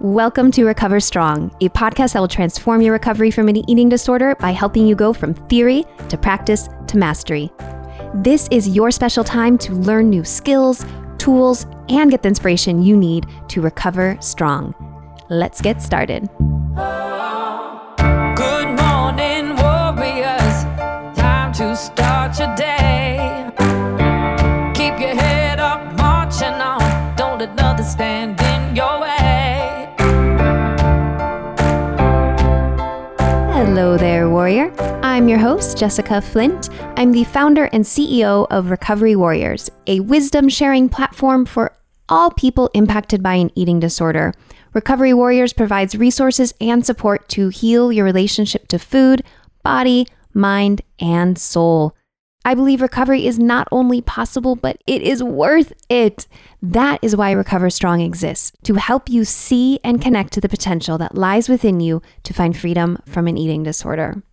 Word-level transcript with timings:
Welcome 0.00 0.50
to 0.52 0.64
Recover 0.64 0.98
Strong, 0.98 1.54
a 1.60 1.68
podcast 1.68 2.14
that 2.14 2.20
will 2.20 2.26
transform 2.26 2.80
your 2.80 2.94
recovery 2.94 3.30
from 3.30 3.48
an 3.48 3.68
eating 3.68 3.90
disorder 3.90 4.34
by 4.36 4.50
helping 4.50 4.86
you 4.86 4.94
go 4.94 5.12
from 5.12 5.34
theory 5.34 5.84
to 6.08 6.16
practice 6.16 6.70
to 6.86 6.96
mastery. 6.96 7.52
This 8.14 8.48
is 8.50 8.66
your 8.66 8.90
special 8.92 9.22
time 9.22 9.58
to 9.58 9.74
learn 9.74 10.08
new 10.08 10.24
skills, 10.24 10.86
tools, 11.18 11.66
and 11.90 12.10
get 12.10 12.22
the 12.22 12.28
inspiration 12.28 12.82
you 12.82 12.96
need 12.96 13.26
to 13.48 13.60
recover 13.60 14.16
strong. 14.22 14.74
Let's 15.28 15.60
get 15.60 15.82
started. 15.82 16.30
Your 35.30 35.38
host, 35.38 35.78
Jessica 35.78 36.20
Flint. 36.20 36.70
I'm 36.96 37.12
the 37.12 37.22
founder 37.22 37.66
and 37.66 37.84
CEO 37.84 38.48
of 38.50 38.68
Recovery 38.68 39.14
Warriors, 39.14 39.70
a 39.86 40.00
wisdom 40.00 40.48
sharing 40.48 40.88
platform 40.88 41.46
for 41.46 41.76
all 42.08 42.32
people 42.32 42.68
impacted 42.74 43.22
by 43.22 43.34
an 43.34 43.52
eating 43.54 43.78
disorder. 43.78 44.34
Recovery 44.74 45.14
Warriors 45.14 45.52
provides 45.52 45.94
resources 45.94 46.52
and 46.60 46.84
support 46.84 47.28
to 47.28 47.48
heal 47.48 47.92
your 47.92 48.04
relationship 48.04 48.66
to 48.68 48.78
food, 48.80 49.22
body, 49.62 50.08
mind, 50.34 50.82
and 50.98 51.38
soul. 51.38 51.94
I 52.44 52.54
believe 52.54 52.82
recovery 52.82 53.24
is 53.24 53.38
not 53.38 53.68
only 53.70 54.00
possible, 54.00 54.56
but 54.56 54.82
it 54.88 55.00
is 55.00 55.22
worth 55.22 55.72
it. 55.88 56.26
That 56.60 56.98
is 57.02 57.14
why 57.14 57.30
Recover 57.30 57.70
Strong 57.70 58.00
exists 58.00 58.50
to 58.64 58.74
help 58.74 59.08
you 59.08 59.24
see 59.24 59.78
and 59.84 60.02
connect 60.02 60.32
to 60.32 60.40
the 60.40 60.48
potential 60.48 60.98
that 60.98 61.14
lies 61.14 61.48
within 61.48 61.78
you 61.78 62.02
to 62.24 62.34
find 62.34 62.56
freedom 62.56 62.98
from 63.06 63.28
an 63.28 63.38
eating 63.38 63.62
disorder. 63.62 64.24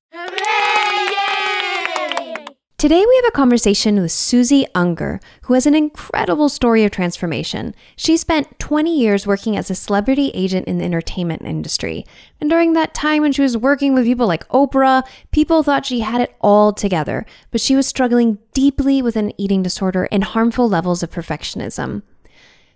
Today, 2.78 3.03
we 3.08 3.16
have 3.16 3.30
a 3.30 3.31
conversation 3.31 4.00
with 4.00 4.11
Suzy 4.11 4.67
Unger, 4.75 5.20
who 5.42 5.56
has 5.56 5.66
an 5.66 5.73
incredible 5.73 6.47
story 6.47 6.83
of 6.83 6.92
transformation. 6.92 7.73
She 7.95 8.17
spent 8.17 8.59
20 8.59 8.95
years 8.95 9.25
working 9.25 9.58
as 9.58 9.72
a 9.72 9.73
celebrity 9.73 10.30
agent 10.36 10.67
in 10.67 10.78
the 10.78 10.86
entertainment 10.86 11.42
industry. 11.42 12.05
And 12.39 12.52
during 12.52 12.73
that 12.73 12.94
time, 12.94 13.23
when 13.23 13.31
she 13.31 13.42
was 13.42 13.58
working 13.58 13.95
with 13.95 14.05
people 14.05 14.28
like 14.28 14.48
Oprah, 14.50 15.02
people 15.31 15.64
thought 15.64 15.88
she 15.88 16.02
had 16.02 16.22
it 16.22 16.36
all 16.39 16.72
together, 16.72 17.25
but 17.50 17.61
she 17.61 17.75
was 17.75 17.88
struggling 17.88 18.38
deeply 18.53 19.02
with 19.02 19.16
an 19.16 19.33
eating 19.39 19.64
disorder 19.64 20.08
and 20.11 20.23
harmful 20.23 20.70
levels 20.70 21.02
of 21.02 21.09
perfectionism. 21.09 22.03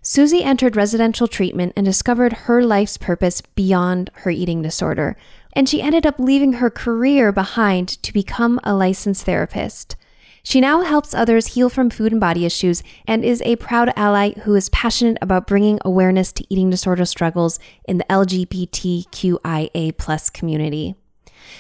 Suzy 0.02 0.44
entered 0.44 0.76
residential 0.76 1.28
treatment 1.28 1.74
and 1.76 1.86
discovered 1.86 2.34
her 2.34 2.64
life's 2.64 2.98
purpose 2.98 3.42
beyond 3.54 4.10
her 4.16 4.32
eating 4.32 4.64
disorder. 4.64 5.16
And 5.54 5.68
she 5.68 5.82
ended 5.82 6.06
up 6.06 6.20
leaving 6.20 6.54
her 6.54 6.70
career 6.70 7.32
behind 7.32 7.90
to 8.04 8.14
become 8.14 8.60
a 8.64 8.74
licensed 8.74 9.26
therapist. 9.26 9.96
She 10.44 10.60
now 10.60 10.82
helps 10.82 11.14
others 11.14 11.54
heal 11.54 11.70
from 11.70 11.90
food 11.90 12.12
and 12.12 12.20
body 12.20 12.46
issues 12.46 12.82
and 13.06 13.24
is 13.24 13.42
a 13.44 13.58
proud 13.58 13.94
ally 13.96 14.32
who 14.40 14.56
is 14.56 14.70
passionate 14.70 15.18
about 15.22 15.46
bringing 15.46 15.80
awareness 15.86 16.32
to 16.34 16.46
eating 16.50 16.70
disorder 16.72 17.06
struggles 17.06 17.60
in 17.86 18.00
the 18.00 18.06
LGBTQIA 18.06 19.94
community. 20.34 20.96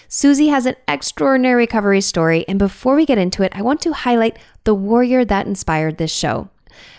Suzy 0.07 0.47
has 0.47 0.65
an 0.65 0.75
extraordinary 0.87 1.63
recovery 1.63 2.01
story, 2.01 2.43
and 2.47 2.57
before 2.57 2.95
we 2.95 3.05
get 3.05 3.17
into 3.17 3.43
it, 3.43 3.51
I 3.55 3.61
want 3.61 3.81
to 3.81 3.93
highlight 3.93 4.37
the 4.63 4.73
warrior 4.73 5.23
that 5.25 5.47
inspired 5.47 5.97
this 5.97 6.13
show. 6.13 6.49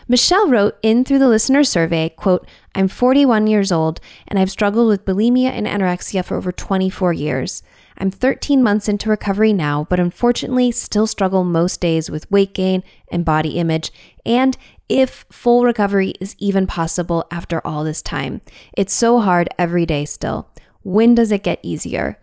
Michelle 0.08 0.48
wrote 0.48 0.76
in 0.82 1.04
through 1.04 1.18
the 1.18 1.28
listener 1.28 1.64
survey, 1.64 2.08
quote, 2.10 2.46
I'm 2.74 2.88
41 2.88 3.46
years 3.46 3.70
old 3.70 4.00
and 4.26 4.38
I've 4.38 4.50
struggled 4.50 4.88
with 4.88 5.04
bulimia 5.04 5.50
and 5.50 5.66
anorexia 5.66 6.24
for 6.24 6.36
over 6.36 6.50
24 6.50 7.12
years. 7.12 7.62
I'm 7.98 8.10
13 8.10 8.62
months 8.62 8.88
into 8.88 9.10
recovery 9.10 9.52
now, 9.52 9.86
but 9.88 10.00
unfortunately 10.00 10.70
still 10.72 11.06
struggle 11.06 11.44
most 11.44 11.80
days 11.80 12.10
with 12.10 12.30
weight 12.30 12.54
gain 12.54 12.82
and 13.10 13.24
body 13.24 13.50
image, 13.50 13.92
and 14.26 14.56
if 14.88 15.24
full 15.30 15.64
recovery 15.64 16.14
is 16.20 16.34
even 16.38 16.66
possible 16.66 17.26
after 17.30 17.64
all 17.66 17.84
this 17.84 18.02
time. 18.02 18.40
It's 18.76 18.94
so 18.94 19.20
hard 19.20 19.48
every 19.58 19.86
day 19.86 20.04
still. 20.04 20.48
When 20.82 21.14
does 21.14 21.30
it 21.30 21.44
get 21.44 21.60
easier? 21.62 22.18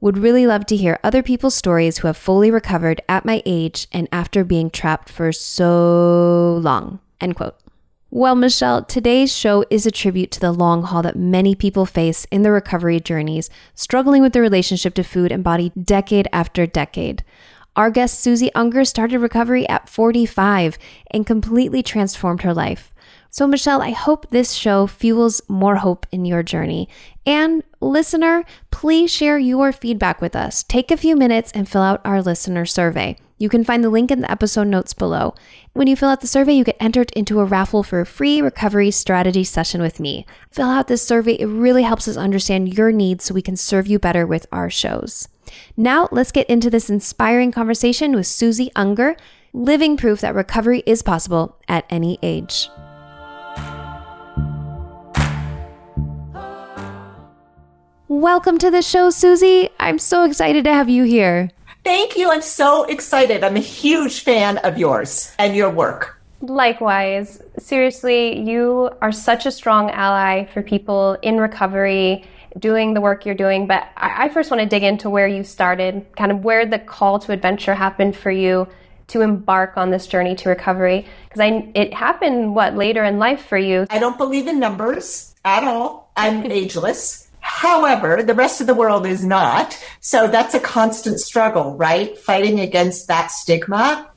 Would 0.00 0.18
really 0.18 0.46
love 0.46 0.66
to 0.66 0.76
hear 0.76 1.00
other 1.02 1.22
people's 1.22 1.54
stories 1.54 1.98
who 1.98 2.06
have 2.06 2.16
fully 2.16 2.50
recovered 2.50 3.00
at 3.08 3.24
my 3.24 3.42
age 3.46 3.88
and 3.90 4.06
after 4.12 4.44
being 4.44 4.70
trapped 4.70 5.08
for 5.08 5.32
so 5.32 6.60
long. 6.62 7.00
End 7.20 7.36
quote. 7.36 7.56
Well, 8.10 8.36
Michelle, 8.36 8.84
today's 8.84 9.34
show 9.34 9.64
is 9.70 9.86
a 9.86 9.90
tribute 9.90 10.30
to 10.32 10.40
the 10.40 10.52
long 10.52 10.84
haul 10.84 11.02
that 11.02 11.16
many 11.16 11.56
people 11.56 11.84
face 11.84 12.26
in 12.30 12.42
their 12.42 12.52
recovery 12.52 13.00
journeys, 13.00 13.50
struggling 13.74 14.22
with 14.22 14.32
their 14.32 14.42
relationship 14.42 14.94
to 14.94 15.02
food 15.02 15.32
and 15.32 15.42
body 15.42 15.70
decade 15.70 16.28
after 16.32 16.64
decade. 16.64 17.24
Our 17.74 17.90
guest, 17.90 18.20
Suzy 18.20 18.54
Unger, 18.54 18.84
started 18.84 19.18
recovery 19.18 19.68
at 19.68 19.88
45 19.88 20.78
and 21.10 21.26
completely 21.26 21.82
transformed 21.82 22.42
her 22.42 22.54
life. 22.54 22.92
So, 23.30 23.48
Michelle, 23.48 23.82
I 23.82 23.90
hope 23.90 24.30
this 24.30 24.52
show 24.52 24.86
fuels 24.86 25.42
more 25.48 25.76
hope 25.76 26.06
in 26.12 26.24
your 26.24 26.44
journey. 26.44 26.88
And, 27.26 27.64
listener, 27.80 28.44
please 28.70 29.10
share 29.10 29.38
your 29.38 29.72
feedback 29.72 30.20
with 30.20 30.36
us. 30.36 30.62
Take 30.62 30.92
a 30.92 30.96
few 30.96 31.16
minutes 31.16 31.50
and 31.50 31.68
fill 31.68 31.82
out 31.82 32.00
our 32.04 32.22
listener 32.22 32.64
survey. 32.64 33.16
You 33.36 33.48
can 33.48 33.64
find 33.64 33.82
the 33.82 33.90
link 33.90 34.12
in 34.12 34.20
the 34.20 34.30
episode 34.30 34.68
notes 34.68 34.94
below. 34.94 35.34
When 35.72 35.88
you 35.88 35.96
fill 35.96 36.08
out 36.08 36.20
the 36.20 36.28
survey, 36.28 36.52
you 36.52 36.62
get 36.62 36.76
entered 36.78 37.10
into 37.16 37.40
a 37.40 37.44
raffle 37.44 37.82
for 37.82 38.00
a 38.00 38.06
free 38.06 38.40
recovery 38.40 38.92
strategy 38.92 39.42
session 39.42 39.82
with 39.82 39.98
me. 39.98 40.24
Fill 40.52 40.68
out 40.68 40.86
this 40.86 41.04
survey, 41.04 41.32
it 41.34 41.46
really 41.46 41.82
helps 41.82 42.06
us 42.06 42.16
understand 42.16 42.76
your 42.76 42.92
needs 42.92 43.24
so 43.24 43.34
we 43.34 43.42
can 43.42 43.56
serve 43.56 43.88
you 43.88 43.98
better 43.98 44.24
with 44.24 44.46
our 44.52 44.70
shows. 44.70 45.26
Now, 45.76 46.08
let's 46.12 46.30
get 46.30 46.48
into 46.48 46.70
this 46.70 46.88
inspiring 46.88 47.50
conversation 47.50 48.14
with 48.14 48.28
Suzy 48.28 48.70
Unger, 48.76 49.16
living 49.52 49.96
proof 49.96 50.20
that 50.20 50.34
recovery 50.36 50.84
is 50.86 51.02
possible 51.02 51.58
at 51.66 51.86
any 51.90 52.20
age. 52.22 52.68
Welcome 58.06 58.58
to 58.58 58.70
the 58.70 58.80
show, 58.80 59.10
Suzy. 59.10 59.70
I'm 59.80 59.98
so 59.98 60.22
excited 60.22 60.62
to 60.64 60.72
have 60.72 60.88
you 60.88 61.02
here. 61.02 61.50
Thank 61.84 62.16
you. 62.16 62.30
I'm 62.30 62.40
so 62.40 62.84
excited. 62.84 63.44
I'm 63.44 63.56
a 63.56 63.60
huge 63.60 64.20
fan 64.20 64.56
of 64.58 64.78
yours 64.78 65.34
and 65.38 65.54
your 65.54 65.68
work. 65.68 66.18
Likewise. 66.40 67.42
Seriously, 67.58 68.40
you 68.40 68.90
are 69.02 69.12
such 69.12 69.44
a 69.44 69.50
strong 69.50 69.90
ally 69.90 70.46
for 70.46 70.62
people 70.62 71.18
in 71.20 71.38
recovery 71.38 72.24
doing 72.58 72.94
the 72.94 73.02
work 73.02 73.26
you're 73.26 73.34
doing. 73.34 73.66
But 73.66 73.86
I, 73.96 74.28
first 74.30 74.50
want 74.50 74.62
to 74.62 74.66
dig 74.66 74.82
into 74.82 75.10
where 75.10 75.28
you 75.28 75.44
started, 75.44 76.06
kind 76.16 76.32
of 76.32 76.44
where 76.44 76.64
the 76.64 76.78
call 76.78 77.18
to 77.20 77.32
adventure 77.32 77.74
happened 77.74 78.16
for 78.16 78.30
you 78.30 78.66
to 79.08 79.20
embark 79.20 79.76
on 79.76 79.90
this 79.90 80.06
journey 80.06 80.34
to 80.36 80.48
recovery. 80.48 81.06
Because 81.28 81.40
I, 81.40 81.70
it 81.74 81.92
happened 81.92 82.54
what 82.54 82.76
later 82.76 83.04
in 83.04 83.18
life 83.18 83.44
for 83.44 83.58
you. 83.58 83.86
I 83.90 83.98
don't 83.98 84.16
believe 84.16 84.46
in 84.46 84.58
numbers 84.58 85.34
at 85.44 85.64
all. 85.64 86.10
I'm 86.16 86.44
ageless. 86.50 87.28
However, 87.44 88.22
the 88.22 88.32
rest 88.32 88.62
of 88.62 88.66
the 88.66 88.74
world 88.74 89.06
is 89.06 89.22
not. 89.22 89.78
So 90.00 90.28
that's 90.28 90.54
a 90.54 90.60
constant 90.60 91.20
struggle, 91.20 91.76
right? 91.76 92.16
Fighting 92.16 92.58
against 92.58 93.06
that 93.08 93.30
stigma. 93.30 94.10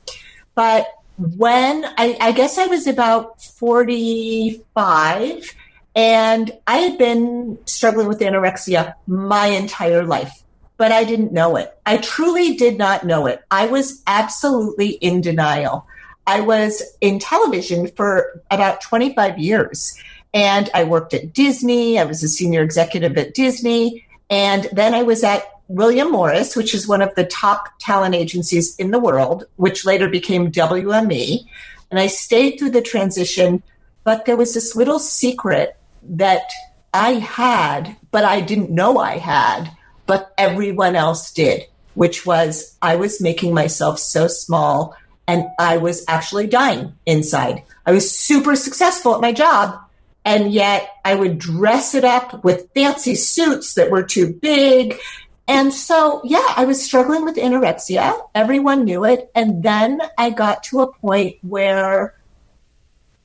But 0.54 0.86
when 1.18 1.84
I, 1.98 2.16
I 2.18 2.32
guess 2.32 2.56
I 2.56 2.68
was 2.68 2.86
about 2.86 3.42
45 3.42 5.54
and 5.94 6.50
I 6.66 6.76
had 6.78 6.96
been 6.96 7.58
struggling 7.66 8.08
with 8.08 8.20
anorexia 8.20 8.94
my 9.06 9.48
entire 9.48 10.06
life, 10.06 10.42
but 10.78 10.90
I 10.90 11.04
didn't 11.04 11.32
know 11.32 11.56
it. 11.56 11.78
I 11.84 11.98
truly 11.98 12.56
did 12.56 12.78
not 12.78 13.04
know 13.04 13.26
it. 13.26 13.44
I 13.50 13.66
was 13.66 14.02
absolutely 14.06 14.88
in 14.88 15.20
denial. 15.20 15.86
I 16.26 16.40
was 16.40 16.82
in 17.02 17.18
television 17.18 17.88
for 17.88 18.42
about 18.50 18.80
25 18.80 19.38
years 19.38 19.98
and 20.34 20.68
I 20.74 20.84
worked 20.84 21.14
at 21.14 21.32
Disney. 21.32 21.98
I 21.98 22.04
was 22.04 22.22
a 22.22 22.28
senior 22.28 22.62
executive 22.62 23.16
at 23.16 23.34
Disney. 23.34 24.04
And 24.30 24.68
then 24.72 24.94
I 24.94 25.02
was 25.02 25.24
at 25.24 25.44
William 25.68 26.12
Morris, 26.12 26.56
which 26.56 26.74
is 26.74 26.88
one 26.88 27.02
of 27.02 27.14
the 27.14 27.24
top 27.24 27.68
talent 27.78 28.14
agencies 28.14 28.76
in 28.76 28.90
the 28.90 28.98
world, 28.98 29.44
which 29.56 29.84
later 29.84 30.08
became 30.08 30.52
WME. 30.52 31.44
And 31.90 31.98
I 31.98 32.06
stayed 32.06 32.58
through 32.58 32.70
the 32.70 32.82
transition, 32.82 33.62
but 34.04 34.26
there 34.26 34.36
was 34.36 34.54
this 34.54 34.76
little 34.76 34.98
secret 34.98 35.76
that 36.02 36.50
I 36.92 37.14
had, 37.14 37.96
but 38.10 38.24
I 38.24 38.40
didn't 38.40 38.70
know 38.70 38.98
I 38.98 39.18
had, 39.18 39.70
but 40.06 40.32
everyone 40.38 40.96
else 40.96 41.32
did, 41.32 41.66
which 41.94 42.24
was 42.24 42.76
I 42.80 42.96
was 42.96 43.20
making 43.20 43.54
myself 43.54 43.98
so 43.98 44.26
small 44.26 44.94
and 45.26 45.46
I 45.58 45.76
was 45.76 46.04
actually 46.08 46.46
dying 46.46 46.94
inside. 47.04 47.62
I 47.84 47.92
was 47.92 48.10
super 48.10 48.56
successful 48.56 49.14
at 49.14 49.20
my 49.20 49.32
job, 49.32 49.78
and 50.24 50.52
yet 50.52 50.90
I 51.04 51.14
would 51.14 51.38
dress 51.38 51.94
it 51.94 52.04
up 52.04 52.44
with 52.44 52.68
fancy 52.74 53.14
suits 53.14 53.74
that 53.74 53.90
were 53.90 54.02
too 54.02 54.32
big. 54.32 54.98
And 55.46 55.72
so, 55.72 56.20
yeah, 56.24 56.46
I 56.56 56.66
was 56.66 56.84
struggling 56.84 57.24
with 57.24 57.36
anorexia. 57.36 58.20
Everyone 58.34 58.84
knew 58.84 59.04
it. 59.04 59.30
And 59.34 59.62
then 59.62 60.00
I 60.18 60.30
got 60.30 60.62
to 60.64 60.80
a 60.80 60.92
point 60.92 61.36
where 61.40 62.14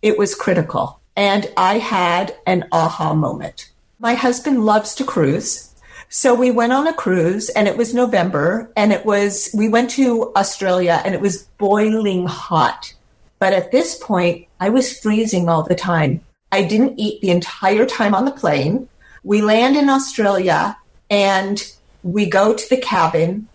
it 0.02 0.18
was 0.18 0.34
critical. 0.34 1.02
And 1.16 1.52
I 1.58 1.80
had 1.80 2.36
an 2.48 2.66
aha 2.72 3.14
moment. 3.14 3.72
My 4.00 4.14
husband 4.14 4.66
loves 4.66 4.96
to 4.96 5.04
cruise. 5.04 5.76
So 6.08 6.34
we 6.34 6.52
went 6.52 6.74
on 6.74 6.88
a 6.88 6.94
cruise 6.94 7.50
and 7.50 7.68
it 7.68 7.76
was 7.76 7.94
November 7.94 8.72
and 8.78 8.94
it 8.94 9.06
was, 9.06 9.50
we 9.54 9.68
went 9.68 9.90
to 9.92 10.32
Australia 10.36 11.02
and 11.04 11.14
it 11.14 11.22
was 11.22 11.44
boiling 11.58 12.28
hot. 12.28 12.94
But 13.40 13.52
at 13.54 13.72
this 13.72 13.98
point, 13.98 14.48
I 14.60 14.70
was 14.70 14.98
freezing 14.98 15.50
all 15.50 15.64
the 15.64 15.76
time. 15.76 16.22
I 16.54 16.62
didn't 16.62 17.00
eat 17.00 17.20
the 17.20 17.32
entire 17.32 17.84
time 17.84 18.14
on 18.14 18.26
the 18.26 18.32
plane. 18.32 18.88
We 19.24 19.42
land 19.42 19.76
in 19.76 19.90
Australia 19.90 20.78
and 21.10 21.60
we 22.04 22.28
go 22.28 22.54
to 22.54 22.70
the 22.70 22.78
cabin 22.78 23.48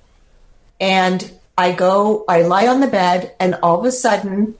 and 0.81 1.31
I 1.57 1.71
go, 1.71 2.25
I 2.29 2.43
lie 2.43 2.67
on 2.67 2.81
the 2.81 2.89
bed 2.89 3.37
and 3.39 3.55
all 3.63 3.79
of 3.79 3.85
a 3.85 3.93
sudden 3.93 4.57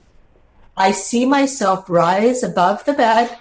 I 0.77 0.93
see 0.93 1.25
myself 1.25 1.91
rise 1.91 2.45
above 2.45 2.85
the 2.85 2.93
bed, 2.93 3.37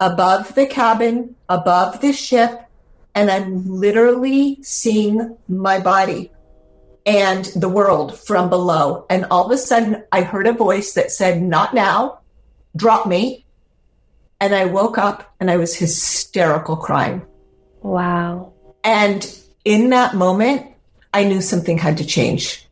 above 0.00 0.56
the 0.56 0.66
cabin, 0.66 1.36
above 1.48 2.00
the 2.00 2.12
ship, 2.12 2.62
and 3.14 3.30
I'm 3.30 3.64
literally 3.70 4.60
seeing 4.64 5.36
my 5.46 5.78
body 5.78 6.32
and 7.06 7.44
the 7.54 7.68
world 7.68 8.18
from 8.18 8.50
below. 8.50 9.06
And 9.08 9.24
all 9.26 9.46
of 9.46 9.52
a 9.52 9.56
sudden, 9.58 10.02
I 10.10 10.22
heard 10.22 10.48
a 10.48 10.52
voice 10.52 10.94
that 10.94 11.12
said, 11.12 11.40
Not 11.40 11.74
now, 11.74 12.18
drop 12.74 13.06
me. 13.06 13.41
And 14.42 14.56
I 14.56 14.64
woke 14.64 14.98
up 14.98 15.32
and 15.38 15.52
I 15.52 15.56
was 15.56 15.76
hysterical 15.76 16.74
crying. 16.76 17.24
Wow. 17.80 18.52
And 18.82 19.24
in 19.64 19.90
that 19.90 20.16
moment, 20.16 20.66
I 21.14 21.22
knew 21.22 21.40
something 21.40 21.78
had 21.78 21.98
to 21.98 22.04
change. 22.04 22.68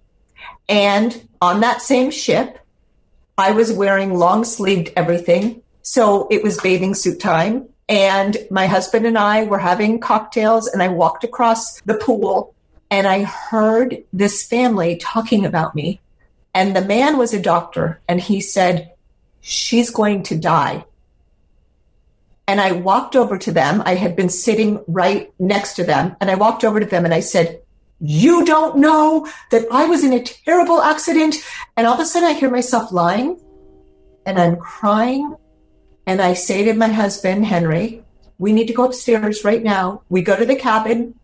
And 0.69 1.29
on 1.41 1.61
that 1.61 1.81
same 1.81 2.11
ship, 2.11 2.59
I 3.39 3.53
was 3.53 3.73
wearing 3.73 4.15
long 4.15 4.43
sleeved 4.43 4.91
everything. 4.97 5.63
So 5.83 6.27
it 6.29 6.43
was 6.43 6.61
bathing 6.61 6.93
suit 6.93 7.21
time. 7.21 7.69
And 7.89 8.37
my 8.51 8.67
husband 8.67 9.07
and 9.07 9.17
I 9.17 9.45
were 9.45 9.61
having 9.61 10.01
cocktails, 10.01 10.67
and 10.67 10.83
I 10.83 10.89
walked 10.89 11.23
across 11.23 11.81
the 11.83 11.95
pool 11.95 12.53
and 12.91 13.07
I 13.07 13.23
heard 13.23 14.03
this 14.13 14.45
family 14.45 14.97
talking 14.97 15.47
about 15.47 15.77
me. 15.77 16.01
And 16.53 16.75
the 16.75 16.85
man 16.85 17.17
was 17.17 17.33
a 17.33 17.41
doctor, 17.41 18.01
and 18.09 18.21
he 18.21 18.41
said, 18.41 18.93
She's 19.41 19.91
going 19.91 20.25
to 20.25 20.37
die. 20.37 20.85
And 22.51 22.61
I 22.61 22.73
walked 22.73 23.15
over 23.15 23.39
to 23.39 23.53
them. 23.53 23.81
I 23.87 23.95
had 23.95 24.17
been 24.17 24.29
sitting 24.29 24.83
right 24.89 25.33
next 25.39 25.75
to 25.75 25.85
them. 25.85 26.17
And 26.21 26.29
I 26.29 26.35
walked 26.35 26.65
over 26.65 26.81
to 26.81 26.85
them 26.85 27.05
and 27.05 27.15
I 27.15 27.21
said, 27.21 27.63
You 28.01 28.45
don't 28.45 28.79
know 28.79 29.29
that 29.53 29.67
I 29.71 29.85
was 29.85 30.03
in 30.03 30.13
a 30.13 30.25
terrible 30.25 30.83
accident. 30.83 31.37
And 31.77 31.87
all 31.87 31.95
of 31.95 32.01
a 32.01 32.05
sudden 32.05 32.29
I 32.29 32.33
hear 32.33 32.51
myself 32.51 32.91
lying 32.91 33.41
and 34.27 34.37
I'm 34.37 34.57
crying. 34.57 35.37
And 36.09 36.21
I 36.21 36.35
say 36.35 36.65
to 36.65 36.75
my 36.75 36.89
husband, 36.89 37.47
Henry, 37.47 38.03
we 38.39 38.53
need 38.53 38.67
to 38.67 38.75
go 38.75 38.87
upstairs 38.87 39.45
right 39.45 39.63
now. 39.63 40.03
We 40.09 40.21
go 40.21 40.35
to 40.35 40.45
the 40.45 40.57
cabin. 40.57 41.15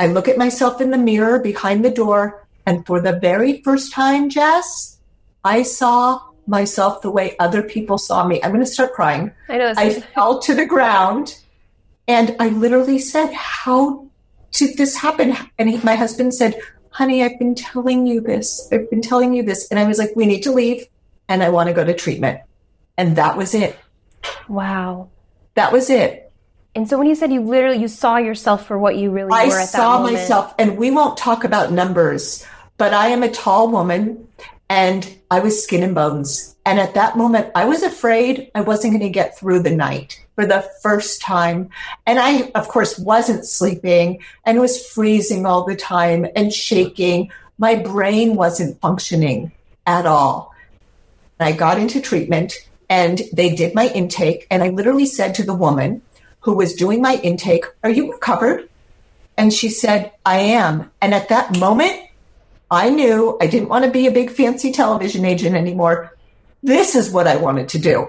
I 0.00 0.08
look 0.08 0.26
at 0.26 0.36
myself 0.36 0.80
in 0.80 0.90
the 0.90 0.98
mirror 0.98 1.38
behind 1.38 1.84
the 1.84 1.90
door. 1.90 2.44
And 2.66 2.84
for 2.84 3.00
the 3.00 3.20
very 3.20 3.62
first 3.62 3.92
time, 3.92 4.30
Jess, 4.30 4.98
I 5.44 5.62
saw 5.62 6.22
myself 6.46 7.02
the 7.02 7.10
way 7.10 7.36
other 7.38 7.62
people 7.62 7.98
saw 7.98 8.26
me. 8.26 8.42
I'm 8.42 8.50
going 8.50 8.64
to 8.64 8.70
start 8.70 8.92
crying. 8.92 9.32
I 9.48 9.58
know. 9.58 9.74
I 9.76 10.00
fell 10.14 10.40
to 10.40 10.54
the 10.54 10.66
ground 10.66 11.38
and 12.08 12.36
I 12.38 12.48
literally 12.48 12.98
said, 12.98 13.32
How 13.32 14.06
did 14.52 14.76
this 14.76 14.96
happen? 14.96 15.36
And 15.58 15.70
he, 15.70 15.78
my 15.78 15.94
husband 15.94 16.34
said, 16.34 16.54
Honey, 16.90 17.22
I've 17.22 17.38
been 17.38 17.54
telling 17.54 18.06
you 18.06 18.20
this. 18.20 18.68
I've 18.72 18.90
been 18.90 19.02
telling 19.02 19.32
you 19.34 19.42
this. 19.42 19.70
And 19.70 19.78
I 19.78 19.84
was 19.86 19.98
like, 19.98 20.10
We 20.16 20.26
need 20.26 20.42
to 20.42 20.52
leave 20.52 20.86
and 21.28 21.42
I 21.42 21.48
want 21.48 21.68
to 21.68 21.72
go 21.72 21.84
to 21.84 21.94
treatment. 21.94 22.40
And 22.98 23.16
that 23.16 23.36
was 23.36 23.54
it. 23.54 23.78
wow. 24.48 25.08
That 25.54 25.72
was 25.72 25.90
it. 25.90 26.32
And 26.74 26.88
so 26.88 26.96
when 26.96 27.06
you 27.06 27.14
said 27.14 27.32
you 27.32 27.42
literally 27.42 27.78
you 27.78 27.88
saw 27.88 28.16
yourself 28.16 28.66
for 28.66 28.78
what 28.78 28.96
you 28.96 29.10
really 29.10 29.30
I 29.32 29.46
were 29.46 29.58
at 29.58 29.64
that 29.64 29.68
saw 29.68 29.98
moment. 29.98 30.14
myself, 30.14 30.54
and 30.58 30.78
we 30.78 30.90
won't 30.90 31.18
talk 31.18 31.44
about 31.44 31.70
numbers, 31.70 32.46
but 32.78 32.94
I 32.94 33.08
am 33.08 33.22
a 33.22 33.30
tall 33.30 33.68
woman 33.68 34.26
and 34.70 35.06
I 35.32 35.38
was 35.38 35.64
skin 35.64 35.82
and 35.82 35.94
bones. 35.94 36.54
And 36.66 36.78
at 36.78 36.92
that 36.92 37.16
moment, 37.16 37.52
I 37.54 37.64
was 37.64 37.82
afraid 37.82 38.50
I 38.54 38.60
wasn't 38.60 38.92
going 38.92 39.02
to 39.02 39.08
get 39.08 39.38
through 39.38 39.60
the 39.60 39.74
night 39.74 40.22
for 40.34 40.44
the 40.44 40.60
first 40.82 41.22
time. 41.22 41.70
And 42.04 42.18
I, 42.18 42.52
of 42.54 42.68
course, 42.68 42.98
wasn't 42.98 43.46
sleeping 43.46 44.22
and 44.44 44.60
was 44.60 44.86
freezing 44.86 45.46
all 45.46 45.64
the 45.64 45.74
time 45.74 46.26
and 46.36 46.52
shaking. 46.52 47.32
My 47.56 47.76
brain 47.76 48.36
wasn't 48.36 48.78
functioning 48.82 49.52
at 49.86 50.04
all. 50.04 50.54
I 51.40 51.52
got 51.52 51.78
into 51.78 52.02
treatment 52.02 52.52
and 52.90 53.22
they 53.32 53.54
did 53.54 53.74
my 53.74 53.88
intake. 53.88 54.46
And 54.50 54.62
I 54.62 54.68
literally 54.68 55.06
said 55.06 55.34
to 55.36 55.44
the 55.44 55.54
woman 55.54 56.02
who 56.40 56.54
was 56.54 56.74
doing 56.74 57.00
my 57.00 57.14
intake, 57.22 57.64
Are 57.82 57.88
you 57.88 58.12
recovered? 58.12 58.68
And 59.38 59.50
she 59.50 59.70
said, 59.70 60.12
I 60.26 60.40
am. 60.40 60.90
And 61.00 61.14
at 61.14 61.30
that 61.30 61.58
moment, 61.58 61.98
I 62.72 62.88
knew 62.88 63.36
I 63.38 63.48
didn't 63.48 63.68
want 63.68 63.84
to 63.84 63.90
be 63.90 64.06
a 64.06 64.10
big 64.10 64.30
fancy 64.30 64.72
television 64.72 65.26
agent 65.26 65.54
anymore. 65.54 66.16
This 66.62 66.94
is 66.94 67.10
what 67.10 67.26
I 67.26 67.36
wanted 67.36 67.68
to 67.68 67.78
do. 67.78 68.08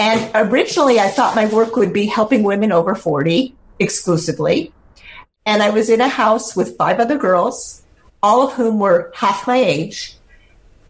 And 0.00 0.28
originally, 0.34 0.98
I 0.98 1.06
thought 1.06 1.36
my 1.36 1.46
work 1.46 1.76
would 1.76 1.92
be 1.92 2.06
helping 2.06 2.42
women 2.42 2.72
over 2.72 2.96
40 2.96 3.54
exclusively. 3.78 4.72
And 5.46 5.62
I 5.62 5.70
was 5.70 5.88
in 5.88 6.00
a 6.00 6.08
house 6.08 6.56
with 6.56 6.76
five 6.76 6.98
other 6.98 7.16
girls, 7.16 7.84
all 8.24 8.42
of 8.42 8.54
whom 8.54 8.80
were 8.80 9.12
half 9.14 9.46
my 9.46 9.58
age, 9.58 10.16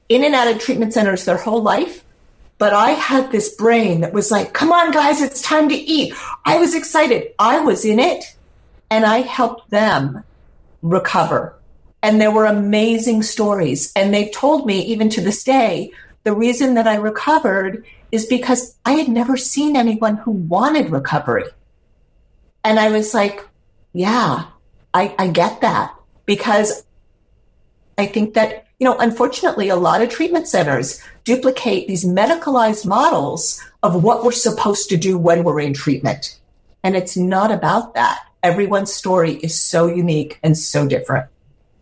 in 0.08 0.24
and 0.24 0.34
out 0.34 0.50
of 0.50 0.58
treatment 0.58 0.94
centers 0.94 1.26
their 1.26 1.36
whole 1.36 1.62
life. 1.62 2.02
But 2.56 2.72
I 2.72 2.92
had 2.92 3.30
this 3.30 3.54
brain 3.54 4.00
that 4.00 4.14
was 4.14 4.30
like, 4.30 4.54
come 4.54 4.72
on, 4.72 4.90
guys, 4.90 5.20
it's 5.20 5.42
time 5.42 5.68
to 5.68 5.74
eat. 5.74 6.14
I 6.46 6.56
was 6.56 6.74
excited. 6.74 7.34
I 7.38 7.60
was 7.60 7.84
in 7.84 7.98
it 7.98 8.24
and 8.90 9.04
I 9.04 9.18
helped 9.18 9.68
them 9.68 10.24
recover. 10.80 11.58
And 12.04 12.20
there 12.20 12.30
were 12.30 12.44
amazing 12.44 13.22
stories. 13.22 13.90
And 13.96 14.12
they've 14.12 14.30
told 14.30 14.66
me, 14.66 14.82
even 14.82 15.08
to 15.08 15.22
this 15.22 15.42
day, 15.42 15.90
the 16.24 16.34
reason 16.34 16.74
that 16.74 16.86
I 16.86 16.96
recovered 16.96 17.82
is 18.12 18.26
because 18.26 18.76
I 18.84 18.92
had 18.92 19.08
never 19.08 19.38
seen 19.38 19.74
anyone 19.74 20.18
who 20.18 20.32
wanted 20.32 20.90
recovery. 20.90 21.46
And 22.62 22.78
I 22.78 22.90
was 22.90 23.14
like, 23.14 23.48
yeah, 23.94 24.44
I, 24.92 25.14
I 25.18 25.28
get 25.28 25.62
that 25.62 25.94
because 26.26 26.84
I 27.96 28.04
think 28.04 28.34
that, 28.34 28.66
you 28.78 28.84
know, 28.84 28.98
unfortunately, 28.98 29.70
a 29.70 29.76
lot 29.76 30.02
of 30.02 30.10
treatment 30.10 30.46
centers 30.46 31.02
duplicate 31.24 31.88
these 31.88 32.04
medicalized 32.04 32.84
models 32.84 33.62
of 33.82 34.04
what 34.04 34.24
we're 34.24 34.32
supposed 34.32 34.90
to 34.90 34.98
do 34.98 35.16
when 35.16 35.42
we're 35.42 35.60
in 35.60 35.72
treatment. 35.72 36.38
And 36.82 36.96
it's 36.96 37.16
not 37.16 37.50
about 37.50 37.94
that. 37.94 38.26
Everyone's 38.42 38.92
story 38.92 39.36
is 39.36 39.58
so 39.58 39.86
unique 39.86 40.38
and 40.42 40.54
so 40.58 40.86
different. 40.86 41.30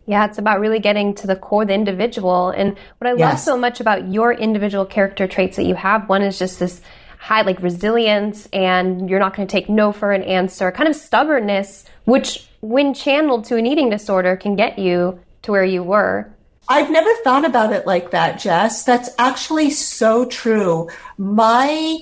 Yeah, 0.05 0.25
it's 0.25 0.37
about 0.37 0.59
really 0.59 0.79
getting 0.79 1.15
to 1.15 1.27
the 1.27 1.35
core, 1.35 1.61
of 1.61 1.69
the 1.69 1.73
individual. 1.73 2.49
And 2.49 2.77
what 2.97 3.07
I 3.07 3.13
love 3.13 3.39
so 3.39 3.57
much 3.57 3.79
about 3.79 4.09
your 4.09 4.33
individual 4.33 4.85
character 4.85 5.27
traits 5.27 5.55
that 5.55 5.63
you 5.63 5.75
have, 5.75 6.09
one 6.09 6.21
is 6.21 6.37
just 6.37 6.59
this 6.59 6.81
high 7.19 7.41
like 7.41 7.61
resilience 7.61 8.49
and 8.51 9.09
you're 9.09 9.19
not 9.19 9.33
going 9.33 9.47
to 9.47 9.51
take 9.51 9.69
no 9.69 9.93
for 9.93 10.11
an 10.11 10.23
answer, 10.23 10.71
kind 10.73 10.89
of 10.89 10.95
stubbornness, 10.95 11.85
which 12.03 12.49
when 12.59 12.93
channeled 12.93 13.45
to 13.45 13.55
an 13.55 13.65
eating 13.65 13.89
disorder 13.89 14.35
can 14.35 14.57
get 14.57 14.77
you 14.77 15.17
to 15.43 15.51
where 15.51 15.63
you 15.63 15.81
were. 15.81 16.29
I've 16.67 16.91
never 16.91 17.13
thought 17.23 17.45
about 17.45 17.71
it 17.71 17.85
like 17.85 18.11
that, 18.11 18.39
Jess. 18.39 18.83
That's 18.83 19.09
actually 19.17 19.69
so 19.69 20.25
true. 20.25 20.89
My 21.17 21.99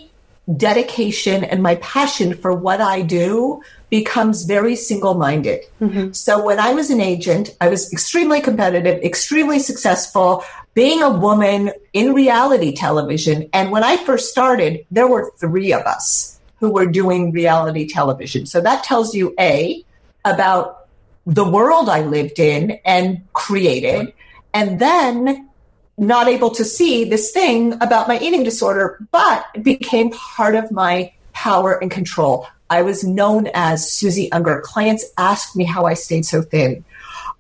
dedication 0.57 1.43
and 1.43 1.61
my 1.61 1.75
passion 1.75 2.33
for 2.33 2.53
what 2.53 2.81
I 2.81 3.01
do 3.01 3.61
becomes 3.91 4.45
very 4.45 4.75
single 4.75 5.13
minded. 5.13 5.59
Mm-hmm. 5.79 6.13
So 6.13 6.43
when 6.43 6.59
I 6.59 6.73
was 6.73 6.89
an 6.89 7.01
agent, 7.01 7.55
I 7.59 7.67
was 7.67 7.91
extremely 7.93 8.41
competitive, 8.41 9.03
extremely 9.03 9.59
successful, 9.59 10.43
being 10.73 11.03
a 11.03 11.09
woman 11.09 11.71
in 11.91 12.13
reality 12.13 12.73
television. 12.73 13.49
And 13.51 13.69
when 13.69 13.83
I 13.83 13.97
first 13.97 14.31
started, 14.31 14.85
there 14.89 15.07
were 15.07 15.31
three 15.37 15.73
of 15.73 15.81
us 15.81 16.39
who 16.59 16.71
were 16.71 16.85
doing 16.85 17.31
reality 17.31 17.85
television. 17.87 18.45
So 18.45 18.61
that 18.61 18.83
tells 18.83 19.13
you 19.13 19.35
A, 19.37 19.83
about 20.23 20.87
the 21.25 21.47
world 21.47 21.89
I 21.89 22.03
lived 22.03 22.39
in 22.39 22.79
and 22.85 23.21
created, 23.33 24.13
and 24.53 24.79
then 24.79 25.49
not 25.97 26.27
able 26.27 26.51
to 26.51 26.63
see 26.63 27.03
this 27.03 27.31
thing 27.31 27.73
about 27.81 28.07
my 28.07 28.17
eating 28.19 28.43
disorder, 28.43 29.05
but 29.11 29.45
it 29.53 29.63
became 29.63 30.11
part 30.11 30.55
of 30.55 30.71
my 30.71 31.11
power 31.33 31.77
and 31.81 31.91
control. 31.91 32.47
I 32.71 32.83
was 32.83 33.03
known 33.03 33.49
as 33.53 33.91
Suzy 33.91 34.31
Unger. 34.31 34.61
Clients 34.61 35.05
asked 35.17 35.57
me 35.57 35.65
how 35.65 35.85
I 35.85 35.93
stayed 35.93 36.25
so 36.25 36.41
thin. 36.41 36.85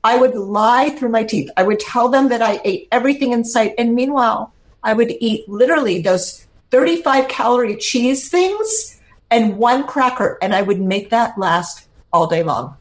I 0.03 0.17
would 0.17 0.35
lie 0.35 0.89
through 0.89 1.07
my 1.07 1.23
teeth. 1.23 1.49
I 1.55 1.63
would 1.63 1.79
tell 1.79 2.09
them 2.09 2.27
that 2.27 2.41
I 2.41 2.59
ate 2.65 2.89
everything 2.91 3.31
in 3.31 3.45
sight. 3.45 3.73
And 3.77 3.95
meanwhile, 3.95 4.53
I 4.83 4.91
would 4.93 5.13
eat 5.21 5.47
literally 5.47 6.01
those 6.01 6.45
35 6.71 7.29
calorie 7.29 7.77
cheese 7.77 8.29
things 8.29 8.99
and 9.29 9.55
one 9.57 9.87
cracker, 9.87 10.37
and 10.41 10.53
I 10.53 10.63
would 10.63 10.81
make 10.81 11.11
that 11.11 11.37
last 11.37 11.87
all 12.11 12.27
day 12.27 12.43
long. 12.43 12.75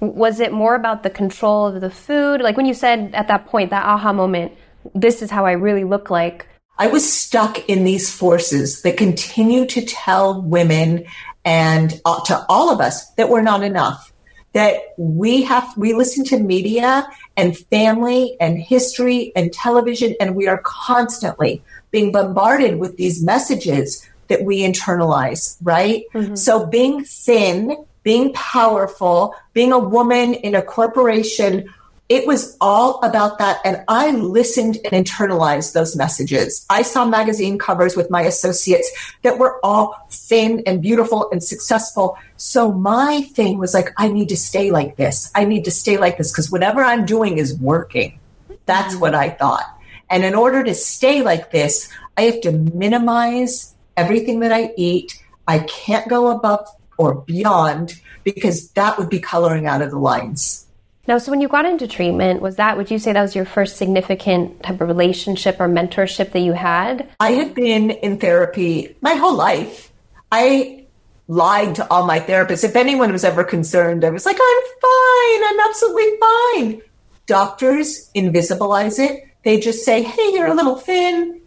Was 0.00 0.40
it 0.40 0.52
more 0.52 0.74
about 0.74 1.04
the 1.04 1.10
control 1.10 1.68
of 1.68 1.80
the 1.80 1.88
food? 1.88 2.42
Like 2.42 2.58
when 2.58 2.66
you 2.66 2.74
said 2.74 3.14
at 3.14 3.28
that 3.28 3.46
point, 3.46 3.70
that 3.70 3.86
aha 3.86 4.12
moment, 4.12 4.52
this 4.94 5.22
is 5.22 5.30
how 5.30 5.46
I 5.46 5.52
really 5.52 5.84
look 5.84 6.10
like. 6.10 6.46
I 6.76 6.88
was 6.88 7.10
stuck 7.10 7.66
in 7.68 7.84
these 7.84 8.12
forces 8.12 8.82
that 8.82 8.98
continue 8.98 9.64
to 9.66 9.80
tell 9.80 10.42
women 10.42 11.06
and 11.44 12.00
uh, 12.04 12.22
to 12.24 12.44
all 12.48 12.70
of 12.70 12.80
us 12.80 13.10
that 13.12 13.28
we're 13.28 13.42
not 13.42 13.62
enough. 13.62 14.12
That 14.52 14.94
we 14.96 15.42
have, 15.42 15.76
we 15.76 15.94
listen 15.94 16.24
to 16.26 16.38
media 16.38 17.08
and 17.36 17.58
family 17.58 18.36
and 18.40 18.56
history 18.56 19.32
and 19.34 19.52
television, 19.52 20.14
and 20.20 20.36
we 20.36 20.46
are 20.46 20.60
constantly 20.64 21.60
being 21.90 22.12
bombarded 22.12 22.78
with 22.78 22.96
these 22.96 23.22
messages 23.22 24.08
that 24.28 24.44
we 24.44 24.60
internalize, 24.60 25.56
right? 25.62 26.04
Mm-hmm. 26.14 26.36
So 26.36 26.66
being 26.66 27.04
thin, 27.04 27.84
being 28.04 28.32
powerful, 28.32 29.34
being 29.54 29.72
a 29.72 29.78
woman 29.78 30.34
in 30.34 30.54
a 30.54 30.62
corporation 30.62 31.72
it 32.08 32.26
was 32.26 32.56
all 32.60 33.00
about 33.02 33.38
that. 33.38 33.60
And 33.64 33.82
I 33.88 34.10
listened 34.10 34.78
and 34.84 35.06
internalized 35.06 35.72
those 35.72 35.96
messages. 35.96 36.66
I 36.68 36.82
saw 36.82 37.04
magazine 37.04 37.58
covers 37.58 37.96
with 37.96 38.10
my 38.10 38.22
associates 38.22 38.90
that 39.22 39.38
were 39.38 39.58
all 39.64 40.06
thin 40.10 40.62
and 40.66 40.82
beautiful 40.82 41.30
and 41.32 41.42
successful. 41.42 42.18
So 42.36 42.72
my 42.72 43.22
thing 43.32 43.58
was 43.58 43.72
like, 43.72 43.90
I 43.96 44.08
need 44.08 44.28
to 44.28 44.36
stay 44.36 44.70
like 44.70 44.96
this. 44.96 45.30
I 45.34 45.44
need 45.44 45.64
to 45.64 45.70
stay 45.70 45.96
like 45.96 46.18
this 46.18 46.30
because 46.30 46.50
whatever 46.50 46.82
I'm 46.82 47.06
doing 47.06 47.38
is 47.38 47.58
working. 47.58 48.18
That's 48.66 48.96
what 48.96 49.14
I 49.14 49.30
thought. 49.30 49.64
And 50.10 50.24
in 50.24 50.34
order 50.34 50.62
to 50.62 50.74
stay 50.74 51.22
like 51.22 51.50
this, 51.50 51.90
I 52.18 52.22
have 52.22 52.42
to 52.42 52.52
minimize 52.52 53.74
everything 53.96 54.40
that 54.40 54.52
I 54.52 54.72
eat. 54.76 55.22
I 55.48 55.60
can't 55.60 56.08
go 56.08 56.28
above 56.28 56.68
or 56.98 57.14
beyond 57.14 58.00
because 58.24 58.70
that 58.72 58.98
would 58.98 59.08
be 59.08 59.20
coloring 59.20 59.66
out 59.66 59.82
of 59.82 59.90
the 59.90 59.98
lines. 59.98 60.63
Now, 61.06 61.18
so 61.18 61.30
when 61.30 61.42
you 61.42 61.48
got 61.48 61.66
into 61.66 61.86
treatment, 61.86 62.40
was 62.40 62.56
that, 62.56 62.78
would 62.78 62.90
you 62.90 62.98
say 62.98 63.12
that 63.12 63.20
was 63.20 63.36
your 63.36 63.44
first 63.44 63.76
significant 63.76 64.62
type 64.62 64.80
of 64.80 64.88
relationship 64.88 65.60
or 65.60 65.68
mentorship 65.68 66.32
that 66.32 66.40
you 66.40 66.54
had? 66.54 67.10
I 67.20 67.32
had 67.32 67.54
been 67.54 67.90
in 67.90 68.18
therapy 68.18 68.96
my 69.02 69.14
whole 69.14 69.34
life. 69.34 69.92
I 70.32 70.86
lied 71.28 71.74
to 71.74 71.90
all 71.90 72.06
my 72.06 72.20
therapists. 72.20 72.64
If 72.64 72.74
anyone 72.74 73.12
was 73.12 73.22
ever 73.22 73.44
concerned, 73.44 74.04
I 74.04 74.10
was 74.10 74.24
like, 74.24 74.38
I'm 74.40 74.62
fine. 74.80 75.44
I'm 75.50 75.68
absolutely 75.68 76.10
fine. 76.20 76.82
Doctors 77.26 78.10
invisibilize 78.14 78.98
it. 78.98 79.24
They 79.42 79.60
just 79.60 79.84
say, 79.84 80.02
hey, 80.02 80.30
you're 80.32 80.46
a 80.46 80.54
little 80.54 80.76
thin. 80.76 81.40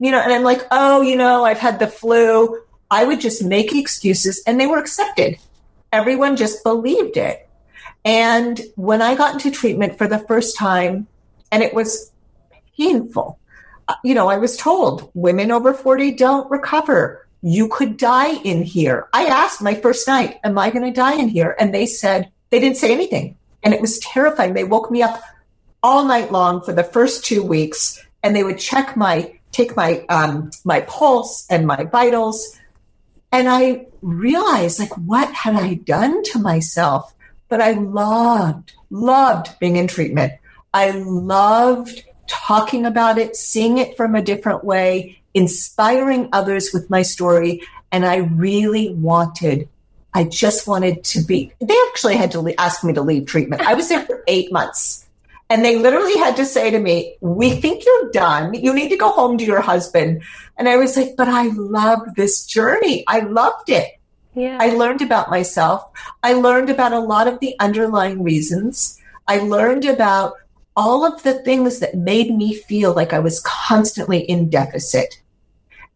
You 0.00 0.10
know, 0.12 0.20
and 0.20 0.32
I'm 0.32 0.42
like, 0.42 0.66
oh, 0.70 1.00
you 1.00 1.16
know, 1.16 1.44
I've 1.44 1.58
had 1.58 1.78
the 1.78 1.88
flu. 1.88 2.60
I 2.90 3.04
would 3.04 3.20
just 3.20 3.42
make 3.42 3.74
excuses 3.74 4.42
and 4.46 4.60
they 4.60 4.66
were 4.66 4.78
accepted. 4.78 5.38
Everyone 5.92 6.36
just 6.36 6.62
believed 6.62 7.16
it. 7.16 7.47
And 8.08 8.62
when 8.76 9.02
I 9.02 9.14
got 9.14 9.34
into 9.34 9.50
treatment 9.50 9.98
for 9.98 10.08
the 10.08 10.20
first 10.20 10.56
time, 10.56 11.06
and 11.52 11.62
it 11.62 11.74
was 11.74 12.10
painful, 12.74 13.38
uh, 13.86 13.96
you 14.02 14.14
know, 14.14 14.28
I 14.28 14.38
was 14.38 14.56
told 14.56 15.10
women 15.12 15.50
over 15.52 15.74
40 15.74 16.12
don't 16.12 16.50
recover. 16.50 17.28
You 17.42 17.68
could 17.68 17.98
die 17.98 18.36
in 18.36 18.62
here. 18.62 19.08
I 19.12 19.26
asked 19.26 19.60
my 19.60 19.74
first 19.74 20.08
night, 20.08 20.40
Am 20.42 20.56
I 20.56 20.70
going 20.70 20.86
to 20.86 20.90
die 20.90 21.16
in 21.16 21.28
here? 21.28 21.54
And 21.60 21.74
they 21.74 21.84
said, 21.84 22.30
they 22.48 22.58
didn't 22.58 22.78
say 22.78 22.94
anything. 22.94 23.36
And 23.62 23.74
it 23.74 23.80
was 23.82 23.98
terrifying. 23.98 24.54
They 24.54 24.64
woke 24.64 24.90
me 24.90 25.02
up 25.02 25.22
all 25.82 26.06
night 26.06 26.32
long 26.32 26.62
for 26.62 26.72
the 26.72 26.84
first 26.84 27.26
two 27.26 27.42
weeks, 27.42 28.02
and 28.22 28.34
they 28.34 28.42
would 28.42 28.58
check 28.58 28.96
my, 28.96 29.38
take 29.52 29.76
my, 29.76 30.06
um, 30.08 30.50
my 30.64 30.80
pulse 30.80 31.46
and 31.50 31.66
my 31.66 31.84
vitals. 31.84 32.58
And 33.32 33.50
I 33.50 33.84
realized, 34.00 34.80
like, 34.80 34.96
what 34.96 35.30
had 35.34 35.56
I 35.56 35.74
done 35.74 36.22
to 36.32 36.38
myself? 36.38 37.14
But 37.48 37.60
I 37.60 37.72
loved, 37.72 38.72
loved 38.90 39.58
being 39.58 39.76
in 39.76 39.86
treatment. 39.86 40.32
I 40.74 40.90
loved 40.90 42.04
talking 42.26 42.84
about 42.84 43.18
it, 43.18 43.36
seeing 43.36 43.78
it 43.78 43.96
from 43.96 44.14
a 44.14 44.22
different 44.22 44.64
way, 44.64 45.20
inspiring 45.34 46.28
others 46.32 46.70
with 46.72 46.90
my 46.90 47.02
story. 47.02 47.62
And 47.90 48.04
I 48.04 48.16
really 48.16 48.90
wanted, 48.94 49.68
I 50.14 50.24
just 50.24 50.66
wanted 50.66 51.04
to 51.04 51.22
be, 51.22 51.52
they 51.60 51.76
actually 51.88 52.16
had 52.16 52.32
to 52.32 52.54
ask 52.58 52.84
me 52.84 52.92
to 52.92 53.02
leave 53.02 53.26
treatment. 53.26 53.62
I 53.62 53.74
was 53.74 53.88
there 53.88 54.04
for 54.04 54.22
eight 54.28 54.52
months. 54.52 55.06
And 55.50 55.64
they 55.64 55.76
literally 55.76 56.18
had 56.18 56.36
to 56.36 56.44
say 56.44 56.70
to 56.70 56.78
me, 56.78 57.16
We 57.22 57.52
think 57.52 57.82
you're 57.84 58.10
done. 58.10 58.52
You 58.52 58.74
need 58.74 58.90
to 58.90 58.98
go 58.98 59.10
home 59.10 59.38
to 59.38 59.44
your 59.46 59.62
husband. 59.62 60.22
And 60.58 60.68
I 60.68 60.76
was 60.76 60.94
like, 60.94 61.16
But 61.16 61.28
I 61.28 61.46
love 61.46 62.14
this 62.16 62.44
journey. 62.44 63.02
I 63.06 63.20
loved 63.20 63.70
it. 63.70 63.97
Yeah. 64.34 64.58
I 64.60 64.70
learned 64.70 65.02
about 65.02 65.30
myself. 65.30 65.84
I 66.22 66.34
learned 66.34 66.70
about 66.70 66.92
a 66.92 67.00
lot 67.00 67.26
of 67.26 67.40
the 67.40 67.54
underlying 67.58 68.22
reasons. 68.22 69.00
I 69.26 69.38
learned 69.38 69.84
about 69.84 70.34
all 70.76 71.04
of 71.04 71.22
the 71.22 71.34
things 71.34 71.80
that 71.80 71.96
made 71.96 72.34
me 72.34 72.54
feel 72.54 72.94
like 72.94 73.12
I 73.12 73.18
was 73.18 73.40
constantly 73.40 74.18
in 74.18 74.48
deficit. 74.48 75.20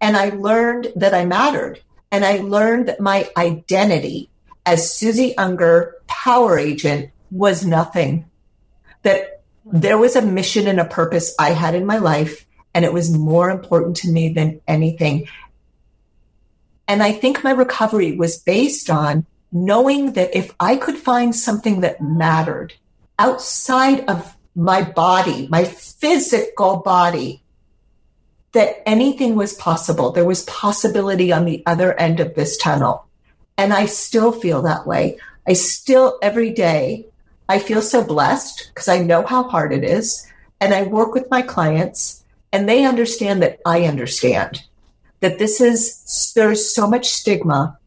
And 0.00 0.16
I 0.16 0.30
learned 0.30 0.92
that 0.96 1.14
I 1.14 1.24
mattered. 1.24 1.80
And 2.10 2.24
I 2.24 2.38
learned 2.38 2.88
that 2.88 3.00
my 3.00 3.30
identity 3.36 4.28
as 4.66 4.92
Suzy 4.92 5.36
Unger, 5.36 5.96
power 6.06 6.58
agent, 6.58 7.10
was 7.30 7.64
nothing. 7.64 8.26
That 9.02 9.42
there 9.64 9.98
was 9.98 10.16
a 10.16 10.22
mission 10.22 10.66
and 10.66 10.80
a 10.80 10.84
purpose 10.84 11.34
I 11.38 11.50
had 11.50 11.74
in 11.74 11.86
my 11.86 11.98
life, 11.98 12.46
and 12.74 12.84
it 12.84 12.92
was 12.92 13.16
more 13.16 13.50
important 13.50 13.96
to 13.98 14.10
me 14.10 14.28
than 14.28 14.60
anything. 14.66 15.28
And 16.92 17.02
I 17.02 17.12
think 17.12 17.42
my 17.42 17.52
recovery 17.52 18.12
was 18.12 18.36
based 18.36 18.90
on 18.90 19.24
knowing 19.50 20.12
that 20.12 20.36
if 20.36 20.54
I 20.60 20.76
could 20.76 20.98
find 20.98 21.34
something 21.34 21.80
that 21.80 22.02
mattered 22.02 22.74
outside 23.18 24.04
of 24.10 24.36
my 24.54 24.82
body, 24.82 25.48
my 25.50 25.64
physical 25.64 26.80
body, 26.80 27.42
that 28.52 28.86
anything 28.86 29.36
was 29.36 29.54
possible. 29.54 30.12
There 30.12 30.26
was 30.26 30.44
possibility 30.44 31.32
on 31.32 31.46
the 31.46 31.62
other 31.64 31.98
end 31.98 32.20
of 32.20 32.34
this 32.34 32.58
tunnel. 32.58 33.06
And 33.56 33.72
I 33.72 33.86
still 33.86 34.30
feel 34.30 34.60
that 34.60 34.86
way. 34.86 35.16
I 35.48 35.54
still, 35.54 36.18
every 36.20 36.50
day, 36.50 37.06
I 37.48 37.58
feel 37.58 37.80
so 37.80 38.04
blessed 38.04 38.68
because 38.68 38.88
I 38.88 38.98
know 38.98 39.24
how 39.24 39.44
hard 39.44 39.72
it 39.72 39.82
is. 39.82 40.30
And 40.60 40.74
I 40.74 40.82
work 40.82 41.14
with 41.14 41.30
my 41.30 41.40
clients 41.40 42.22
and 42.52 42.68
they 42.68 42.84
understand 42.84 43.40
that 43.40 43.60
I 43.64 43.84
understand 43.84 44.64
that 45.22 45.38
this 45.38 45.60
is, 45.60 46.32
there's 46.34 46.68
so 46.68 46.86
much 46.86 47.08
stigma 47.08 47.78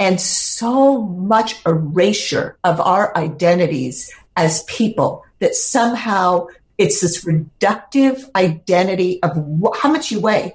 and 0.00 0.20
so 0.20 1.02
much 1.02 1.54
erasure 1.66 2.56
of 2.64 2.80
our 2.80 3.16
identities 3.16 4.12
as 4.36 4.62
people 4.64 5.24
that 5.38 5.54
somehow 5.54 6.46
it's 6.78 7.00
this 7.00 7.24
reductive 7.24 8.24
identity 8.34 9.22
of 9.22 9.32
wh- 9.36 9.76
how 9.78 9.90
much 9.90 10.10
you 10.10 10.18
weigh. 10.18 10.54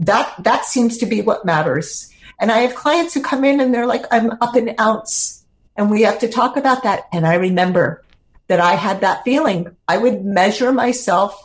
That, 0.00 0.32
that 0.44 0.64
seems 0.64 0.98
to 0.98 1.06
be 1.06 1.20
what 1.20 1.44
matters. 1.44 2.12
And 2.38 2.52
I 2.52 2.58
have 2.58 2.74
clients 2.74 3.14
who 3.14 3.22
come 3.22 3.44
in 3.44 3.60
and 3.60 3.74
they're 3.74 3.86
like, 3.86 4.04
I'm 4.10 4.32
up 4.40 4.54
an 4.54 4.74
ounce. 4.78 5.44
And 5.76 5.90
we 5.90 6.02
have 6.02 6.20
to 6.20 6.28
talk 6.28 6.56
about 6.56 6.84
that. 6.84 7.04
And 7.12 7.26
I 7.26 7.34
remember 7.34 8.04
that 8.46 8.60
I 8.60 8.74
had 8.74 9.00
that 9.00 9.24
feeling. 9.24 9.74
I 9.88 9.98
would 9.98 10.24
measure 10.24 10.72
myself 10.72 11.42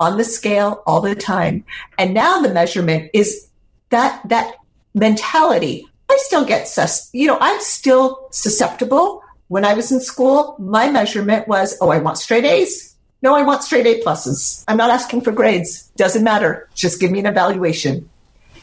on 0.00 0.18
the 0.18 0.24
scale 0.24 0.82
all 0.86 1.00
the 1.00 1.14
time. 1.14 1.64
And 1.98 2.14
now 2.14 2.40
the 2.40 2.52
measurement 2.52 3.10
is 3.14 3.48
that 3.90 4.20
that 4.28 4.54
mentality. 4.94 5.86
I 6.10 6.18
still 6.20 6.44
get 6.44 6.68
sus 6.68 7.10
you 7.12 7.26
know, 7.26 7.38
I'm 7.40 7.60
still 7.60 8.28
susceptible. 8.30 9.22
When 9.48 9.64
I 9.64 9.74
was 9.74 9.92
in 9.92 10.00
school, 10.00 10.56
my 10.58 10.90
measurement 10.90 11.48
was, 11.48 11.76
oh, 11.80 11.90
I 11.90 11.98
want 11.98 12.18
straight 12.18 12.44
A's. 12.44 12.94
No, 13.22 13.34
I 13.34 13.42
want 13.42 13.62
straight 13.62 13.86
A 13.86 14.02
pluses. 14.02 14.64
I'm 14.68 14.76
not 14.76 14.90
asking 14.90 15.22
for 15.22 15.32
grades. 15.32 15.88
Doesn't 15.96 16.24
matter. 16.24 16.68
Just 16.74 17.00
give 17.00 17.10
me 17.10 17.20
an 17.20 17.26
evaluation. 17.26 18.08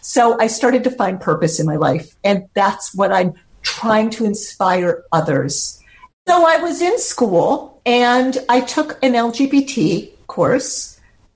So 0.02 0.40
I 0.40 0.48
started 0.48 0.84
to 0.84 0.92
find 0.92 1.20
purpose 1.20 1.60
in 1.60 1.66
my 1.66 1.78
life. 1.78 2.16
And 2.24 2.48
that's 2.54 2.94
what 2.94 3.12
I'm 3.12 3.34
trying 3.64 4.10
to 4.12 4.26
inspire 4.26 5.04
others. 5.12 5.82
So 6.28 6.46
I 6.46 6.58
was 6.58 6.82
in 6.82 7.00
school 7.00 7.82
and 7.86 8.38
I 8.50 8.62
took 8.62 9.04
an 9.04 9.14
LGBT 9.14 10.12
course 10.28 10.91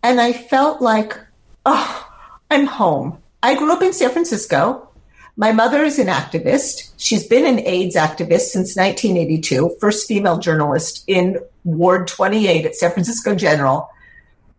and 0.06 0.22
I 0.22 0.34
felt 0.34 0.84
like, 0.84 1.18
oh, 1.66 2.08
I'm 2.52 2.68
home. 2.68 3.18
I 3.42 3.56
grew 3.56 3.74
up 3.74 3.82
in 3.82 3.92
San 3.92 4.12
Francisco. 4.12 4.88
My 5.36 5.52
mother 5.52 5.84
is 5.84 5.98
an 5.98 6.06
activist. 6.06 6.94
She's 6.98 7.26
been 7.26 7.44
an 7.48 7.66
AIDS 7.66 7.96
activist 7.96 8.52
since 8.52 8.76
1982, 8.78 9.78
first 9.82 10.08
female 10.08 10.38
journalist 10.38 11.04
in 11.08 11.40
Ward 11.64 12.08
28 12.08 12.68
at 12.68 12.76
San 12.76 12.92
Francisco 12.92 13.34
General. 13.34 13.90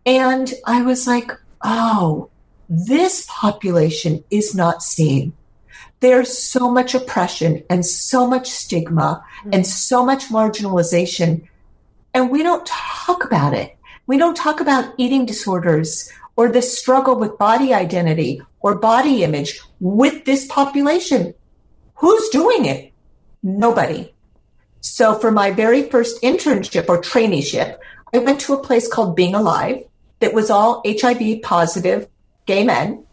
And 0.05 0.53
I 0.65 0.81
was 0.81 1.07
like, 1.07 1.31
oh, 1.63 2.29
this 2.67 3.25
population 3.29 4.25
is 4.29 4.53
not 4.53 4.83
seen. 4.83 5.31
There's 6.01 6.37
so 6.37 6.69
much 6.69 6.93
oppression 6.93 7.63
and 7.69 7.85
so 7.85 8.27
much 8.27 8.49
stigma 8.49 9.23
mm-hmm. 9.39 9.49
and 9.53 9.65
so 9.65 10.05
much 10.05 10.25
marginalization. 10.25 11.47
And 12.13 12.29
we 12.29 12.43
don't 12.43 12.65
talk 12.65 13.23
about 13.23 13.53
it. 13.53 13.76
We 14.07 14.17
don't 14.17 14.37
talk 14.37 14.61
about 14.61 14.93
eating 14.97 15.25
disorders 15.25 16.09
or 16.37 16.49
the 16.49 16.61
struggle 16.61 17.19
with 17.19 17.37
body 17.37 17.73
identity 17.73 18.41
or 18.61 18.75
body 18.75 19.23
image 19.23 19.59
with 19.81 20.23
this 20.23 20.45
population. 20.47 21.33
Who's 21.95 22.29
doing 22.29 22.65
it? 22.65 22.93
Nobody. 23.43 24.13
So 24.79 25.15
for 25.15 25.29
my 25.29 25.51
very 25.51 25.89
first 25.89 26.21
internship 26.21 26.87
or 26.87 27.01
traineeship, 27.01 27.77
I 28.13 28.19
went 28.19 28.39
to 28.41 28.53
a 28.53 28.63
place 28.63 28.87
called 28.87 29.17
Being 29.17 29.35
Alive 29.35 29.83
that 30.19 30.33
was 30.33 30.49
all 30.49 30.81
HIV 30.85 31.41
positive 31.41 32.07
gay 32.45 32.63
men. 32.63 33.03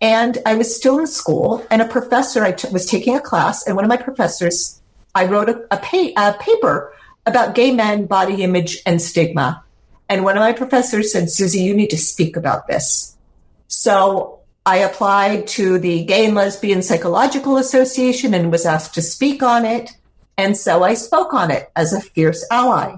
And 0.00 0.38
I 0.46 0.54
was 0.54 0.74
still 0.74 0.98
in 0.98 1.06
school, 1.06 1.66
and 1.70 1.80
a 1.80 1.88
professor, 1.88 2.44
I 2.44 2.52
t- 2.52 2.68
was 2.70 2.86
taking 2.86 3.16
a 3.16 3.20
class, 3.20 3.66
and 3.66 3.74
one 3.74 3.84
of 3.84 3.88
my 3.88 3.96
professors, 3.96 4.80
I 5.14 5.24
wrote 5.24 5.48
a, 5.48 5.66
a, 5.72 6.12
a 6.16 6.36
paper 6.38 6.92
about 7.24 7.54
gay 7.54 7.72
men, 7.72 8.04
body 8.04 8.42
image, 8.42 8.82
and 8.84 9.00
stigma. 9.00 9.64
And 10.08 10.24
one 10.24 10.36
of 10.36 10.40
my 10.40 10.52
professors 10.52 11.12
said, 11.12 11.30
Suzy, 11.30 11.60
you 11.60 11.74
need 11.74 11.90
to 11.90 11.98
speak 11.98 12.36
about 12.36 12.68
this. 12.68 13.16
So 13.68 14.40
I 14.64 14.78
applied 14.78 15.46
to 15.48 15.78
the 15.78 16.04
Gay 16.04 16.26
and 16.26 16.34
Lesbian 16.34 16.82
Psychological 16.82 17.56
Association 17.56 18.34
and 18.34 18.50
was 18.50 18.66
asked 18.66 18.94
to 18.94 19.02
speak 19.02 19.42
on 19.42 19.64
it. 19.64 19.90
And 20.38 20.56
so 20.56 20.82
I 20.82 20.94
spoke 20.94 21.34
on 21.34 21.50
it 21.50 21.70
as 21.76 21.92
a 21.92 22.00
fierce 22.00 22.44
ally. 22.50 22.96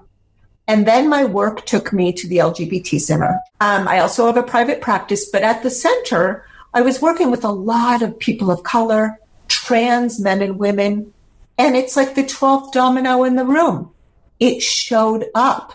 And 0.67 0.87
then 0.87 1.09
my 1.09 1.25
work 1.25 1.65
took 1.65 1.93
me 1.93 2.13
to 2.13 2.29
the 2.29 2.39
LGBT 2.39 3.01
Center. 3.01 3.39
Um, 3.61 3.89
I 3.89 4.01
also 4.01 4.27
have 4.27 4.37
a 4.37 4.43
private 4.43 4.83
practice, 4.83 5.31
but 5.31 5.43
at 5.43 5.63
the 5.63 5.71
center, 5.71 6.47
I 6.75 6.83
was 6.83 7.01
working 7.01 7.31
with 7.31 7.45
a 7.45 7.51
lot 7.51 8.03
of 8.03 8.19
people 8.19 8.51
of 8.51 8.63
color, 8.63 9.19
trans 9.49 10.21
men 10.21 10.43
and 10.43 10.59
women. 10.59 11.15
And 11.57 11.75
it's 11.75 11.97
like 11.97 12.15
the 12.15 12.23
12th 12.23 12.73
domino 12.73 13.25
in 13.25 13.37
the 13.37 13.47
room. 13.47 13.93
It 14.39 14.63
showed 14.63 15.27
up 15.35 15.73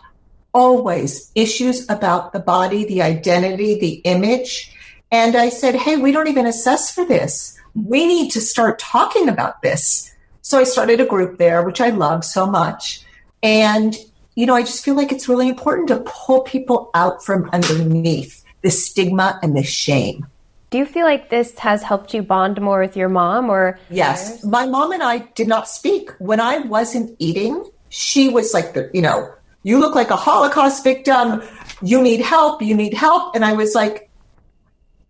always 0.53 1.31
issues 1.35 1.89
about 1.89 2.33
the 2.33 2.39
body, 2.39 2.85
the 2.85 3.01
identity, 3.01 3.79
the 3.79 3.95
image. 4.03 4.71
And 5.11 5.35
I 5.35 5.49
said, 5.49 5.75
Hey, 5.75 5.97
we 5.97 6.11
don't 6.11 6.27
even 6.27 6.45
assess 6.45 6.93
for 6.93 7.05
this. 7.05 7.57
We 7.75 8.05
need 8.05 8.31
to 8.31 8.41
start 8.41 8.79
talking 8.79 9.29
about 9.29 9.61
this. 9.61 10.13
So 10.41 10.59
I 10.59 10.63
started 10.63 10.99
a 10.99 11.05
group 11.05 11.37
there, 11.37 11.63
which 11.63 11.81
I 11.81 11.89
love 11.89 12.23
so 12.23 12.45
much. 12.45 13.03
And, 13.41 13.95
you 14.35 14.45
know, 14.45 14.55
I 14.55 14.61
just 14.61 14.83
feel 14.83 14.95
like 14.95 15.11
it's 15.11 15.29
really 15.29 15.49
important 15.49 15.87
to 15.87 16.03
pull 16.05 16.41
people 16.41 16.91
out 16.93 17.23
from 17.23 17.49
underneath 17.51 18.43
the 18.61 18.69
stigma 18.69 19.39
and 19.41 19.55
the 19.55 19.63
shame. 19.63 20.27
Do 20.69 20.79
you 20.79 20.85
feel 20.85 21.05
like 21.05 21.29
this 21.29 21.57
has 21.59 21.83
helped 21.83 22.13
you 22.13 22.23
bond 22.23 22.59
more 22.59 22.79
with 22.79 22.97
your 22.97 23.09
mom 23.09 23.49
or? 23.49 23.79
Yes. 23.89 24.43
My 24.43 24.65
mom 24.65 24.91
and 24.91 25.03
I 25.03 25.19
did 25.19 25.47
not 25.47 25.67
speak. 25.67 26.09
When 26.17 26.39
I 26.39 26.59
wasn't 26.59 27.15
eating, 27.19 27.63
she 27.89 28.29
was 28.29 28.53
like 28.53 28.73
the, 28.73 28.89
you 28.93 29.01
know, 29.01 29.31
you 29.63 29.79
look 29.79 29.95
like 29.95 30.11
a 30.11 30.15
Holocaust 30.15 30.83
victim. 30.83 31.41
You 31.81 32.01
need 32.01 32.21
help. 32.21 32.61
You 32.61 32.75
need 32.75 32.93
help. 32.93 33.35
And 33.35 33.43
I 33.43 33.53
was 33.53 33.73
like, 33.73 34.09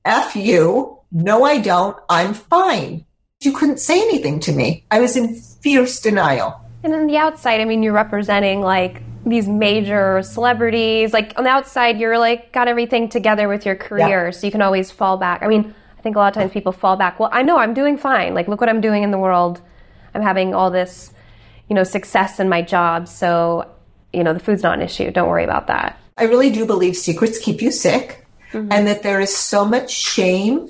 F 0.05 0.35
you. 0.35 0.99
No, 1.11 1.43
I 1.43 1.59
don't. 1.59 1.97
I'm 2.09 2.33
fine. 2.33 3.05
You 3.41 3.51
couldn't 3.51 3.79
say 3.79 4.01
anything 4.01 4.39
to 4.41 4.51
me. 4.51 4.85
I 4.89 4.99
was 4.99 5.15
in 5.15 5.35
fierce 5.35 5.99
denial. 5.99 6.59
And 6.83 6.93
on 6.93 7.07
the 7.07 7.17
outside, 7.17 7.61
I 7.61 7.65
mean, 7.65 7.83
you're 7.83 7.93
representing 7.93 8.61
like 8.61 9.01
these 9.25 9.47
major 9.47 10.21
celebrities. 10.23 11.13
Like 11.13 11.33
on 11.37 11.43
the 11.43 11.49
outside, 11.49 11.99
you're 11.99 12.17
like 12.17 12.51
got 12.51 12.67
everything 12.67 13.09
together 13.09 13.47
with 13.47 13.65
your 13.65 13.75
career, 13.75 14.25
yeah. 14.25 14.31
so 14.31 14.45
you 14.45 14.51
can 14.51 14.61
always 14.61 14.91
fall 14.91 15.17
back. 15.17 15.43
I 15.43 15.47
mean, 15.47 15.73
I 15.97 16.01
think 16.01 16.15
a 16.15 16.19
lot 16.19 16.35
of 16.35 16.41
times 16.41 16.51
people 16.51 16.71
fall 16.71 16.97
back. 16.97 17.19
Well, 17.19 17.29
I 17.31 17.41
know 17.41 17.57
I'm 17.57 17.73
doing 17.73 17.97
fine. 17.97 18.33
Like, 18.33 18.47
look 18.47 18.59
what 18.59 18.69
I'm 18.69 18.81
doing 18.81 19.03
in 19.03 19.11
the 19.11 19.17
world. 19.17 19.61
I'm 20.13 20.21
having 20.21 20.53
all 20.53 20.71
this, 20.71 21.13
you 21.69 21.75
know, 21.75 21.83
success 21.83 22.39
in 22.39 22.49
my 22.49 22.61
job. 22.61 23.07
So 23.07 23.69
you 24.13 24.23
know, 24.23 24.33
the 24.33 24.39
food's 24.39 24.63
not 24.63 24.77
an 24.77 24.83
issue. 24.83 25.11
Don't 25.11 25.29
worry 25.29 25.43
about 25.43 25.67
that. 25.67 25.99
I 26.17 26.25
really 26.25 26.51
do 26.51 26.65
believe 26.65 26.95
secrets 26.95 27.39
keep 27.39 27.61
you 27.61 27.71
sick 27.71 28.25
mm-hmm. 28.51 28.71
and 28.71 28.87
that 28.87 29.03
there 29.03 29.19
is 29.19 29.35
so 29.35 29.65
much 29.65 29.91
shame 29.91 30.69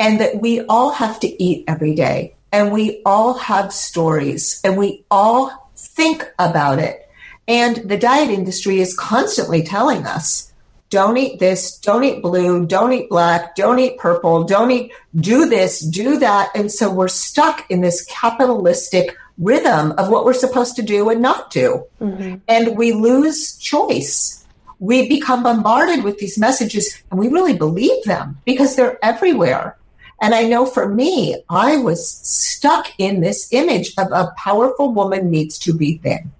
and 0.00 0.20
that 0.20 0.40
we 0.40 0.60
all 0.62 0.90
have 0.90 1.20
to 1.20 1.42
eat 1.42 1.64
every 1.68 1.94
day 1.94 2.34
and 2.52 2.72
we 2.72 3.02
all 3.04 3.34
have 3.34 3.72
stories 3.72 4.60
and 4.64 4.76
we 4.76 5.04
all 5.10 5.70
think 5.76 6.32
about 6.38 6.78
it. 6.78 7.08
And 7.46 7.76
the 7.76 7.96
diet 7.96 8.30
industry 8.30 8.80
is 8.80 8.96
constantly 8.96 9.62
telling 9.62 10.06
us 10.06 10.52
don't 10.90 11.18
eat 11.18 11.38
this, 11.38 11.78
don't 11.78 12.04
eat 12.04 12.22
blue, 12.22 12.64
don't 12.64 12.92
eat 12.92 13.10
black, 13.10 13.54
don't 13.54 13.78
eat 13.78 13.98
purple, 13.98 14.44
don't 14.44 14.70
eat, 14.70 14.92
do 15.16 15.46
this, 15.46 15.80
do 15.80 16.18
that. 16.18 16.50
And 16.54 16.72
so 16.72 16.90
we're 16.90 17.08
stuck 17.08 17.70
in 17.70 17.82
this 17.82 18.04
capitalistic 18.06 19.14
rhythm 19.38 19.92
of 19.92 20.08
what 20.08 20.24
we're 20.24 20.32
supposed 20.32 20.76
to 20.76 20.82
do 20.82 21.08
and 21.08 21.22
not 21.22 21.50
do. 21.50 21.84
Mm-hmm. 22.00 22.36
And 22.48 22.76
we 22.76 22.92
lose 22.92 23.56
choice. 23.56 24.44
We 24.80 25.08
become 25.08 25.42
bombarded 25.42 26.04
with 26.04 26.18
these 26.18 26.38
messages 26.38 27.02
and 27.10 27.18
we 27.18 27.28
really 27.28 27.56
believe 27.56 28.04
them 28.04 28.38
because 28.44 28.76
they're 28.76 29.02
everywhere. 29.04 29.76
And 30.20 30.34
I 30.34 30.44
know 30.44 30.66
for 30.66 30.88
me, 30.88 31.42
I 31.48 31.76
was 31.76 32.08
stuck 32.08 32.88
in 32.98 33.20
this 33.20 33.52
image 33.52 33.94
of 33.96 34.08
a 34.12 34.32
powerful 34.36 34.92
woman 34.92 35.30
needs 35.30 35.58
to 35.60 35.72
be 35.72 35.98
thin. 35.98 36.32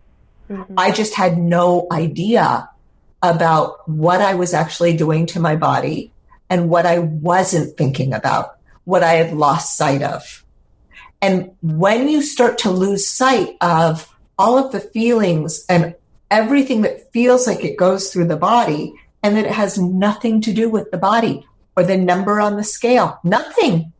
Mm-hmm. 0.50 0.74
I 0.76 0.90
just 0.90 1.14
had 1.14 1.38
no 1.38 1.86
idea 1.92 2.68
about 3.22 3.88
what 3.88 4.20
I 4.20 4.34
was 4.34 4.54
actually 4.54 4.96
doing 4.96 5.26
to 5.26 5.40
my 5.40 5.56
body 5.56 6.12
and 6.50 6.70
what 6.70 6.86
I 6.86 6.98
wasn't 6.98 7.76
thinking 7.76 8.12
about, 8.12 8.58
what 8.84 9.02
I 9.02 9.14
had 9.14 9.36
lost 9.36 9.76
sight 9.76 10.02
of. 10.02 10.44
And 11.20 11.52
when 11.62 12.08
you 12.08 12.22
start 12.22 12.58
to 12.58 12.70
lose 12.70 13.08
sight 13.08 13.56
of 13.60 14.14
all 14.38 14.58
of 14.58 14.72
the 14.72 14.80
feelings 14.80 15.64
and 15.68 15.94
everything 16.30 16.82
that 16.82 17.12
feels 17.12 17.46
like 17.46 17.64
it 17.64 17.76
goes 17.76 18.12
through 18.12 18.28
the 18.28 18.36
body 18.36 18.94
and 19.22 19.36
that 19.36 19.46
it 19.46 19.52
has 19.52 19.78
nothing 19.78 20.40
to 20.42 20.52
do 20.52 20.68
with 20.68 20.90
the 20.90 20.98
body 20.98 21.46
or 21.76 21.82
the 21.82 21.96
number 21.96 22.40
on 22.40 22.56
the 22.56 22.64
scale, 22.64 23.18
nothing. 23.24 23.92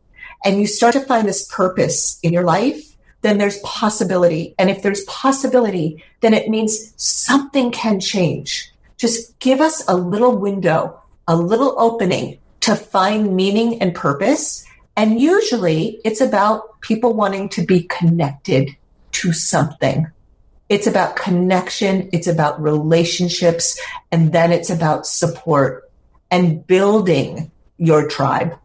And 0.45 0.59
you 0.59 0.67
start 0.67 0.93
to 0.93 1.01
find 1.01 1.27
this 1.27 1.47
purpose 1.47 2.19
in 2.23 2.31
your 2.31 2.43
life, 2.43 2.95
then 3.21 3.37
there's 3.37 3.59
possibility. 3.59 4.55
And 4.57 4.69
if 4.69 4.81
there's 4.81 5.03
possibility, 5.03 6.03
then 6.21 6.33
it 6.33 6.49
means 6.49 6.93
something 6.95 7.71
can 7.71 7.99
change. 7.99 8.71
Just 8.97 9.37
give 9.39 9.59
us 9.59 9.83
a 9.87 9.95
little 9.95 10.37
window, 10.37 11.01
a 11.27 11.35
little 11.35 11.75
opening 11.77 12.39
to 12.61 12.75
find 12.75 13.35
meaning 13.35 13.81
and 13.81 13.95
purpose 13.95 14.58
and 14.99 15.21
usually 15.21 16.01
it's 16.03 16.19
about 16.19 16.81
people 16.81 17.13
wanting 17.13 17.47
to 17.47 17.65
be 17.65 17.83
connected 17.83 18.75
to 19.13 19.31
something. 19.31 20.11
It's 20.67 20.87
about 20.87 21.15
connection. 21.15 22.09
It's 22.11 22.27
about 22.27 22.61
relationships. 22.61 23.79
And 24.11 24.33
then 24.33 24.51
it's 24.51 24.69
about 24.69 25.07
support 25.07 25.89
and 26.29 26.67
building 26.67 27.49
your 27.77 28.09
tribe. 28.09 28.59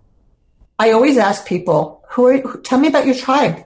I 0.80 0.90
always 0.90 1.18
ask 1.18 1.46
people, 1.46 2.02
who 2.10 2.26
are, 2.26 2.56
tell 2.62 2.80
me 2.80 2.88
about 2.88 3.06
your 3.06 3.14
tribe. 3.14 3.64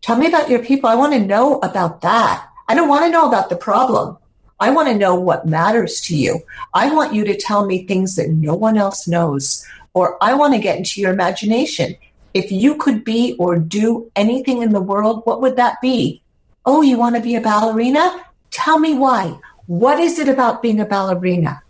Tell 0.00 0.16
me 0.16 0.28
about 0.28 0.48
your 0.48 0.62
people. 0.62 0.88
I 0.88 0.94
want 0.94 1.14
to 1.14 1.18
know 1.18 1.58
about 1.64 2.02
that. 2.02 2.48
I 2.68 2.76
don't 2.76 2.88
want 2.88 3.06
to 3.06 3.10
know 3.10 3.26
about 3.26 3.48
the 3.48 3.56
problem. 3.56 4.18
I 4.60 4.70
want 4.70 4.86
to 4.86 4.94
know 4.94 5.16
what 5.16 5.48
matters 5.48 6.00
to 6.02 6.16
you. 6.16 6.42
I 6.74 6.94
want 6.94 7.12
you 7.12 7.24
to 7.24 7.36
tell 7.36 7.66
me 7.66 7.84
things 7.84 8.14
that 8.14 8.30
no 8.30 8.54
one 8.54 8.78
else 8.78 9.08
knows 9.08 9.66
or 9.94 10.22
I 10.22 10.34
want 10.34 10.54
to 10.54 10.60
get 10.60 10.76
into 10.76 11.00
your 11.00 11.12
imagination. 11.12 11.96
If 12.34 12.50
you 12.50 12.76
could 12.76 13.04
be 13.04 13.36
or 13.38 13.56
do 13.58 14.10
anything 14.16 14.60
in 14.60 14.72
the 14.72 14.80
world, 14.80 15.22
what 15.24 15.40
would 15.40 15.56
that 15.56 15.80
be? 15.80 16.20
Oh, 16.66 16.82
you 16.82 16.98
want 16.98 17.14
to 17.14 17.22
be 17.22 17.36
a 17.36 17.40
ballerina? 17.40 18.24
Tell 18.50 18.78
me 18.78 18.94
why. 18.94 19.38
What 19.66 20.00
is 20.00 20.18
it 20.18 20.28
about 20.28 20.60
being 20.60 20.80
a 20.80 20.84
ballerina? 20.84 21.62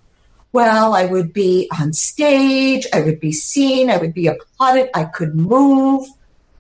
Well, 0.53 0.95
I 0.95 1.05
would 1.05 1.33
be 1.33 1.69
on 1.81 1.93
stage, 1.93 2.87
I 2.93 3.01
would 3.01 3.21
be 3.21 3.33
seen, 3.33 3.91
I 3.91 3.97
would 3.97 4.15
be 4.15 4.29
applauded, 4.29 4.89
I 4.95 5.05
could 5.05 5.35
move. 5.35 6.07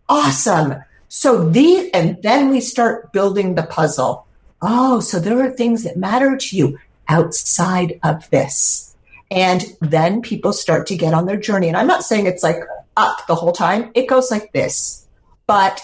Awesome. 0.09 0.83
So 1.09 1.49
these, 1.49 1.91
and 1.95 2.21
then 2.23 2.51
we 2.51 2.61
start 2.61 3.13
building 3.13 3.55
the 3.55 3.63
puzzle. 3.63 4.27
Oh, 4.61 4.99
so 4.99 5.21
there 5.21 5.41
are 5.41 5.51
things 5.51 5.85
that 5.85 5.97
matter 5.97 6.37
to 6.37 6.57
you 6.57 6.79
outside 7.09 8.01
of 8.03 8.29
this. 8.31 8.97
And 9.31 9.77
then 9.81 10.23
people 10.23 10.53
start 10.53 10.87
to 10.89 10.97
get 10.97 11.15
on 11.15 11.27
their 11.27 11.37
journey. 11.37 11.69
And 11.69 11.77
I'm 11.77 11.87
not 11.87 12.05
saying 12.05 12.27
it's 12.27 12.43
like 12.43 12.57
up 12.97 13.27
the 13.27 13.35
whole 13.35 13.53
time, 13.53 13.91
it 13.95 14.09
goes 14.09 14.31
like 14.31 14.53
this. 14.53 15.07
But 15.47 15.83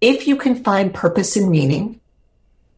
if 0.00 0.26
you 0.26 0.36
can 0.36 0.62
find 0.62 0.92
purpose 0.92 1.36
and 1.36 1.50
meaning, 1.50 2.00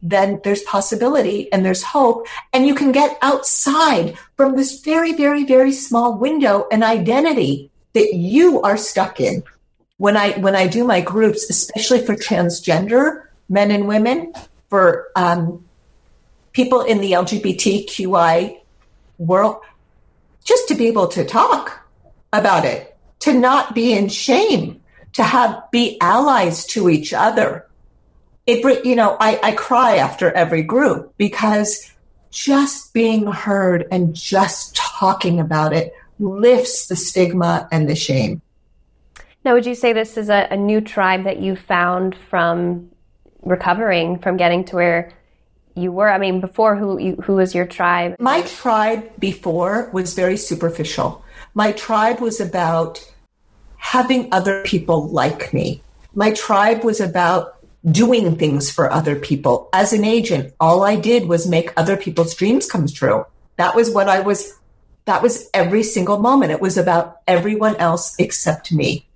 then 0.01 0.39
there's 0.43 0.61
possibility 0.63 1.51
and 1.51 1.65
there's 1.65 1.83
hope. 1.83 2.27
And 2.53 2.67
you 2.67 2.75
can 2.75 2.91
get 2.91 3.17
outside 3.21 4.17
from 4.35 4.55
this 4.55 4.81
very, 4.81 5.13
very, 5.13 5.43
very 5.43 5.71
small 5.71 6.17
window 6.17 6.67
and 6.71 6.83
identity 6.83 7.71
that 7.93 8.13
you 8.13 8.61
are 8.61 8.77
stuck 8.77 9.19
in. 9.19 9.43
When 9.97 10.15
I 10.15 10.33
when 10.33 10.55
I 10.55 10.67
do 10.67 10.83
my 10.83 11.01
groups, 11.01 11.49
especially 11.49 12.05
for 12.05 12.15
transgender 12.15 13.23
men 13.49 13.71
and 13.71 13.87
women, 13.87 14.33
for 14.69 15.07
um, 15.15 15.65
people 16.53 16.81
in 16.81 17.01
the 17.01 17.13
LGBTQI 17.13 18.59
world, 19.17 19.57
just 20.43 20.67
to 20.67 20.75
be 20.75 20.87
able 20.87 21.07
to 21.07 21.25
talk 21.25 21.87
about 22.31 22.63
it, 22.63 22.96
to 23.27 23.33
not 23.33 23.75
be 23.75 23.91
in 23.91 24.07
shame, 24.07 24.79
to 25.11 25.21
have 25.21 25.69
be 25.69 25.97
allies 25.99 26.65
to 26.65 26.89
each 26.89 27.11
other. 27.13 27.67
It, 28.45 28.85
you 28.85 28.95
know, 28.95 29.17
I, 29.19 29.37
I 29.43 29.51
cry 29.51 29.97
after 29.97 30.31
every 30.31 30.63
group 30.63 31.13
because 31.17 31.91
just 32.31 32.93
being 32.93 33.27
heard 33.27 33.85
and 33.91 34.15
just 34.15 34.77
talking 34.77 35.41
about 35.41 35.73
it 35.73 35.93
lifts 36.19 36.87
the 36.87 36.95
stigma 36.95 37.67
and 37.69 37.89
the 37.89 37.95
shame. 37.95 38.41
Now, 39.43 39.55
would 39.55 39.65
you 39.65 39.75
say 39.75 39.91
this 39.91 40.15
is 40.15 40.29
a, 40.29 40.47
a 40.49 40.55
new 40.55 40.79
tribe 40.79 41.25
that 41.25 41.39
you 41.39 41.57
found 41.57 42.15
from 42.15 42.89
recovering 43.41 44.19
from 44.19 44.37
getting 44.37 44.63
to 44.65 44.75
where 44.77 45.11
you 45.75 45.91
were? 45.91 46.09
I 46.09 46.17
mean, 46.17 46.39
before 46.39 46.77
who 46.77 46.97
you, 46.97 47.15
who 47.17 47.35
was 47.35 47.53
your 47.53 47.65
tribe? 47.65 48.15
My 48.19 48.43
tribe 48.43 49.19
before 49.19 49.89
was 49.91 50.13
very 50.13 50.37
superficial. 50.37 51.25
My 51.53 51.73
tribe 51.73 52.21
was 52.21 52.39
about 52.39 53.05
having 53.87 54.27
other 54.33 54.61
people 54.63 55.07
like 55.07 55.53
me. 55.53 55.81
My 56.13 56.31
tribe 56.31 56.83
was 56.83 56.99
about 56.99 57.55
doing 57.89 58.35
things 58.35 58.69
for 58.69 58.91
other 58.91 59.15
people. 59.15 59.69
As 59.71 59.93
an 59.93 60.03
agent, 60.03 60.53
all 60.59 60.83
I 60.83 60.97
did 60.97 61.29
was 61.29 61.47
make 61.47 61.71
other 61.77 61.95
people's 61.95 62.35
dreams 62.35 62.69
come 62.69 62.85
true. 62.87 63.25
That 63.55 63.75
was 63.75 63.89
what 63.89 64.09
I 64.09 64.19
was, 64.19 64.59
that 65.05 65.23
was 65.23 65.49
every 65.53 65.83
single 65.83 66.19
moment. 66.19 66.51
It 66.51 66.59
was 66.59 66.77
about 66.77 67.21
everyone 67.27 67.77
else 67.77 68.13
except 68.19 68.73
me. 68.73 69.07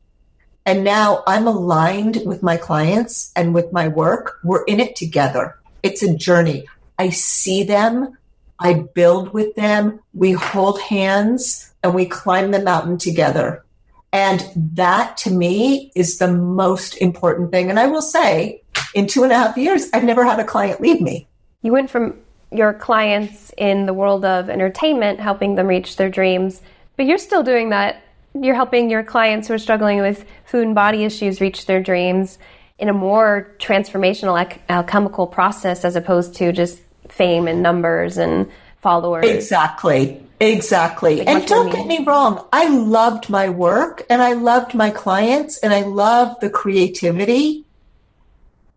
And 0.66 0.86
now 0.86 1.24
I'm 1.28 1.48
aligned 1.48 2.22
with 2.26 2.42
my 2.42 2.56
clients 2.56 3.34
and 3.36 3.54
with 3.54 3.74
my 3.74 3.90
work. 3.90 4.40
We're 4.42 4.64
in 4.64 4.80
it 4.80 4.96
together. 4.96 5.60
It's 5.84 6.02
a 6.02 6.16
journey. 6.16 6.66
I 6.98 7.10
see 7.10 7.64
them. 7.64 8.18
I 8.58 8.86
build 8.94 9.34
with 9.34 9.54
them. 9.56 10.00
We 10.14 10.32
hold 10.32 10.80
hands 10.80 11.74
and 11.84 11.94
we 11.94 12.06
climb 12.06 12.52
the 12.52 12.64
mountain 12.64 12.98
together. 12.98 13.66
And 14.14 14.46
that 14.56 15.18
to 15.18 15.32
me 15.32 15.92
is 15.96 16.18
the 16.18 16.32
most 16.32 16.96
important 16.98 17.52
thing. 17.52 17.70
And 17.70 17.80
I 17.80 17.88
will 17.88 18.02
say, 18.02 18.62
in 18.94 19.08
two 19.08 19.24
and 19.24 19.32
a 19.32 19.36
half 19.36 19.58
years, 19.58 19.90
I've 19.94 20.04
never 20.04 20.26
had 20.26 20.40
a 20.40 20.44
client 20.44 20.82
leave 20.82 21.02
me. 21.02 21.28
You 21.62 21.72
went 21.72 21.90
from 21.90 22.18
your 22.52 22.74
clients 22.74 23.54
in 23.58 23.86
the 23.86 23.94
world 23.94 24.26
of 24.26 24.50
entertainment, 24.50 25.20
helping 25.20 25.56
them 25.56 25.68
reach 25.68 25.96
their 25.96 26.10
dreams, 26.10 26.62
but 26.98 27.06
you're 27.06 27.18
still 27.18 27.44
doing 27.44 27.70
that. 27.70 28.04
You're 28.34 28.56
helping 28.56 28.90
your 28.90 29.04
clients 29.04 29.48
who 29.48 29.54
are 29.54 29.60
struggling 29.60 30.02
with 30.02 30.26
food 30.46 30.66
and 30.66 30.76
body 30.76 31.04
issues 31.04 31.40
reach 31.40 31.66
their 31.66 31.82
dreams 31.82 32.38
in 32.80 32.90
a 32.90 32.94
more 32.94 33.56
transformational 33.60 34.60
alchemical 34.70 35.28
process 35.28 35.86
as 35.86 35.96
opposed 35.96 36.36
to 36.36 36.52
just 36.52 36.82
fame 37.10 37.48
and 37.48 37.62
numbers 37.62 38.18
and 38.18 38.50
followers. 38.82 39.26
Exactly. 39.26 40.22
Exactly. 40.40 41.18
Like 41.18 41.28
and 41.28 41.46
don't 41.46 41.72
get 41.72 41.86
me 41.86 42.04
wrong, 42.04 42.48
I 42.52 42.68
loved 42.68 43.30
my 43.30 43.50
work 43.50 44.04
and 44.10 44.24
I 44.24 44.34
loved 44.34 44.74
my 44.74 44.90
clients 44.90 45.60
and 45.60 45.72
I 45.72 45.82
loved 45.82 46.42
the 46.42 46.50
creativity. 46.50 47.64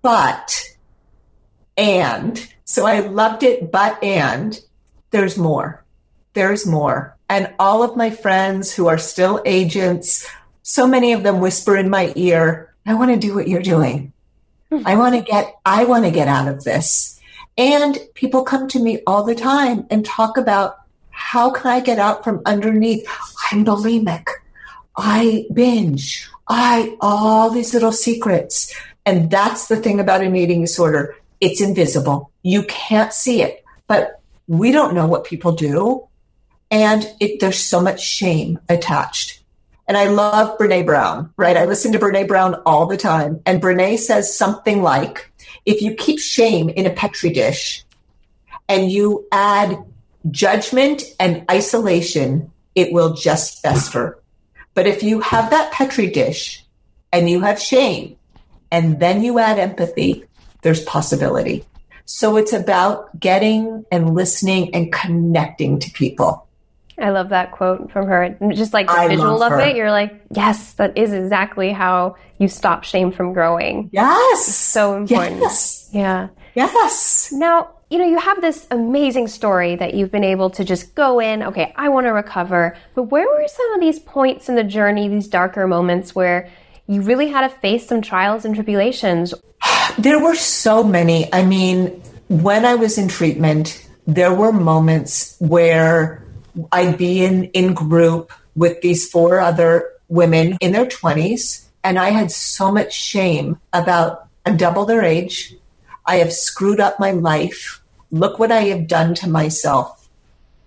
But, 0.02 0.62
and, 1.78 2.46
so 2.66 2.84
I 2.84 3.00
loved 3.00 3.42
it, 3.42 3.72
but, 3.72 4.02
and 4.04 4.60
there's 5.10 5.38
more. 5.38 5.82
There's 6.34 6.66
more. 6.66 7.16
And 7.30 7.54
all 7.58 7.82
of 7.82 7.96
my 7.96 8.10
friends 8.10 8.74
who 8.74 8.86
are 8.86 8.98
still 8.98 9.40
agents, 9.46 10.28
so 10.62 10.86
many 10.86 11.14
of 11.14 11.22
them 11.22 11.40
whisper 11.40 11.78
in 11.78 11.88
my 11.88 12.12
ear, 12.14 12.74
I 12.84 12.92
want 12.92 13.10
to 13.12 13.16
do 13.16 13.34
what 13.34 13.48
you're 13.48 13.62
doing. 13.62 14.12
I 14.84 14.96
want 14.96 15.14
to 15.14 15.22
get, 15.22 15.54
I 15.64 15.84
want 15.84 16.04
to 16.04 16.10
get 16.10 16.28
out 16.28 16.48
of 16.48 16.64
this. 16.64 17.18
And 17.56 17.98
people 18.14 18.42
come 18.42 18.68
to 18.68 18.80
me 18.80 19.00
all 19.06 19.22
the 19.22 19.34
time 19.34 19.86
and 19.90 20.04
talk 20.04 20.36
about 20.36 20.80
how 21.10 21.50
can 21.50 21.70
I 21.70 21.80
get 21.80 21.98
out 21.98 22.24
from 22.24 22.42
underneath? 22.44 23.06
I'm 23.50 23.64
bulimic. 23.64 24.26
I 24.96 25.46
binge. 25.52 26.28
I, 26.48 26.96
all 27.00 27.50
these 27.50 27.72
little 27.72 27.92
secrets. 27.92 28.74
And 29.06 29.30
that's 29.30 29.68
the 29.68 29.76
thing 29.76 30.00
about 30.00 30.22
an 30.22 30.34
eating 30.34 30.62
disorder. 30.62 31.16
It's 31.40 31.60
invisible. 31.60 32.30
You 32.42 32.64
can't 32.64 33.12
see 33.12 33.42
it, 33.42 33.64
but 33.86 34.20
we 34.48 34.72
don't 34.72 34.94
know 34.94 35.06
what 35.06 35.24
people 35.24 35.52
do. 35.52 36.08
And 36.70 37.06
it, 37.20 37.40
there's 37.40 37.58
so 37.58 37.80
much 37.80 38.02
shame 38.02 38.58
attached. 38.68 39.42
And 39.86 39.96
I 39.96 40.06
love 40.06 40.58
Brene 40.58 40.86
Brown, 40.86 41.32
right? 41.36 41.56
I 41.56 41.66
listen 41.66 41.92
to 41.92 41.98
Brene 41.98 42.26
Brown 42.26 42.54
all 42.66 42.86
the 42.86 42.96
time. 42.96 43.40
And 43.44 43.62
Brene 43.62 43.98
says 43.98 44.36
something 44.36 44.82
like, 44.82 45.30
if 45.66 45.82
you 45.82 45.94
keep 45.94 46.18
shame 46.18 46.68
in 46.68 46.86
a 46.86 46.90
Petri 46.90 47.30
dish 47.30 47.84
and 48.68 48.90
you 48.90 49.26
add 49.32 49.78
judgment 50.30 51.02
and 51.20 51.44
isolation, 51.50 52.50
it 52.74 52.92
will 52.92 53.14
just 53.14 53.62
fester. 53.62 54.18
But 54.74 54.86
if 54.86 55.02
you 55.02 55.20
have 55.20 55.50
that 55.50 55.72
Petri 55.72 56.10
dish 56.10 56.64
and 57.12 57.30
you 57.30 57.40
have 57.40 57.60
shame 57.60 58.16
and 58.70 58.98
then 59.00 59.22
you 59.22 59.38
add 59.38 59.58
empathy, 59.58 60.24
there's 60.62 60.82
possibility. 60.84 61.64
So 62.06 62.36
it's 62.36 62.52
about 62.52 63.18
getting 63.18 63.84
and 63.90 64.14
listening 64.14 64.74
and 64.74 64.92
connecting 64.92 65.78
to 65.78 65.90
people. 65.90 66.43
I 66.98 67.10
love 67.10 67.30
that 67.30 67.52
quote 67.52 67.90
from 67.90 68.06
her. 68.06 68.36
Just 68.52 68.72
like 68.72 68.86
the 68.86 68.92
I 68.92 69.08
visual 69.08 69.42
of 69.42 69.50
her. 69.52 69.60
it, 69.60 69.76
you're 69.76 69.90
like, 69.90 70.22
yes, 70.30 70.74
that 70.74 70.96
is 70.96 71.12
exactly 71.12 71.72
how 71.72 72.16
you 72.38 72.48
stop 72.48 72.84
shame 72.84 73.10
from 73.10 73.32
growing. 73.32 73.90
Yes. 73.92 74.48
It's 74.48 74.56
so 74.56 74.96
important. 74.96 75.40
Yes. 75.40 75.90
Yeah. 75.92 76.28
Yes. 76.54 77.32
Now, 77.32 77.70
you 77.90 77.98
know, 77.98 78.06
you 78.06 78.18
have 78.18 78.40
this 78.40 78.66
amazing 78.70 79.28
story 79.28 79.76
that 79.76 79.94
you've 79.94 80.10
been 80.10 80.24
able 80.24 80.50
to 80.50 80.64
just 80.64 80.94
go 80.94 81.20
in, 81.20 81.42
okay, 81.42 81.72
I 81.76 81.88
want 81.88 82.06
to 82.06 82.12
recover. 82.12 82.76
But 82.94 83.04
where 83.04 83.26
were 83.26 83.46
some 83.48 83.74
of 83.74 83.80
these 83.80 83.98
points 83.98 84.48
in 84.48 84.54
the 84.54 84.64
journey, 84.64 85.08
these 85.08 85.28
darker 85.28 85.66
moments 85.66 86.14
where 86.14 86.50
you 86.86 87.02
really 87.02 87.28
had 87.28 87.48
to 87.48 87.54
face 87.58 87.86
some 87.86 88.02
trials 88.02 88.44
and 88.44 88.54
tribulations? 88.54 89.34
There 89.98 90.18
were 90.22 90.34
so 90.34 90.82
many. 90.82 91.32
I 91.32 91.44
mean, 91.44 92.02
when 92.28 92.64
I 92.64 92.74
was 92.74 92.98
in 92.98 93.08
treatment, 93.08 93.88
there 94.06 94.34
were 94.34 94.52
moments 94.52 95.36
where 95.38 96.23
I'd 96.72 96.98
be 96.98 97.24
in, 97.24 97.44
in 97.46 97.74
group 97.74 98.32
with 98.54 98.80
these 98.80 99.08
four 99.08 99.40
other 99.40 99.90
women 100.08 100.56
in 100.60 100.72
their 100.72 100.86
20s, 100.86 101.64
and 101.82 101.98
I 101.98 102.10
had 102.10 102.30
so 102.30 102.70
much 102.70 102.94
shame 102.94 103.58
about 103.72 104.28
I'm 104.46 104.56
double 104.56 104.84
their 104.84 105.02
age. 105.02 105.54
I 106.06 106.16
have 106.16 106.32
screwed 106.32 106.80
up 106.80 107.00
my 107.00 107.12
life. 107.12 107.82
Look 108.10 108.38
what 108.38 108.52
I 108.52 108.62
have 108.64 108.86
done 108.86 109.14
to 109.16 109.28
myself. 109.28 110.08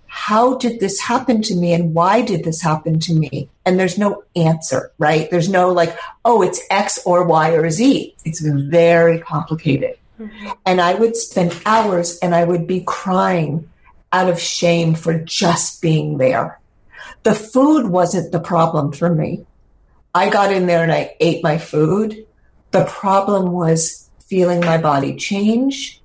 How 0.07 0.57
did 0.57 0.79
this 0.79 0.99
happen 0.99 1.43
to 1.43 1.55
me 1.55 1.73
and 1.73 1.93
why 1.93 2.21
did 2.21 2.43
this 2.43 2.61
happen 2.61 2.99
to 3.01 3.13
me? 3.13 3.49
And 3.65 3.79
there's 3.79 3.97
no 3.97 4.23
answer, 4.35 4.91
right? 4.97 5.29
There's 5.29 5.49
no 5.49 5.71
like, 5.71 5.95
oh, 6.25 6.41
it's 6.41 6.61
X 6.71 6.99
or 7.05 7.23
Y 7.23 7.51
or 7.51 7.69
Z. 7.69 8.15
It's 8.25 8.39
very 8.39 9.19
complicated. 9.19 9.97
Mm-hmm. 10.19 10.49
And 10.65 10.81
I 10.81 10.95
would 10.95 11.15
spend 11.15 11.55
hours 11.65 12.17
and 12.19 12.33
I 12.33 12.45
would 12.45 12.65
be 12.65 12.81
crying 12.81 13.69
out 14.17 14.29
of 14.29 14.39
shame 14.39 14.95
for 14.95 15.19
just 15.19 15.79
being 15.79 16.17
there. 16.17 16.59
The 17.21 17.35
food 17.35 17.87
wasn't 17.87 18.31
the 18.31 18.39
problem 18.39 18.91
for 18.91 19.13
me. 19.13 19.45
I 20.15 20.29
got 20.29 20.51
in 20.51 20.65
there 20.65 20.81
and 20.81 20.91
I 20.91 21.15
ate 21.19 21.43
my 21.43 21.59
food. 21.59 22.25
The 22.71 22.85
problem 22.85 23.51
was 23.51 24.09
feeling 24.25 24.61
my 24.61 24.79
body 24.79 25.15
change, 25.15 26.01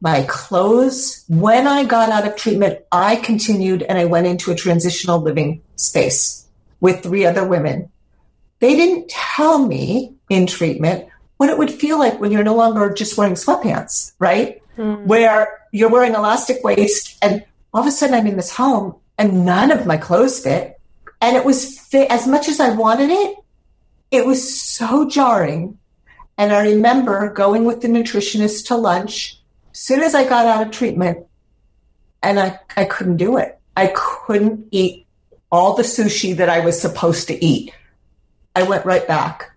my 0.00 0.22
clothes. 0.22 1.24
When 1.28 1.66
I 1.66 1.84
got 1.84 2.08
out 2.08 2.26
of 2.26 2.36
treatment, 2.36 2.78
I 2.90 3.16
continued 3.16 3.82
and 3.82 3.98
I 3.98 4.06
went 4.06 4.26
into 4.26 4.50
a 4.50 4.56
transitional 4.56 5.20
living 5.20 5.60
space 5.76 6.48
with 6.80 7.02
three 7.02 7.26
other 7.26 7.46
women. 7.46 7.90
They 8.60 8.74
didn't 8.76 9.10
tell 9.10 9.58
me 9.58 10.14
in 10.30 10.46
treatment 10.46 11.06
what 11.36 11.50
it 11.50 11.58
would 11.58 11.70
feel 11.70 11.98
like 11.98 12.18
when 12.18 12.32
you're 12.32 12.44
no 12.44 12.56
longer 12.56 12.94
just 12.94 13.18
wearing 13.18 13.34
sweatpants, 13.34 14.12
right? 14.18 14.61
Mm. 14.76 15.04
Where 15.04 15.60
you're 15.72 15.90
wearing 15.90 16.14
elastic 16.14 16.62
waist 16.64 17.18
and 17.22 17.44
all 17.74 17.82
of 17.82 17.86
a 17.86 17.90
sudden 17.90 18.14
I'm 18.14 18.26
in 18.26 18.36
this 18.36 18.50
home 18.50 18.96
and 19.18 19.44
none 19.44 19.70
of 19.70 19.86
my 19.86 19.96
clothes 19.96 20.40
fit. 20.40 20.80
And 21.20 21.36
it 21.36 21.44
was 21.44 21.78
fit 21.78 22.10
as 22.10 22.26
much 22.26 22.48
as 22.48 22.58
I 22.58 22.70
wanted 22.70 23.10
it. 23.10 23.36
It 24.10 24.26
was 24.26 24.60
so 24.60 25.08
jarring 25.08 25.78
and 26.38 26.52
I 26.52 26.62
remember 26.62 27.32
going 27.32 27.64
with 27.64 27.82
the 27.82 27.88
nutritionist 27.88 28.66
to 28.66 28.76
lunch 28.76 29.38
soon 29.72 30.02
as 30.02 30.14
I 30.14 30.28
got 30.28 30.46
out 30.46 30.66
of 30.66 30.72
treatment, 30.72 31.26
and 32.22 32.38
I, 32.38 32.58
I 32.76 32.84
couldn't 32.84 33.16
do 33.16 33.36
it. 33.36 33.58
I 33.76 33.92
couldn't 33.94 34.68
eat 34.70 35.06
all 35.50 35.74
the 35.74 35.82
sushi 35.82 36.36
that 36.36 36.48
I 36.48 36.60
was 36.60 36.80
supposed 36.80 37.28
to 37.28 37.44
eat. 37.44 37.72
I 38.54 38.62
went 38.62 38.84
right 38.84 39.06
back. 39.06 39.50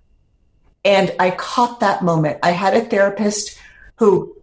And 0.83 1.13
I 1.19 1.31
caught 1.31 1.79
that 1.79 2.03
moment. 2.03 2.39
I 2.43 2.51
had 2.51 2.75
a 2.75 2.81
therapist 2.81 3.57
who 3.97 4.35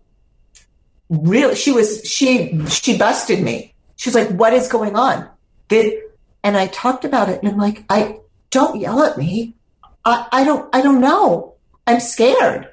really 1.13 1.55
she 1.55 1.73
was 1.73 2.03
she 2.09 2.65
she 2.67 2.97
busted 2.97 3.43
me. 3.43 3.75
She 3.97 4.09
was 4.09 4.15
like, 4.15 4.31
"What 4.31 4.55
is 4.55 4.69
going 4.69 4.97
on?" 4.97 5.29
And 5.71 6.57
I 6.57 6.67
talked 6.69 7.05
about 7.05 7.29
it, 7.29 7.41
and 7.43 7.51
I'm 7.51 7.59
like, 7.59 7.85
"I 7.89 8.21
don't 8.51 8.81
yell 8.81 9.03
at 9.03 9.19
me. 9.19 9.55
I, 10.05 10.27
I 10.33 10.45
don't 10.45 10.75
I 10.75 10.81
don't 10.81 11.01
know. 11.01 11.55
I'm 11.87 12.01
scared. 12.01 12.69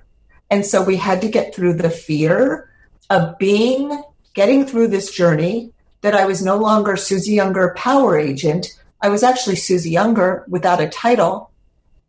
And 0.49 0.65
so 0.65 0.83
we 0.83 0.97
had 0.97 1.21
to 1.21 1.29
get 1.29 1.53
through 1.53 1.73
the 1.73 1.89
fear 1.89 2.71
of 3.09 3.37
being, 3.37 4.03
getting 4.33 4.65
through 4.65 4.87
this 4.87 5.11
journey 5.11 5.71
that 6.01 6.15
I 6.15 6.25
was 6.25 6.43
no 6.43 6.57
longer 6.57 6.95
Suzy 6.95 7.39
Unger 7.39 7.73
power 7.77 8.17
agent. 8.17 8.79
I 9.01 9.09
was 9.09 9.23
actually 9.23 9.57
Suzy 9.57 9.97
Unger 9.97 10.45
without 10.47 10.81
a 10.81 10.89
title. 10.89 11.51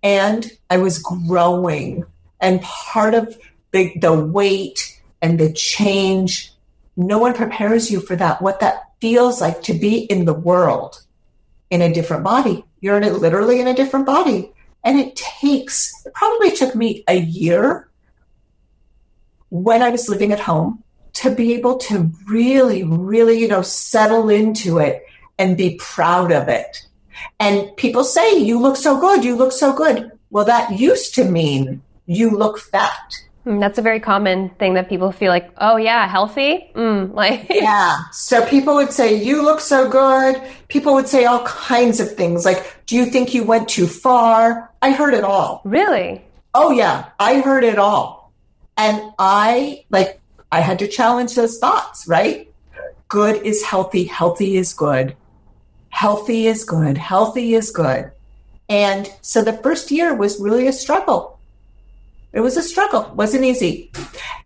And 0.02 0.50
I 0.70 0.78
was 0.78 0.98
growing. 0.98 2.04
And 2.40 2.62
part 2.62 3.14
of 3.14 3.36
the, 3.72 3.92
the 3.98 4.14
weight 4.14 4.99
and 5.22 5.38
the 5.38 5.52
change, 5.52 6.52
no 6.96 7.18
one 7.18 7.34
prepares 7.34 7.90
you 7.90 8.00
for 8.00 8.16
that, 8.16 8.40
what 8.40 8.60
that 8.60 8.84
feels 9.00 9.40
like 9.40 9.62
to 9.62 9.74
be 9.74 9.98
in 10.04 10.24
the 10.24 10.34
world 10.34 11.02
in 11.70 11.82
a 11.82 11.92
different 11.92 12.24
body. 12.24 12.64
You're 12.80 12.96
in 12.96 13.04
a, 13.04 13.10
literally 13.10 13.60
in 13.60 13.68
a 13.68 13.74
different 13.74 14.06
body. 14.06 14.52
And 14.84 14.98
it 14.98 15.16
takes, 15.16 16.04
it 16.06 16.14
probably 16.14 16.52
took 16.52 16.74
me 16.74 17.04
a 17.06 17.18
year 17.18 17.88
when 19.50 19.82
I 19.82 19.90
was 19.90 20.08
living 20.08 20.32
at 20.32 20.40
home 20.40 20.82
to 21.14 21.34
be 21.34 21.54
able 21.54 21.76
to 21.78 22.10
really, 22.26 22.84
really, 22.84 23.38
you 23.38 23.48
know, 23.48 23.62
settle 23.62 24.30
into 24.30 24.78
it 24.78 25.04
and 25.38 25.56
be 25.56 25.76
proud 25.76 26.32
of 26.32 26.48
it. 26.48 26.86
And 27.38 27.76
people 27.76 28.04
say, 28.04 28.38
you 28.38 28.58
look 28.60 28.76
so 28.76 28.98
good, 29.00 29.24
you 29.24 29.36
look 29.36 29.52
so 29.52 29.74
good. 29.74 30.12
Well, 30.30 30.44
that 30.44 30.78
used 30.78 31.14
to 31.16 31.24
mean 31.24 31.82
you 32.06 32.30
look 32.30 32.58
fat. 32.58 33.14
Mm, 33.46 33.58
That's 33.58 33.78
a 33.78 33.82
very 33.82 34.00
common 34.00 34.50
thing 34.58 34.74
that 34.74 34.88
people 34.88 35.12
feel 35.12 35.30
like, 35.30 35.50
oh 35.58 35.76
yeah, 35.76 36.06
healthy. 36.06 36.70
Mm, 36.74 37.14
like 37.22 37.46
Yeah. 37.50 37.98
So 38.12 38.44
people 38.46 38.74
would 38.74 38.92
say, 38.92 39.14
you 39.14 39.42
look 39.42 39.60
so 39.60 39.88
good. 39.88 40.42
People 40.68 40.94
would 40.94 41.08
say 41.08 41.24
all 41.24 41.42
kinds 41.44 42.00
of 42.00 42.14
things 42.16 42.44
like, 42.44 42.76
do 42.86 42.96
you 42.96 43.06
think 43.06 43.32
you 43.34 43.42
went 43.44 43.68
too 43.68 43.86
far? 43.86 44.70
I 44.82 44.92
heard 44.92 45.14
it 45.14 45.24
all. 45.24 45.62
really. 45.64 46.24
Oh, 46.54 46.70
yeah. 46.72 47.10
I 47.20 47.40
heard 47.40 47.62
it 47.64 47.78
all. 47.78 48.32
And 48.76 49.12
I, 49.18 49.84
like, 49.90 50.20
I 50.50 50.60
had 50.60 50.78
to 50.80 50.88
challenge 50.88 51.34
those 51.36 51.58
thoughts, 51.58 52.08
right? 52.08 52.50
Good 53.08 53.42
is 53.46 53.62
healthy. 53.62 54.04
Healthy 54.04 54.56
is 54.56 54.72
good. 54.74 55.16
Healthy 55.90 56.46
is 56.46 56.64
good. 56.64 56.98
Healthy 56.98 57.54
is 57.54 57.70
good. 57.70 58.10
And 58.68 59.08
so 59.20 59.42
the 59.42 59.52
first 59.52 59.90
year 59.90 60.14
was 60.14 60.40
really 60.40 60.66
a 60.66 60.72
struggle. 60.72 61.38
It 62.32 62.40
was 62.40 62.56
a 62.56 62.62
struggle. 62.62 63.12
Wasn't 63.14 63.44
easy. 63.44 63.90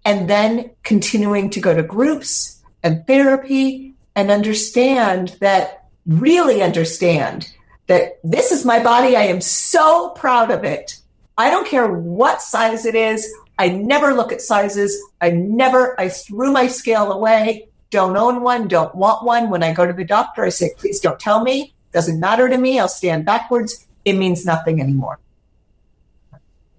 And 0.05 0.29
then 0.29 0.71
continuing 0.83 1.51
to 1.51 1.61
go 1.61 1.75
to 1.75 1.83
groups 1.83 2.63
and 2.83 3.07
therapy 3.07 3.95
and 4.15 4.31
understand 4.31 5.37
that, 5.41 5.87
really 6.07 6.63
understand 6.63 7.51
that 7.87 8.19
this 8.25 8.53
is 8.53 8.65
my 8.65 8.83
body. 8.83 9.17
I 9.17 9.25
am 9.25 9.41
so 9.41 10.11
proud 10.11 10.51
of 10.51 10.65
it. 10.65 10.99
I 11.37 11.51
don't 11.51 11.67
care 11.67 11.89
what 11.89 12.41
size 12.41 12.87
it 12.87 12.95
is. 12.95 13.29
I 13.59 13.69
never 13.69 14.15
look 14.15 14.33
at 14.33 14.41
sizes. 14.41 14.97
I 15.21 15.31
never, 15.31 15.99
I 16.01 16.09
threw 16.09 16.53
my 16.53 16.67
scale 16.67 17.13
away. 17.13 17.69
Don't 17.91 18.17
own 18.17 18.43
one, 18.43 18.67
don't 18.67 18.95
want 18.95 19.25
one. 19.25 19.51
When 19.51 19.63
I 19.63 19.73
go 19.73 19.87
to 19.87 19.93
the 19.93 20.05
doctor, 20.05 20.45
I 20.45 20.49
say, 20.49 20.73
please 20.77 21.01
don't 21.01 21.21
tell 21.21 21.43
me. 21.43 21.75
Doesn't 21.93 22.19
matter 22.19 22.49
to 22.49 22.59
me. 22.59 22.81
I'll 22.81 22.89
stand 22.89 23.25
backwards. 23.25 23.87
It 24.05 24.15
means 24.15 24.45
nothing 24.45 24.81
anymore. 24.81 25.21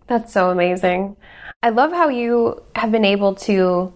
That's 0.07 0.31
so 0.31 0.49
amazing. 0.51 1.15
I 1.63 1.69
love 1.69 1.91
how 1.91 2.09
you 2.09 2.61
have 2.75 2.91
been 2.91 3.05
able 3.05 3.35
to 3.35 3.93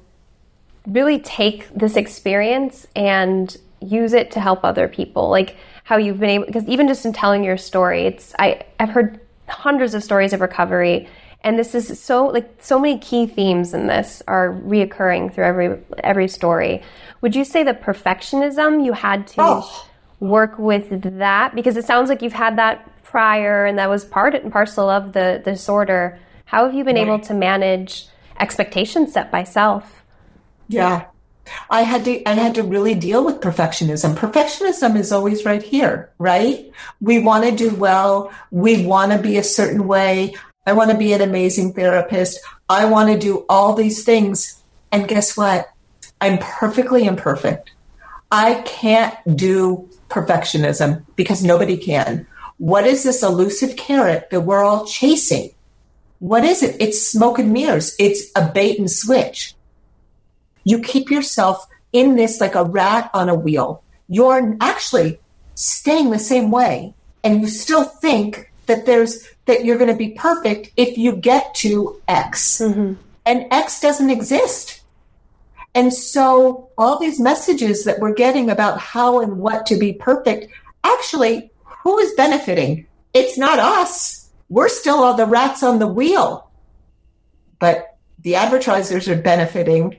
really 0.88 1.20
take 1.20 1.70
this 1.70 1.96
experience 1.96 2.88
and 2.96 3.56
use 3.82 4.14
it 4.14 4.32
to 4.32 4.40
help 4.40 4.64
other 4.64 4.88
people. 4.88 5.30
Like 5.30 5.56
how 5.84 5.98
you've 5.98 6.20
been 6.20 6.30
able 6.30 6.46
because 6.46 6.68
even 6.68 6.88
just 6.88 7.06
in 7.06 7.14
telling 7.14 7.44
your 7.44 7.58
story, 7.58 8.06
it's 8.06 8.34
I 8.40 8.64
I've 8.80 8.90
heard 8.90 9.20
hundreds 9.48 9.94
of 9.94 10.04
stories 10.04 10.34
of 10.34 10.42
recovery 10.42 11.08
and 11.44 11.58
this 11.58 11.74
is 11.74 12.00
so 12.02 12.28
like 12.28 12.50
so 12.60 12.80
many 12.80 12.98
key 13.00 13.26
themes 13.26 13.74
in 13.74 13.88
this 13.88 14.22
are 14.28 14.52
reoccurring 14.52 15.34
through 15.34 15.46
every 15.46 15.80
every 16.04 16.28
story. 16.28 16.82
Would 17.22 17.36
you 17.36 17.44
say 17.46 17.64
the 17.64 17.74
perfectionism 17.74 18.84
you 18.84 18.94
had 18.94 19.28
to 19.28 19.36
Oh. 19.42 19.86
work 20.20 20.58
with 20.58 21.20
that 21.20 21.56
because 21.56 21.78
it 21.78 21.86
sounds 21.86 22.10
like 22.10 22.22
you've 22.22 22.34
had 22.34 22.58
that 22.58 22.89
prior 23.10 23.66
and 23.66 23.78
that 23.80 23.90
was 23.90 24.06
part 24.06 24.36
and 24.36 24.52
parcel 24.52 24.90
of 24.90 25.14
the, 25.14 25.42
the 25.44 25.52
disorder. 25.52 26.20
How 26.46 26.66
have 26.66 26.74
you 26.74 26.84
been 26.84 26.98
able 26.98 27.20
to 27.20 27.34
manage 27.34 28.08
expectations 28.40 29.14
set 29.14 29.32
by 29.32 29.44
self? 29.44 30.04
Yeah. 30.68 31.06
I 31.72 31.82
had 31.82 32.06
to 32.06 32.24
I 32.30 32.34
had 32.34 32.54
to 32.56 32.64
really 32.64 32.94
deal 32.94 33.26
with 33.26 33.42
perfectionism. 33.42 34.16
Perfectionism 34.16 34.96
is 34.96 35.12
always 35.12 35.46
right 35.46 35.64
here, 35.64 36.12
right? 36.20 36.72
We 37.02 37.20
want 37.20 37.46
to 37.46 37.52
do 37.52 37.74
well, 37.76 38.32
we 38.52 38.86
want 38.86 39.12
to 39.12 39.18
be 39.18 39.38
a 39.38 39.44
certain 39.44 39.88
way. 39.88 40.36
I 40.68 40.74
want 40.74 40.92
to 40.92 40.98
be 40.98 41.14
an 41.14 41.22
amazing 41.22 41.74
therapist. 41.74 42.40
I 42.70 42.86
want 42.86 43.10
to 43.10 43.18
do 43.18 43.46
all 43.50 43.74
these 43.74 44.04
things. 44.04 44.62
And 44.92 45.08
guess 45.08 45.36
what? 45.36 45.70
I'm 46.22 46.38
perfectly 46.38 47.06
imperfect. 47.06 47.72
I 48.32 48.62
can't 48.66 49.16
do 49.36 49.90
perfectionism 50.10 51.04
because 51.16 51.44
nobody 51.44 51.78
can. 51.78 52.28
What 52.60 52.86
is 52.86 53.04
this 53.04 53.24
elusive 53.24 53.76
carrot 53.76 54.30
that 54.30 54.42
we're 54.42 54.64
all 54.64 54.86
chasing? 54.86 55.52
What 56.20 56.46
is 56.46 56.62
it? 56.62 56.76
It's 56.80 57.06
smoke 57.06 57.40
and 57.40 57.52
mirrors. 57.52 57.96
It's 57.98 58.32
a 58.36 58.52
bait 58.54 58.78
and 58.78 58.92
switch 58.92 59.56
you 60.70 60.80
keep 60.80 61.10
yourself 61.10 61.66
in 61.92 62.16
this 62.16 62.40
like 62.40 62.56
a 62.56 62.64
rat 62.64 63.10
on 63.14 63.28
a 63.28 63.36
wheel. 63.36 63.84
You're 64.08 64.56
actually 64.62 65.20
staying 65.56 66.12
the 66.12 66.20
same 66.20 66.52
way 66.52 66.94
and 67.24 67.42
you 67.42 67.48
still 67.48 67.84
think 67.84 68.52
that 68.68 68.86
there's 68.86 69.28
that 69.46 69.66
you're 69.66 69.80
going 69.80 69.90
to 69.90 69.96
be 69.96 70.12
perfect 70.12 70.72
if 70.78 70.96
you 70.96 71.16
get 71.16 71.56
to 71.56 72.00
X. 72.08 72.62
Mm-hmm. 72.62 72.94
And 73.26 73.46
X 73.52 73.80
doesn't 73.80 74.12
exist. 74.12 74.82
And 75.74 75.92
so 75.92 76.70
all 76.78 77.00
these 77.00 77.20
messages 77.20 77.84
that 77.86 78.00
we're 78.00 78.14
getting 78.14 78.50
about 78.50 78.80
how 78.80 79.22
and 79.22 79.40
what 79.40 79.66
to 79.68 79.78
be 79.78 79.94
perfect, 79.94 80.52
actually, 80.84 81.52
who 81.90 81.98
is 81.98 82.14
benefiting? 82.14 82.86
It's 83.16 83.36
not 83.36 83.58
us. 83.58 84.30
We're 84.48 84.70
still 84.70 85.04
all 85.04 85.16
the 85.16 85.26
rats 85.26 85.64
on 85.64 85.80
the 85.80 85.88
wheel. 85.88 86.52
But 87.58 87.98
the 88.20 88.36
advertisers 88.36 89.10
are 89.10 89.20
benefiting 89.20 89.98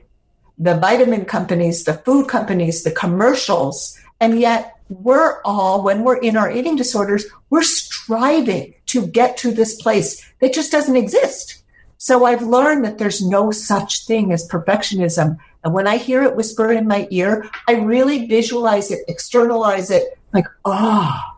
the 0.57 0.77
vitamin 0.77 1.25
companies, 1.25 1.83
the 1.83 1.95
food 1.95 2.29
companies, 2.29 2.83
the 2.83 2.91
commercials. 2.91 3.99
And 4.21 4.39
yet 4.39 4.77
we're 4.87 5.41
all, 5.43 5.83
when 5.83 6.05
we're 6.05 6.15
in 6.15 6.37
our 6.37 6.49
eating 6.49 6.77
disorders, 6.77 7.25
we're 7.49 7.61
striving 7.61 8.73
to 8.85 9.05
get 9.05 9.35
to 9.37 9.51
this 9.51 9.75
place 9.81 10.25
that 10.39 10.53
just 10.53 10.71
doesn't 10.71 10.95
exist. 10.95 11.61
So 11.97 12.23
I've 12.23 12.41
learned 12.41 12.85
that 12.85 12.99
there's 12.99 13.21
no 13.21 13.51
such 13.51 14.05
thing 14.05 14.31
as 14.31 14.47
perfectionism. 14.47 15.37
And 15.65 15.73
when 15.73 15.87
I 15.87 15.97
hear 15.97 16.23
it 16.23 16.37
whisper 16.37 16.71
in 16.71 16.87
my 16.87 17.09
ear, 17.11 17.49
I 17.67 17.73
really 17.73 18.27
visualize 18.27 18.91
it, 18.91 18.99
externalize 19.09 19.91
it, 19.91 20.17
like, 20.33 20.47
oh, 20.63 21.30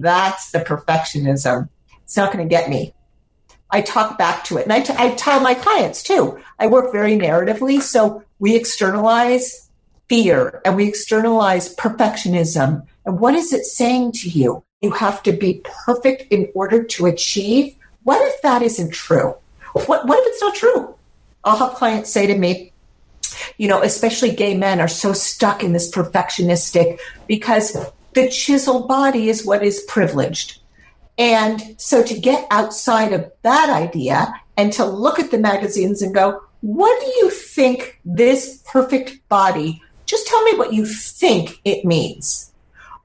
that's 0.00 0.50
the 0.50 0.60
perfectionism. 0.60 1.68
It's 2.04 2.16
not 2.16 2.32
going 2.32 2.46
to 2.46 2.48
get 2.48 2.68
me. 2.68 2.94
I 3.70 3.80
talk 3.80 4.16
back 4.16 4.44
to 4.44 4.58
it. 4.58 4.64
And 4.64 4.72
I, 4.72 4.80
t- 4.80 4.94
I 4.96 5.10
tell 5.10 5.40
my 5.40 5.54
clients 5.54 6.02
too. 6.02 6.38
I 6.58 6.68
work 6.68 6.92
very 6.92 7.16
narratively. 7.16 7.82
So 7.82 8.22
we 8.38 8.54
externalize 8.54 9.68
fear 10.08 10.60
and 10.64 10.76
we 10.76 10.86
externalize 10.86 11.74
perfectionism. 11.74 12.86
And 13.04 13.18
what 13.18 13.34
is 13.34 13.52
it 13.52 13.64
saying 13.64 14.12
to 14.12 14.28
you? 14.28 14.62
You 14.82 14.90
have 14.92 15.22
to 15.24 15.32
be 15.32 15.62
perfect 15.84 16.30
in 16.32 16.48
order 16.54 16.84
to 16.84 17.06
achieve. 17.06 17.74
What 18.04 18.20
if 18.28 18.40
that 18.42 18.62
isn't 18.62 18.92
true? 18.92 19.34
What, 19.72 20.06
what 20.06 20.20
if 20.20 20.26
it's 20.28 20.40
not 20.40 20.54
true? 20.54 20.94
I'll 21.44 21.56
have 21.56 21.74
clients 21.74 22.10
say 22.10 22.26
to 22.26 22.36
me, 22.36 22.72
you 23.58 23.68
know, 23.68 23.82
especially 23.82 24.30
gay 24.30 24.56
men 24.56 24.80
are 24.80 24.88
so 24.88 25.12
stuck 25.12 25.62
in 25.62 25.72
this 25.72 25.90
perfectionistic 25.90 26.98
because 27.26 27.76
the 28.16 28.28
chiseled 28.30 28.88
body 28.88 29.28
is 29.28 29.44
what 29.44 29.62
is 29.62 29.84
privileged. 29.86 30.58
And 31.18 31.78
so 31.78 32.02
to 32.02 32.18
get 32.18 32.46
outside 32.50 33.12
of 33.12 33.30
that 33.42 33.68
idea 33.68 34.32
and 34.56 34.72
to 34.72 34.86
look 34.86 35.18
at 35.18 35.30
the 35.30 35.38
magazines 35.38 36.00
and 36.00 36.14
go, 36.14 36.40
what 36.62 36.98
do 36.98 37.06
you 37.06 37.28
think 37.30 38.00
this 38.06 38.62
perfect 38.66 39.20
body, 39.28 39.82
just 40.06 40.26
tell 40.26 40.42
me 40.44 40.56
what 40.56 40.72
you 40.72 40.86
think 40.86 41.60
it 41.66 41.84
means. 41.84 42.52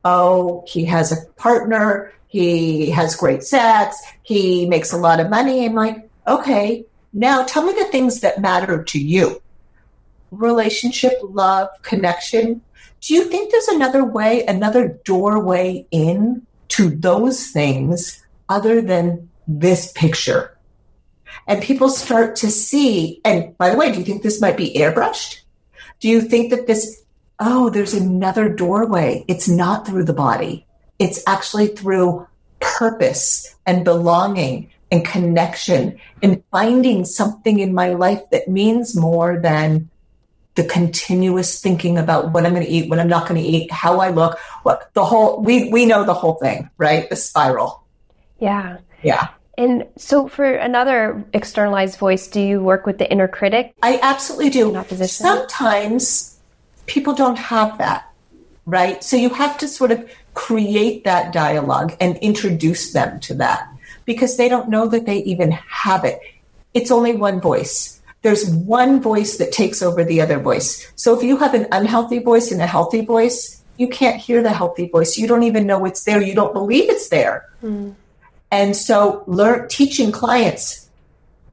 Oh, 0.05 0.63
he 0.65 0.85
has 0.85 1.11
a 1.11 1.25
partner. 1.33 2.13
He 2.27 2.89
has 2.91 3.13
great 3.13 3.43
sex. 3.43 4.01
He 4.23 4.65
makes 4.65 4.93
a 4.93 4.97
lot 4.97 5.19
of 5.19 5.29
money. 5.29 5.65
I'm 5.65 5.73
like, 5.73 6.09
okay, 6.25 6.85
now 7.11 7.43
tell 7.43 7.65
me 7.65 7.73
the 7.73 7.91
things 7.91 8.21
that 8.21 8.39
matter 8.39 8.81
to 8.81 8.99
you. 8.99 9.41
Relationship, 10.31 11.13
love, 11.21 11.67
connection. 11.81 12.61
Do 13.01 13.15
you 13.15 13.25
think 13.25 13.51
there's 13.51 13.67
another 13.67 14.05
way, 14.05 14.45
another 14.45 14.99
doorway 15.03 15.87
in 15.89 16.45
to 16.69 16.89
those 16.89 17.47
things 17.47 18.23
other 18.47 18.79
than 18.79 19.29
this 19.47 19.91
picture? 19.93 20.55
And 21.47 21.63
people 21.63 21.89
start 21.89 22.35
to 22.37 22.51
see, 22.51 23.19
and 23.25 23.57
by 23.57 23.71
the 23.71 23.77
way, 23.77 23.91
do 23.91 23.97
you 23.97 24.05
think 24.05 24.21
this 24.21 24.39
might 24.39 24.55
be 24.55 24.75
airbrushed? 24.75 25.41
Do 25.99 26.09
you 26.09 26.21
think 26.21 26.51
that 26.51 26.67
this, 26.67 27.03
oh, 27.39 27.71
there's 27.71 27.95
another 27.95 28.47
doorway? 28.49 29.25
It's 29.27 29.49
not 29.49 29.87
through 29.87 30.05
the 30.05 30.13
body, 30.13 30.67
it's 30.99 31.23
actually 31.25 31.67
through 31.67 32.27
purpose 32.59 33.55
and 33.65 33.83
belonging 33.83 34.69
and 34.91 35.03
connection 35.03 35.99
and 36.21 36.43
finding 36.51 37.05
something 37.05 37.59
in 37.59 37.73
my 37.73 37.93
life 37.93 38.21
that 38.29 38.47
means 38.47 38.95
more 38.95 39.39
than 39.39 39.89
the 40.55 40.63
continuous 40.65 41.61
thinking 41.61 41.97
about 41.97 42.31
what 42.31 42.45
I'm 42.45 42.53
going 42.53 42.65
to 42.65 42.71
eat, 42.71 42.89
what 42.89 42.99
I'm 42.99 43.07
not 43.07 43.27
going 43.27 43.41
to 43.41 43.47
eat, 43.47 43.71
how 43.71 43.99
I 43.99 44.09
look, 44.09 44.37
what 44.63 44.93
the 44.93 45.05
whole, 45.05 45.41
we, 45.41 45.69
we 45.69 45.85
know 45.85 46.03
the 46.03 46.13
whole 46.13 46.35
thing, 46.35 46.69
right? 46.77 47.09
The 47.09 47.15
spiral. 47.15 47.83
Yeah. 48.39 48.79
Yeah. 49.01 49.29
And 49.57 49.85
so, 49.97 50.27
for 50.27 50.45
another 50.45 51.23
externalized 51.33 51.99
voice, 51.99 52.27
do 52.27 52.41
you 52.41 52.61
work 52.61 52.85
with 52.85 52.97
the 52.97 53.11
inner 53.11 53.27
critic? 53.27 53.73
I 53.83 53.99
absolutely 54.01 54.49
do. 54.49 54.85
Sometimes 55.07 56.39
people 56.85 57.13
don't 57.13 57.37
have 57.37 57.77
that, 57.77 58.09
right? 58.65 59.03
So 59.03 59.17
you 59.17 59.29
have 59.29 59.57
to 59.59 59.67
sort 59.67 59.91
of 59.91 60.09
create 60.33 61.03
that 61.03 61.33
dialogue 61.33 61.95
and 61.99 62.17
introduce 62.17 62.93
them 62.93 63.19
to 63.21 63.33
that 63.35 63.67
because 64.05 64.37
they 64.37 64.49
don't 64.49 64.69
know 64.69 64.87
that 64.87 65.05
they 65.05 65.17
even 65.23 65.51
have 65.51 66.05
it. 66.05 66.19
It's 66.73 66.89
only 66.89 67.15
one 67.15 67.39
voice. 67.39 68.00
There's 68.21 68.49
one 68.49 69.01
voice 69.01 69.37
that 69.37 69.51
takes 69.51 69.81
over 69.81 70.03
the 70.03 70.21
other 70.21 70.39
voice. 70.39 70.91
So 70.95 71.17
if 71.17 71.23
you 71.23 71.37
have 71.37 71.53
an 71.53 71.67
unhealthy 71.71 72.19
voice 72.19 72.51
and 72.51 72.61
a 72.61 72.67
healthy 72.67 73.03
voice, 73.03 73.61
you 73.77 73.87
can't 73.87 74.17
hear 74.17 74.43
the 74.43 74.53
healthy 74.53 74.87
voice. 74.87 75.17
You 75.17 75.27
don't 75.27 75.43
even 75.43 75.65
know 75.65 75.85
it's 75.85 76.03
there. 76.03 76.21
You 76.21 76.35
don't 76.35 76.53
believe 76.53 76.89
it's 76.89 77.09
there. 77.09 77.49
Hmm. 77.61 77.91
And 78.51 78.75
so 78.75 79.23
learn 79.27 79.67
teaching 79.69 80.11
clients 80.11 80.89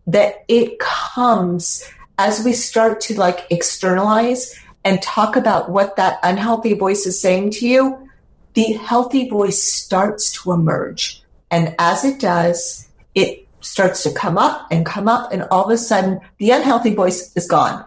that 0.06 0.44
it 0.48 0.78
comes 0.78 1.88
as 2.18 2.44
we 2.44 2.52
start 2.52 3.00
to 3.02 3.14
like 3.14 3.46
externalize 3.50 4.58
and 4.84 5.00
talk 5.00 5.36
about 5.36 5.70
what 5.70 5.96
that 5.96 6.18
unhealthy 6.22 6.74
voice 6.74 7.06
is 7.06 7.20
saying 7.20 7.50
to 7.50 7.68
you, 7.68 8.08
the 8.54 8.72
healthy 8.72 9.28
voice 9.28 9.62
starts 9.62 10.32
to 10.32 10.52
emerge. 10.52 11.22
And 11.50 11.74
as 11.78 12.04
it 12.04 12.20
does, 12.20 12.88
it 13.14 13.47
starts 13.60 14.02
to 14.04 14.12
come 14.12 14.38
up 14.38 14.66
and 14.70 14.86
come 14.86 15.08
up, 15.08 15.32
and 15.32 15.42
all 15.50 15.64
of 15.64 15.70
a 15.70 15.78
sudden, 15.78 16.20
the 16.38 16.50
unhealthy 16.50 16.94
voice 16.94 17.34
is 17.36 17.46
gone. 17.46 17.84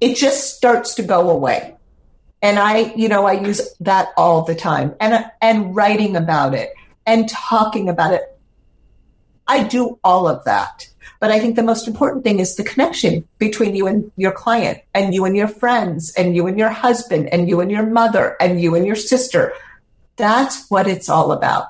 It 0.00 0.16
just 0.16 0.56
starts 0.56 0.94
to 0.96 1.02
go 1.02 1.30
away. 1.30 1.76
And 2.42 2.58
I, 2.58 2.92
you 2.94 3.08
know, 3.08 3.24
I 3.24 3.32
use 3.32 3.74
that 3.80 4.08
all 4.16 4.42
the 4.42 4.54
time 4.54 4.94
and, 5.00 5.24
and 5.40 5.74
writing 5.74 6.16
about 6.16 6.54
it 6.54 6.72
and 7.06 7.28
talking 7.28 7.88
about 7.88 8.12
it. 8.12 8.22
I 9.46 9.62
do 9.64 9.98
all 10.04 10.28
of 10.28 10.44
that. 10.44 10.88
But 11.18 11.30
I 11.30 11.40
think 11.40 11.56
the 11.56 11.62
most 11.62 11.88
important 11.88 12.24
thing 12.24 12.40
is 12.40 12.56
the 12.56 12.64
connection 12.64 13.26
between 13.38 13.74
you 13.74 13.86
and 13.86 14.10
your 14.16 14.32
client, 14.32 14.80
and 14.92 15.14
you 15.14 15.24
and 15.24 15.34
your 15.36 15.48
friends, 15.48 16.12
and 16.14 16.36
you 16.36 16.46
and 16.46 16.58
your 16.58 16.68
husband, 16.68 17.28
and 17.32 17.48
you 17.48 17.60
and 17.60 17.70
your 17.70 17.86
mother, 17.86 18.36
and 18.38 18.60
you 18.60 18.74
and 18.74 18.86
your 18.86 18.96
sister. 18.96 19.54
That's 20.16 20.68
what 20.68 20.86
it's 20.86 21.08
all 21.08 21.32
about. 21.32 21.68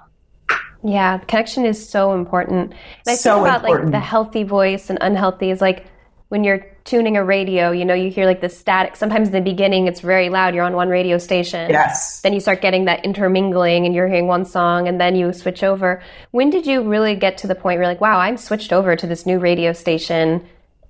Yeah, 0.87 1.17
the 1.19 1.27
connection 1.27 1.65
is 1.65 1.89
so 1.89 2.13
important. 2.15 2.71
And 2.73 2.79
I 3.09 3.15
So 3.17 3.35
think 3.37 3.47
about 3.49 3.63
like 3.63 3.71
important. 3.71 3.93
the 3.93 4.01
healthy 4.01 4.43
voice 4.45 4.89
and 4.91 4.99
unhealthy 5.01 5.51
is 5.51 5.61
like 5.61 5.87
when 6.29 6.45
you're 6.45 6.67
tuning 6.85 7.17
a 7.17 7.25
radio, 7.25 7.71
you 7.73 7.85
know, 7.85 7.95
you 7.95 8.11
hear 8.11 8.27
like 8.27 8.41
the 8.41 8.49
static. 8.49 8.95
Sometimes 8.97 9.29
in 9.29 9.35
the 9.35 9.41
beginning 9.41 9.87
it's 9.89 10.01
very 10.01 10.29
loud. 10.29 10.55
You're 10.55 10.65
on 10.65 10.75
one 10.75 10.89
radio 10.89 11.19
station. 11.19 11.71
Yes. 11.71 12.21
Then 12.21 12.33
you 12.33 12.41
start 12.41 12.61
getting 12.61 12.85
that 12.85 13.05
intermingling 13.05 13.87
and 13.87 13.95
you're 13.95 14.07
hearing 14.09 14.27
one 14.29 14.45
song 14.45 14.87
and 14.89 15.01
then 15.01 15.17
you 15.17 15.33
switch 15.33 15.63
over. 15.65 16.03
When 16.31 16.51
did 16.51 16.67
you 16.67 16.83
really 16.83 17.17
get 17.17 17.39
to 17.39 17.47
the 17.47 17.55
point 17.55 17.79
where 17.79 17.85
you're 17.85 17.87
like, 17.93 18.01
wow, 18.01 18.19
I'm 18.19 18.37
switched 18.37 18.73
over 18.73 18.95
to 18.97 19.07
this 19.07 19.27
new 19.27 19.39
radio 19.39 19.73
station 19.73 20.47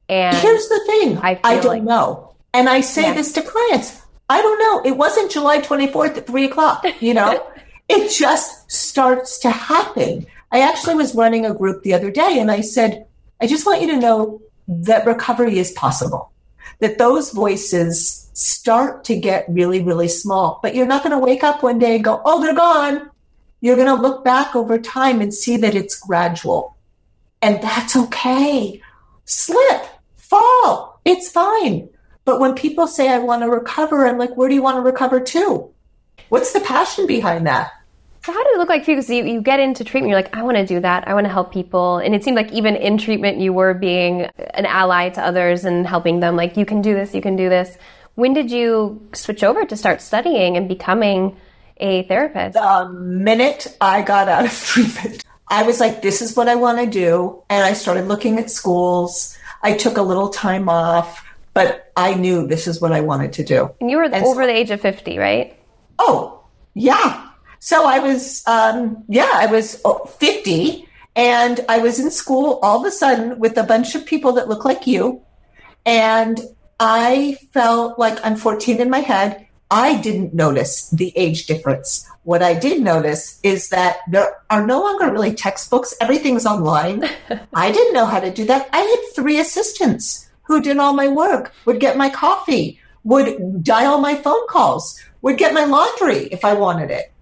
and 0.09 0.37
Here's 0.37 0.68
the 0.68 0.80
thing 0.87 1.18
I 1.18 1.40
I, 1.42 1.54
don't 1.56 1.64
like- 1.66 1.82
know. 1.82 2.35
And 2.54 2.68
I 2.68 2.80
say 2.80 3.02
Yeah. 3.02 3.14
this 3.14 3.32
to 3.32 3.42
clients 3.42 4.02
I 4.28 4.42
don't 4.42 4.59
know. 4.59 4.90
It 4.90 4.96
wasn't 4.96 5.30
July 5.30 5.61
24th 5.61 6.16
at 6.18 6.26
three 6.26 6.44
o'clock, 6.46 6.85
you 7.00 7.14
know? 7.14 7.46
it 7.88 8.11
just 8.11 8.70
starts 8.70 9.38
to 9.40 9.51
happen. 9.51 10.27
I 10.51 10.61
actually 10.61 10.94
was 10.94 11.14
running 11.14 11.44
a 11.44 11.55
group 11.55 11.83
the 11.83 11.94
other 11.94 12.11
day 12.11 12.38
and 12.38 12.51
I 12.51 12.61
said, 12.61 13.07
I 13.40 13.46
just 13.46 13.66
want 13.66 13.83
you 13.83 13.88
to 13.88 13.99
know 13.99 14.40
that 14.68 15.07
recovery 15.07 15.59
is 15.59 15.72
possible, 15.72 16.33
that 16.81 16.99
those 16.99 17.31
voices 17.31 18.31
start 18.33 19.05
to 19.05 19.16
get 19.16 19.46
really, 19.49 19.83
really 19.83 20.09
small, 20.09 20.61
but 20.62 20.75
you're 20.75 20.87
not 20.87 21.03
going 21.03 21.18
to 21.18 21.25
wake 21.25 21.44
up 21.44 21.62
one 21.62 21.79
day 21.79 21.96
and 21.96 22.05
go, 22.05 22.20
oh, 22.25 22.42
they're 22.42 22.55
gone. 22.55 23.11
You're 23.61 23.77
going 23.77 23.94
to 23.94 23.94
look 23.94 24.25
back 24.25 24.55
over 24.55 24.79
time 24.79 25.20
and 25.20 25.33
see 25.33 25.57
that 25.59 25.75
it's 25.75 25.99
gradual. 25.99 26.77
And 27.42 27.62
that's 27.62 27.96
okay. 27.96 28.81
Slip, 29.25 29.87
fall, 30.16 31.01
it's 31.05 31.31
fine. 31.31 31.88
But 32.25 32.40
when 32.40 32.55
people 32.55 32.87
say, 32.87 33.09
I 33.09 33.18
want 33.18 33.42
to 33.42 33.49
recover, 33.49 34.07
I'm 34.07 34.18
like, 34.18 34.37
where 34.37 34.49
do 34.49 34.55
you 34.55 34.62
want 34.62 34.77
to 34.77 34.83
recover 34.83 35.20
to? 35.20 35.70
What's 36.28 36.52
the 36.52 36.60
passion 36.60 37.06
behind 37.06 37.46
that? 37.46 37.72
So 38.24 38.32
how 38.32 38.42
did 38.42 38.54
it 38.54 38.58
look 38.58 38.68
like 38.68 38.84
for 38.84 38.90
you? 38.90 38.96
Because 38.96 39.08
you, 39.08 39.24
you 39.24 39.40
get 39.40 39.60
into 39.60 39.84
treatment, 39.84 40.10
you're 40.10 40.18
like, 40.18 40.36
I 40.36 40.42
want 40.42 40.56
to 40.56 40.66
do 40.66 40.80
that. 40.80 41.06
I 41.06 41.14
want 41.14 41.26
to 41.26 41.32
help 41.32 41.52
people. 41.52 41.98
And 41.98 42.12
it 42.12 42.24
seemed 42.24 42.36
like 42.36 42.50
even 42.50 42.74
in 42.74 42.98
treatment, 42.98 43.38
you 43.38 43.52
were 43.52 43.72
being 43.72 44.22
an 44.54 44.66
ally 44.66 45.10
to 45.10 45.24
others 45.24 45.64
and 45.64 45.86
helping 45.86 46.18
them. 46.18 46.34
Like, 46.34 46.56
you 46.56 46.66
can 46.66 46.82
do 46.82 46.92
this, 46.92 47.14
you 47.14 47.20
can 47.20 47.36
do 47.36 47.48
this. 47.48 47.78
When 48.16 48.34
did 48.34 48.50
you 48.50 49.08
switch 49.12 49.44
over 49.44 49.64
to 49.64 49.76
start 49.76 50.00
studying 50.00 50.56
and 50.56 50.68
becoming 50.68 51.36
a 51.76 52.02
therapist? 52.04 52.54
The 52.54 52.88
minute 52.88 53.76
I 53.80 54.02
got 54.02 54.28
out 54.28 54.44
of 54.44 54.52
treatment, 54.64 55.24
I 55.46 55.62
was 55.62 55.78
like, 55.78 56.02
this 56.02 56.20
is 56.20 56.36
what 56.36 56.48
I 56.48 56.56
want 56.56 56.78
to 56.78 56.86
do. 56.86 57.44
And 57.48 57.62
I 57.62 57.74
started 57.74 58.08
looking 58.08 58.40
at 58.40 58.50
schools. 58.50 59.38
I 59.62 59.74
took 59.76 59.98
a 59.98 60.02
little 60.02 60.30
time 60.30 60.68
off, 60.68 61.24
but 61.54 61.92
I 61.96 62.14
knew 62.14 62.46
this 62.48 62.66
is 62.66 62.80
what 62.80 62.90
I 62.90 63.02
wanted 63.02 63.34
to 63.34 63.44
do. 63.44 63.70
And 63.80 63.88
you 63.88 63.98
were 63.98 64.04
And 64.04 64.24
over 64.24 64.46
the 64.46 64.52
age 64.52 64.72
of 64.72 64.80
50, 64.80 65.18
right? 65.18 65.56
Oh, 65.98 66.44
yeah. 66.74 67.30
So 67.59 67.87
I 67.87 67.98
was, 67.98 68.42
um, 68.46 69.04
yeah, 69.09 69.30
I 69.32 69.46
was 69.46 69.80
oh, 69.85 70.04
50 70.04 70.87
and 71.16 71.64
I 71.68 71.78
was 71.78 71.98
in 71.98 72.11
school 72.11 72.61
all 72.62 72.80
of 72.80 72.87
a 72.87 72.90
sudden 72.90 73.38
with 73.38 73.56
a 73.56 73.64
bunch 73.64 73.94
of 73.94 74.04
people 74.04 74.32
that 74.32 74.48
look 74.48 74.64
like 74.64 74.87
you. 74.87 75.22
And 75.85 76.40
I 76.78 77.38
felt 77.52 77.98
like 77.98 78.24
I'm 78.24 78.37
14 78.37 78.80
in 78.80 78.90
my 78.90 78.98
head. 79.00 79.46
I 79.70 79.96
didn't 80.00 80.35
notice 80.35 80.90
the 80.90 81.12
age 81.16 81.46
difference. 81.46 82.09
What 82.22 82.42
I 82.42 82.54
did 82.54 82.82
notice 82.82 83.40
is 83.42 83.70
that 83.70 83.98
there 84.09 84.37
are 84.50 84.64
no 84.64 84.80
longer 84.80 85.11
really 85.11 85.35
textbooks. 85.35 85.94
Everything's 86.00 86.46
online. 86.46 87.04
I 87.54 87.72
didn't 87.72 87.94
know 87.94 88.06
how 88.06 88.20
to 88.20 88.32
do 88.32 88.44
that. 88.44 88.68
I 88.72 88.78
had 88.78 89.14
three 89.14 89.40
assistants 89.40 90.28
who 90.42 90.61
did 90.61 90.76
all 90.78 90.92
my 90.92 91.09
work, 91.09 91.52
would 91.64 91.80
get 91.80 91.96
my 91.96 92.11
coffee, 92.11 92.78
would 93.04 93.64
dial 93.64 93.98
my 93.98 94.14
phone 94.14 94.46
calls, 94.48 95.00
would 95.26 95.38
get 95.38 95.52
my 95.52 95.64
laundry 95.64 96.28
if 96.30 96.44
I 96.44 96.54
wanted 96.54 96.88
it. 96.88 97.12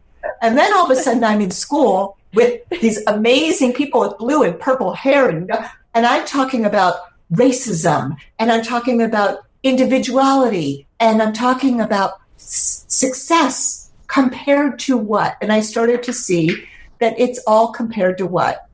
And 0.43 0.59
then 0.59 0.75
all 0.75 0.85
of 0.85 0.91
a 0.91 1.01
sudden 1.01 1.25
I'm 1.25 1.41
in 1.41 1.51
school 1.51 2.19
with 2.35 2.61
these 2.83 3.03
amazing 3.07 3.73
people 3.73 4.01
with 4.01 4.19
blue 4.19 4.43
and 4.43 4.61
purple 4.61 4.93
hair 4.93 5.31
and 5.31 5.51
and 5.95 6.05
I'm 6.05 6.27
talking 6.27 6.67
about 6.67 6.97
racism 7.33 8.17
and 8.39 8.53
I'm 8.53 8.63
talking 8.63 9.01
about 9.01 9.47
individuality 9.63 10.87
and 11.01 11.23
I'm 11.23 11.33
talking 11.33 11.81
about 11.81 12.21
s- 12.37 12.85
success 12.89 13.91
compared 14.07 14.79
to 14.81 14.99
what? 14.99 15.39
And 15.41 15.51
I 15.51 15.61
started 15.61 16.03
to 16.03 16.13
see 16.13 16.63
that 16.99 17.19
it's 17.19 17.41
all 17.47 17.73
compared 17.73 18.19
to 18.19 18.27
what? 18.27 18.69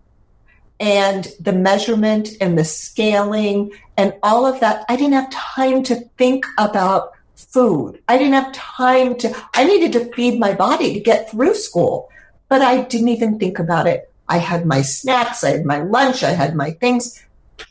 And 0.80 1.28
the 1.38 1.52
measurement 1.52 2.30
and 2.40 2.58
the 2.58 2.64
scaling 2.64 3.70
and 3.96 4.12
all 4.24 4.44
of 4.44 4.58
that. 4.58 4.84
I 4.88 4.96
didn't 4.96 5.12
have 5.20 5.30
time 5.30 5.84
to 5.84 5.94
think 6.18 6.44
about 6.58 7.12
food. 7.44 8.02
I 8.08 8.18
didn't 8.18 8.34
have 8.34 8.52
time 8.52 9.16
to, 9.18 9.34
I 9.54 9.64
needed 9.64 9.92
to 9.92 10.12
feed 10.14 10.38
my 10.38 10.54
body 10.54 10.94
to 10.94 11.00
get 11.00 11.30
through 11.30 11.54
school, 11.54 12.10
but 12.48 12.62
I 12.62 12.82
didn't 12.82 13.08
even 13.08 13.38
think 13.38 13.58
about 13.58 13.86
it. 13.86 14.12
I 14.28 14.38
had 14.38 14.66
my 14.66 14.82
snacks, 14.82 15.42
I 15.42 15.50
had 15.50 15.64
my 15.64 15.82
lunch, 15.82 16.22
I 16.22 16.30
had 16.30 16.54
my 16.54 16.70
things, 16.72 17.24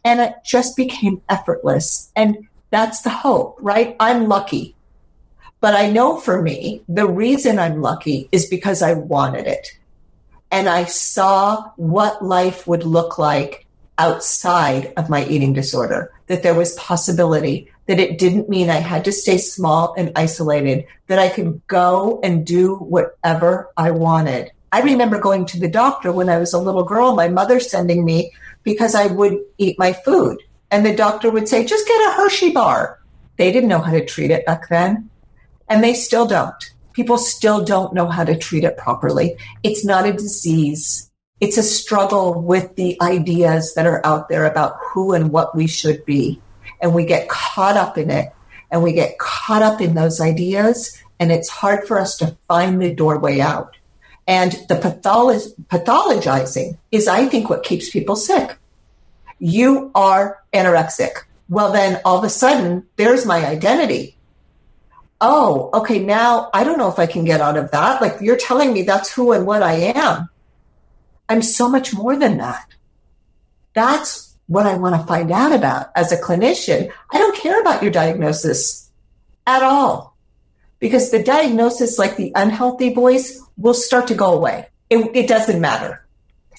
and 0.04 0.20
it 0.20 0.34
just 0.44 0.76
became 0.76 1.22
effortless. 1.30 2.12
And 2.16 2.48
that's 2.70 3.02
the 3.02 3.10
hope, 3.10 3.58
right? 3.62 3.96
I'm 4.00 4.28
lucky. 4.28 4.76
But 5.62 5.74
I 5.74 5.90
know 5.90 6.18
for 6.18 6.42
me, 6.42 6.84
the 6.88 7.08
reason 7.08 7.60
I'm 7.60 7.82
lucky 7.82 8.30
is 8.32 8.46
because 8.46 8.82
I 8.82 8.94
wanted 8.94 9.48
it. 9.48 9.68
And 10.52 10.68
I 10.70 10.86
saw 10.86 11.72
what 11.76 12.24
life 12.24 12.66
would 12.68 12.84
look 12.84 13.18
like 13.18 13.66
outside 13.98 14.94
of 14.96 15.10
my 15.10 15.26
eating 15.26 15.54
disorder, 15.54 16.12
that 16.28 16.42
there 16.44 16.56
was 16.56 16.74
possibility, 16.76 17.70
that 17.90 18.00
it 18.00 18.20
didn't 18.20 18.48
mean 18.48 18.70
I 18.70 18.76
had 18.76 19.04
to 19.06 19.12
stay 19.12 19.40
small 19.40 19.96
and 19.98 20.12
isolated, 20.16 20.86
that 21.08 21.18
I 21.18 21.28
could 21.28 21.60
go 21.66 22.20
and 22.22 22.46
do 22.46 22.76
whatever 22.76 23.72
I 23.76 23.90
wanted. 23.90 24.52
I 24.72 24.82
remember 24.82 25.20
going 25.20 25.48
to 25.48 25.60
the 25.60 25.68
doctor 25.68 26.12
when 26.12 26.30
I 26.30 26.38
was 26.38 26.54
a 26.54 26.60
little 26.60 26.84
girl, 26.84 27.16
my 27.16 27.30
mother 27.30 27.60
sending 27.60 28.06
me 28.06 28.32
because 28.62 28.94
I 28.94 29.08
would 29.08 29.40
eat 29.58 29.80
my 29.80 29.94
food. 29.94 30.38
And 30.70 30.86
the 30.86 30.96
doctor 30.96 31.32
would 31.32 31.50
say, 31.50 31.66
just 31.66 31.88
get 31.88 32.10
a 32.10 32.12
Hershey 32.12 32.52
bar. 32.52 33.00
They 33.38 33.52
didn't 33.52 33.70
know 33.70 33.80
how 33.80 33.94
to 33.94 34.06
treat 34.06 34.30
it 34.30 34.46
back 34.46 34.70
then. 34.70 35.10
And 35.68 35.84
they 35.84 35.96
still 35.96 36.28
don't. 36.28 36.64
People 36.94 37.18
still 37.18 37.66
don't 37.66 37.96
know 37.96 38.06
how 38.06 38.24
to 38.24 38.38
treat 38.38 38.66
it 38.66 38.78
properly. 38.78 39.36
It's 39.64 39.84
not 39.84 40.06
a 40.06 40.14
disease. 40.14 41.10
It's 41.40 41.58
a 41.58 41.64
struggle 41.64 42.40
with 42.40 42.76
the 42.76 43.02
ideas 43.02 43.74
that 43.74 43.88
are 43.88 44.06
out 44.06 44.30
there 44.30 44.46
about 44.46 44.78
who 44.80 45.14
and 45.14 45.32
what 45.32 45.56
we 45.56 45.66
should 45.66 46.06
be. 46.06 46.40
And 46.82 46.94
we 46.94 47.06
get 47.06 47.30
caught 47.30 47.78
up 47.78 47.98
in 47.98 48.10
it 48.10 48.32
and 48.72 48.84
we 48.84 48.94
get 48.94 49.18
caught 49.18 49.62
up 49.62 49.82
in 49.82 49.96
those 49.96 50.22
ideas. 50.22 51.02
And 51.20 51.32
it's 51.32 51.50
hard 51.50 51.88
for 51.88 52.00
us 52.00 52.18
to 52.18 52.38
find 52.48 52.82
the 52.82 52.94
doorway 52.94 53.40
out. 53.40 53.76
And 54.28 54.52
the 54.70 54.76
patholo- 54.76 55.40
pathologizing 55.68 56.78
is, 56.92 57.08
I 57.08 57.26
think, 57.26 57.50
what 57.50 57.64
keeps 57.64 57.90
people 57.90 58.16
sick. 58.16 58.58
You 59.40 59.92
are 59.96 60.44
anorexic. 60.54 61.12
Well, 61.50 61.72
then 61.72 62.00
all 62.06 62.20
of 62.20 62.24
a 62.24 62.30
sudden, 62.30 62.86
there's 62.96 63.26
my 63.26 63.46
identity. 63.46 64.16
Oh, 65.20 65.70
okay, 65.74 66.00
now 66.00 66.50
I 66.54 66.64
don't 66.64 66.78
know 66.78 66.90
if 66.90 67.00
I 67.00 67.08
can 67.08 67.26
get 67.26 67.42
out 67.42 67.58
of 67.58 67.72
that. 67.72 68.02
Like 68.02 68.22
you're 68.22 68.38
telling 68.38 68.72
me 68.72 68.84
that's 68.84 69.12
who 69.12 69.32
and 69.32 69.46
what 69.46 69.64
I 69.64 69.74
am. 69.96 70.30
I'm 71.28 71.42
so 71.42 71.68
much 71.68 71.94
more 71.94 72.16
than 72.16 72.38
that. 72.38 72.68
That's 73.74 74.29
what 74.50 74.66
I 74.66 74.78
want 74.78 75.00
to 75.00 75.08
find 75.08 75.32
out 75.32 75.54
about 75.54 75.92
as 75.96 76.12
a 76.12 76.20
clinician. 76.20 76.92
I 77.12 77.20
don't 77.20 77.38
care 77.38 77.62
about 77.62 77.84
your 77.84 77.92
diagnosis 77.92 78.90
at 79.46 79.62
all 79.62 80.18
because 80.80 81.12
the 81.12 81.22
diagnosis, 81.22 82.00
like 82.00 82.18
the 82.18 82.32
unhealthy 82.34 82.92
voice, 82.92 83.40
will 83.58 83.76
start 83.76 84.08
to 84.08 84.16
go 84.16 84.34
away. 84.34 84.68
It, 84.90 85.16
it 85.16 85.28
doesn't 85.28 85.62
matter. 85.62 86.04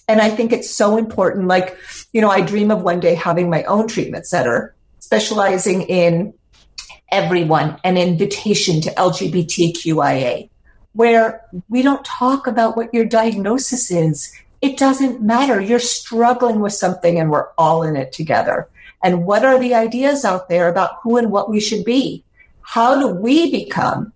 And 0.06 0.20
I 0.20 0.30
think 0.30 0.52
it's 0.52 0.70
so 0.70 0.96
important. 0.96 1.48
Like, 1.48 1.76
you 2.12 2.20
know, 2.20 2.30
I 2.30 2.42
dream 2.42 2.70
of 2.70 2.82
one 2.82 3.00
day 3.00 3.16
having 3.16 3.50
my 3.50 3.64
own 3.64 3.88
treatment 3.88 4.24
center, 4.24 4.72
specializing 5.00 5.82
in 5.82 6.32
everyone, 7.10 7.76
an 7.82 7.96
invitation 7.96 8.80
to 8.82 8.90
LGBTQIA, 8.90 10.48
where 10.92 11.44
we 11.68 11.82
don't 11.82 12.04
talk 12.04 12.46
about 12.46 12.76
what 12.76 12.94
your 12.94 13.04
diagnosis 13.04 13.90
is. 13.90 14.32
It 14.60 14.76
doesn't 14.76 15.22
matter. 15.22 15.60
You're 15.60 15.78
struggling 15.78 16.60
with 16.60 16.74
something 16.74 17.18
and 17.18 17.30
we're 17.30 17.48
all 17.56 17.82
in 17.82 17.96
it 17.96 18.12
together. 18.12 18.68
And 19.02 19.24
what 19.24 19.44
are 19.44 19.58
the 19.58 19.74
ideas 19.74 20.24
out 20.24 20.48
there 20.48 20.68
about 20.68 20.98
who 21.02 21.16
and 21.16 21.30
what 21.30 21.48
we 21.48 21.60
should 21.60 21.84
be? 21.84 22.24
How 22.60 22.98
do 23.00 23.08
we 23.08 23.50
become 23.50 24.12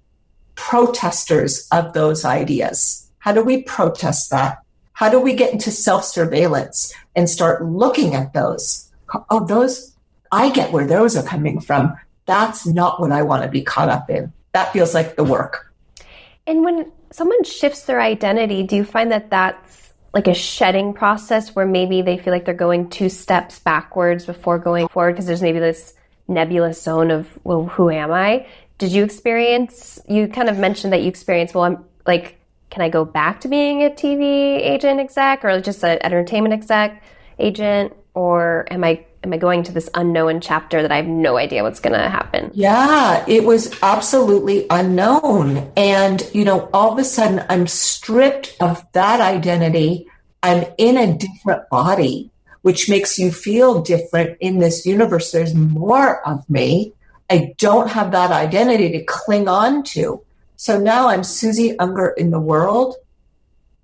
protesters 0.55 1.67
of 1.73 1.93
those 1.95 2.25
ideas? 2.25 3.11
How 3.19 3.33
do 3.33 3.43
we 3.43 3.63
protest 3.63 4.31
that? 4.31 4.59
How 4.93 5.09
do 5.09 5.19
we 5.19 5.35
get 5.35 5.53
into 5.53 5.71
self 5.71 6.05
surveillance 6.05 6.93
and 7.17 7.29
start 7.29 7.65
looking 7.65 8.15
at 8.15 8.33
those? 8.33 8.91
Oh, 9.31 9.45
those, 9.45 9.95
I 10.31 10.51
get 10.51 10.73
where 10.73 10.87
those 10.87 11.17
are 11.17 11.23
coming 11.23 11.61
from. 11.61 11.97
That's 12.27 12.67
not 12.67 13.01
what 13.01 13.13
I 13.13 13.23
want 13.23 13.43
to 13.43 13.49
be 13.49 13.63
caught 13.63 13.89
up 13.89 14.11
in. 14.11 14.33
That 14.53 14.73
feels 14.73 14.95
like 14.95 15.17
the 15.17 15.25
work. 15.25 15.73
And 16.47 16.65
when 16.65 16.93
someone 17.11 17.43
shifts 17.45 17.83
their 17.83 18.01
identity, 18.01 18.63
do 18.63 18.77
you 18.77 18.85
find 18.85 19.11
that 19.11 19.31
that's 19.31 19.84
like 20.15 20.29
a 20.29 20.35
shedding 20.35 20.95
process 20.95 21.55
where 21.57 21.67
maybe 21.67 22.01
they 22.01 22.17
feel 22.17 22.33
like 22.33 22.45
they're 22.45 22.55
going 22.55 22.89
two 22.89 23.09
steps 23.09 23.59
backwards 23.59 24.25
before 24.25 24.59
going 24.59 24.87
forward 24.89 25.13
because 25.13 25.27
there's 25.27 25.43
maybe 25.43 25.59
this 25.59 25.95
nebulous 26.29 26.81
zone 26.81 27.11
of, 27.11 27.29
well, 27.43 27.67
who 27.67 27.91
am 27.91 28.13
I? 28.13 28.47
Did 28.79 28.93
you 28.93 29.03
experience, 29.03 30.01
you 30.09 30.29
kind 30.29 30.49
of 30.49 30.57
mentioned 30.57 30.93
that 30.93 31.03
you 31.03 31.09
experienced, 31.09 31.55
well, 31.55 31.65
I'm 31.65 31.85
like, 32.07 32.39
can 32.71 32.81
I 32.81 32.89
go 32.89 33.05
back 33.05 33.41
to 33.41 33.49
being 33.49 33.83
a 33.83 33.91
TV 33.91 34.59
agent 34.61 35.01
exec 35.01 35.45
or 35.45 35.61
just 35.61 35.85
an 35.85 35.99
entertainment 36.03 36.55
exec 36.55 37.03
agent? 37.39 37.93
Or 38.15 38.67
am 38.71 38.85
I 38.85 39.05
am 39.25 39.33
I 39.33 39.39
going 39.39 39.63
to 39.65 39.73
this 39.73 39.89
unknown 39.95 40.41
chapter 40.41 40.83
that 40.83 40.93
I 40.93 40.97
have 40.97 41.07
no 41.07 41.39
idea 41.39 41.63
what's 41.63 41.81
going 41.81 41.99
to 41.99 42.09
happen? 42.09 42.51
Yeah, 42.55 43.25
it 43.27 43.45
was 43.45 43.75
absolutely 43.83 44.67
unknown. 44.69 45.73
And, 45.77 46.23
you 46.35 46.45
know, 46.45 46.69
all 46.73 46.93
of 46.93 46.99
a 46.99 47.05
sudden 47.05 47.45
I'm 47.49 47.67
stripped 47.67 48.55
of 48.61 48.85
that 48.93 49.21
identity. 49.21 50.07
I'm 50.43 50.67
in 50.77 50.99
a 50.99 51.17
different 51.17 51.69
body, 51.71 52.31
which 52.63 52.89
makes 52.89 53.19
you 53.19 53.33
feel 53.33 53.81
different 53.81 54.37
in 54.41 54.59
this 54.59 54.85
universe. 54.85 55.33
There's 55.33 55.55
more 55.55 56.27
of 56.29 56.49
me. 56.51 56.93
I 57.31 57.55
don't 57.57 57.91
have 57.91 58.13
that 58.13 58.31
identity 58.31 58.91
to 58.93 59.05
cling 59.05 59.49
on 59.49 59.83
to. 59.85 60.23
So 60.57 60.79
now 60.79 61.09
I'm 61.09 61.25
Suzy 61.25 61.79
Unger 61.79 62.09
in 62.09 62.31
the 62.31 62.41
world 62.41 62.97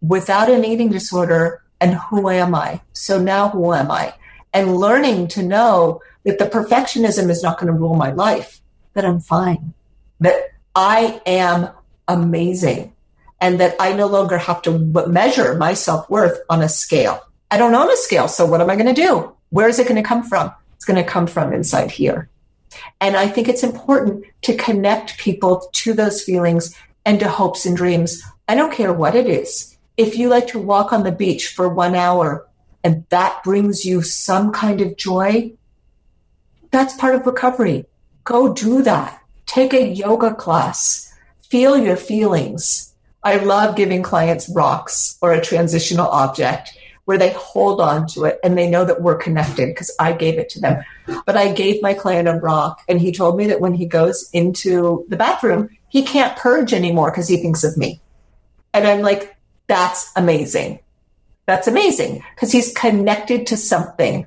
without 0.02 0.50
an 0.50 0.64
eating 0.64 0.90
disorder. 0.90 1.62
And 1.80 1.94
who 1.94 2.28
am 2.28 2.54
I? 2.54 2.82
So 2.92 3.18
now 3.18 3.48
who 3.48 3.72
am 3.72 3.90
I? 3.90 4.12
And 4.52 4.76
learning 4.76 5.28
to 5.28 5.42
know 5.42 6.02
that 6.24 6.38
the 6.38 6.46
perfectionism 6.46 7.30
is 7.30 7.42
not 7.42 7.58
going 7.58 7.72
to 7.72 7.78
rule 7.78 7.94
my 7.94 8.10
life, 8.10 8.60
that 8.94 9.04
I'm 9.04 9.20
fine, 9.20 9.74
that 10.20 10.50
I 10.74 11.20
am 11.26 11.70
amazing, 12.08 12.92
and 13.40 13.60
that 13.60 13.76
I 13.80 13.92
no 13.92 14.06
longer 14.06 14.38
have 14.38 14.62
to 14.62 14.78
measure 15.06 15.54
my 15.54 15.74
self 15.74 16.08
worth 16.10 16.40
on 16.50 16.62
a 16.62 16.68
scale. 16.68 17.20
I 17.50 17.58
don't 17.58 17.74
own 17.74 17.90
a 17.90 17.96
scale, 17.96 18.28
so 18.28 18.46
what 18.46 18.60
am 18.60 18.70
I 18.70 18.76
going 18.76 18.94
to 18.94 19.02
do? 19.02 19.34
Where 19.50 19.68
is 19.68 19.78
it 19.78 19.88
going 19.88 20.00
to 20.00 20.08
come 20.08 20.22
from? 20.22 20.52
It's 20.76 20.84
going 20.84 21.02
to 21.02 21.08
come 21.08 21.26
from 21.26 21.52
inside 21.52 21.90
here. 21.90 22.28
And 23.00 23.16
I 23.16 23.28
think 23.28 23.48
it's 23.48 23.64
important 23.64 24.24
to 24.42 24.56
connect 24.56 25.18
people 25.18 25.68
to 25.72 25.92
those 25.92 26.22
feelings 26.22 26.74
and 27.04 27.18
to 27.20 27.28
hopes 27.28 27.66
and 27.66 27.76
dreams. 27.76 28.22
I 28.48 28.54
don't 28.54 28.72
care 28.72 28.92
what 28.92 29.14
it 29.14 29.26
is. 29.26 29.76
If 29.96 30.16
you 30.16 30.28
like 30.28 30.46
to 30.48 30.58
walk 30.58 30.92
on 30.92 31.02
the 31.02 31.12
beach 31.12 31.48
for 31.48 31.68
one 31.68 31.94
hour 31.94 32.46
and 32.82 33.04
that 33.10 33.42
brings 33.44 33.84
you 33.84 34.02
some 34.02 34.52
kind 34.52 34.80
of 34.80 34.96
joy, 34.96 35.52
that's 36.70 36.96
part 36.96 37.14
of 37.14 37.26
recovery. 37.26 37.86
Go 38.24 38.54
do 38.54 38.82
that. 38.82 39.22
Take 39.46 39.74
a 39.74 39.88
yoga 39.88 40.34
class. 40.34 41.12
Feel 41.42 41.76
your 41.76 41.96
feelings. 41.96 42.94
I 43.22 43.36
love 43.36 43.76
giving 43.76 44.02
clients 44.02 44.48
rocks 44.48 45.18
or 45.20 45.32
a 45.32 45.42
transitional 45.42 46.06
object 46.08 46.76
where 47.04 47.18
they 47.18 47.32
hold 47.32 47.80
on 47.80 48.06
to 48.06 48.24
it 48.24 48.38
and 48.44 48.56
they 48.56 48.70
know 48.70 48.84
that 48.84 49.02
we're 49.02 49.16
connected 49.16 49.66
because 49.66 49.90
I 49.98 50.12
gave 50.12 50.38
it 50.38 50.48
to 50.50 50.60
them. 50.60 50.84
But 51.26 51.36
I 51.36 51.52
gave 51.52 51.82
my 51.82 51.92
client 51.92 52.28
a 52.28 52.34
rock 52.34 52.82
and 52.88 53.00
he 53.00 53.10
told 53.10 53.36
me 53.36 53.48
that 53.48 53.60
when 53.60 53.74
he 53.74 53.84
goes 53.84 54.30
into 54.32 55.04
the 55.08 55.16
bathroom, 55.16 55.70
he 55.88 56.02
can't 56.02 56.36
purge 56.36 56.72
anymore 56.72 57.10
because 57.10 57.26
he 57.26 57.38
thinks 57.38 57.64
of 57.64 57.76
me. 57.76 58.00
And 58.72 58.86
I'm 58.86 59.00
like, 59.00 59.36
that's 59.66 60.12
amazing. 60.14 60.78
That's 61.50 61.66
amazing 61.66 62.22
because 62.36 62.52
he's 62.52 62.72
connected 62.72 63.44
to 63.48 63.56
something 63.56 64.24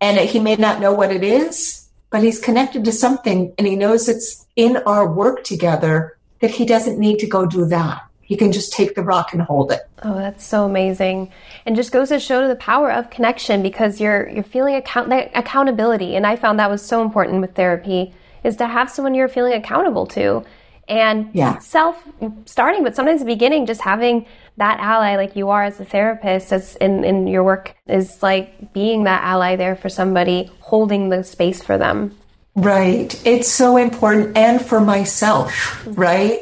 and 0.00 0.18
he 0.18 0.40
may 0.40 0.56
not 0.56 0.80
know 0.80 0.94
what 0.94 1.12
it 1.12 1.22
is, 1.22 1.90
but 2.08 2.22
he's 2.22 2.40
connected 2.40 2.86
to 2.86 2.92
something 2.92 3.52
and 3.58 3.66
he 3.66 3.76
knows 3.76 4.08
it's 4.08 4.46
in 4.56 4.78
our 4.86 5.06
work 5.06 5.44
together 5.44 6.16
that 6.40 6.50
he 6.50 6.64
doesn't 6.64 6.98
need 6.98 7.18
to 7.18 7.26
go 7.26 7.44
do 7.44 7.66
that. 7.66 8.00
He 8.22 8.34
can 8.34 8.50
just 8.50 8.72
take 8.72 8.94
the 8.94 9.02
rock 9.02 9.34
and 9.34 9.42
hold 9.42 9.72
it. 9.72 9.82
Oh, 10.04 10.14
that's 10.14 10.42
so 10.42 10.64
amazing. 10.64 11.30
And 11.66 11.76
just 11.76 11.92
goes 11.92 12.08
to 12.08 12.18
show 12.18 12.48
the 12.48 12.56
power 12.56 12.90
of 12.90 13.10
connection 13.10 13.62
because 13.62 14.00
you're 14.00 14.26
you're 14.30 14.42
feeling 14.42 14.74
account 14.74 15.12
accountability 15.34 16.16
and 16.16 16.26
I 16.26 16.36
found 16.36 16.58
that 16.60 16.70
was 16.70 16.80
so 16.80 17.02
important 17.02 17.42
with 17.42 17.54
therapy 17.54 18.14
is 18.42 18.56
to 18.56 18.66
have 18.68 18.90
someone 18.90 19.14
you're 19.14 19.28
feeling 19.28 19.52
accountable 19.52 20.06
to. 20.06 20.46
And 20.88 21.30
yeah. 21.32 21.58
self 21.58 22.02
starting, 22.44 22.84
but 22.84 22.94
sometimes 22.94 23.20
the 23.20 23.26
beginning, 23.26 23.66
just 23.66 23.80
having 23.80 24.26
that 24.56 24.78
ally 24.80 25.16
like 25.16 25.34
you 25.34 25.48
are 25.50 25.64
as 25.64 25.80
a 25.80 25.84
therapist 25.84 26.52
as 26.52 26.76
in, 26.76 27.04
in 27.04 27.26
your 27.26 27.42
work 27.42 27.74
is 27.86 28.22
like 28.22 28.72
being 28.72 29.04
that 29.04 29.22
ally 29.22 29.56
there 29.56 29.76
for 29.76 29.88
somebody, 29.88 30.50
holding 30.60 31.08
the 31.08 31.24
space 31.24 31.62
for 31.62 31.78
them. 31.78 32.16
Right. 32.54 33.20
It's 33.26 33.48
so 33.48 33.76
important. 33.76 34.36
And 34.36 34.64
for 34.64 34.80
myself, 34.80 35.84
right? 35.86 36.38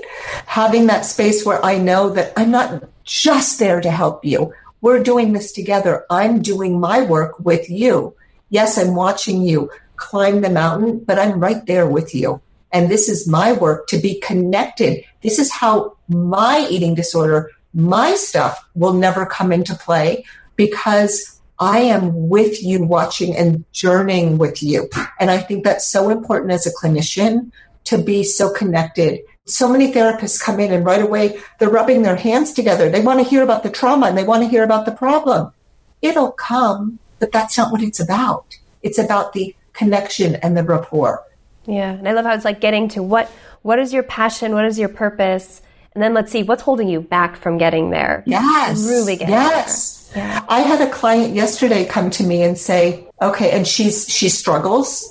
Having 0.47 0.88
that 0.88 1.07
space 1.07 1.47
where 1.47 1.64
I 1.64 1.78
know 1.78 2.11
that 2.11 2.32
I'm 2.36 2.51
not 2.51 2.84
just 3.05 3.59
there 3.59 3.80
to 3.80 3.90
help 3.90 4.24
you. 4.24 4.53
We're 4.82 5.03
doing 5.03 5.32
this 5.32 5.53
together. 5.53 6.05
I'm 6.11 6.43
doing 6.43 6.78
my 6.78 7.03
work 7.03 7.38
with 7.38 7.70
you. 7.70 8.14
Yes, 8.51 8.76
I'm 8.76 8.95
watching 8.95 9.43
you 9.43 9.70
climb 9.97 10.40
the 10.40 10.51
mountain, 10.51 10.99
but 10.99 11.18
I'm 11.18 11.38
right 11.38 11.64
there 11.66 11.86
with 11.86 12.14
you. 12.14 12.40
And 12.73 12.91
this 12.91 13.09
is 13.09 13.29
my 13.29 13.53
work 13.53 13.87
to 13.89 13.99
be 13.99 14.18
connected. 14.20 15.05
This 15.23 15.39
is 15.39 15.53
how 15.53 15.97
my 16.09 16.66
eating 16.70 16.95
disorder, 16.95 17.51
my 17.75 18.14
stuff 18.14 18.64
will 18.75 18.95
never 18.95 19.27
come 19.27 19.53
into 19.53 19.75
play 19.75 20.25
because 20.57 21.41
I 21.59 21.81
am 21.81 22.29
with 22.29 22.62
you 22.62 22.83
watching 22.83 23.37
and 23.37 23.64
journeying 23.73 24.39
with 24.39 24.62
you. 24.62 24.89
And 25.20 25.31
I 25.31 25.39
think 25.39 25.64
that's 25.64 25.87
so 25.87 26.09
important 26.11 26.51
as 26.51 26.66
a 26.66 26.73
clinician 26.73 27.53
to 27.85 27.99
be 27.99 28.25
so 28.25 28.53
connected. 28.53 29.20
So 29.47 29.68
many 29.68 29.93
therapists 29.93 30.41
come 30.41 30.61
in 30.61 30.73
and 30.73 30.85
right 30.85 31.03
away 31.03 31.41
they're 31.59 31.70
rubbing 31.70 32.03
their 32.03 32.16
hands 32.16 32.53
together. 32.53 32.89
They 32.89 33.01
want 33.01 33.20
to 33.20 33.29
hear 33.29 33.43
about 33.43 33.62
the 33.62 33.70
trauma 33.70 34.07
and 34.07 34.16
they 34.16 34.25
want 34.25 34.43
to 34.43 34.49
hear 34.49 34.64
about 34.64 34.87
the 34.87 34.93
problem. 34.93 35.53
It'll 36.01 36.33
come, 36.33 36.99
but 37.18 37.33
that's 37.33 37.57
not 37.59 37.70
what 37.70 37.83
it's 37.83 38.01
about. 38.01 38.59
It's 38.83 38.99
about 38.99 39.33
the 39.33 39.55
connection 39.73 40.37
and 40.37 40.57
the 40.57 40.64
rapport. 40.64 41.25
Yeah, 41.66 41.92
and 41.92 42.08
I 42.08 42.12
love 42.12 42.24
how 42.24 42.34
it's 42.34 42.44
like 42.44 42.60
getting 42.60 42.88
to 42.88 43.02
what 43.02 43.30
what 43.62 43.78
is 43.78 43.92
your 43.92 44.02
passion, 44.02 44.54
what 44.54 44.64
is 44.64 44.78
your 44.78 44.88
purpose, 44.88 45.62
and 45.94 46.02
then 46.02 46.14
let's 46.14 46.32
see 46.32 46.42
what's 46.42 46.62
holding 46.62 46.88
you 46.88 47.00
back 47.00 47.36
from 47.36 47.58
getting 47.58 47.90
there. 47.90 48.22
Yes, 48.26 48.84
really 48.86 49.16
getting 49.16 49.34
yes. 49.34 50.08
there. 50.08 50.24
Yeah. 50.24 50.44
I 50.48 50.60
had 50.60 50.80
a 50.80 50.90
client 50.90 51.34
yesterday 51.34 51.84
come 51.84 52.10
to 52.10 52.24
me 52.24 52.42
and 52.42 52.58
say, 52.58 53.06
"Okay," 53.20 53.50
and 53.50 53.66
she's 53.66 54.08
she 54.08 54.28
struggles 54.28 55.08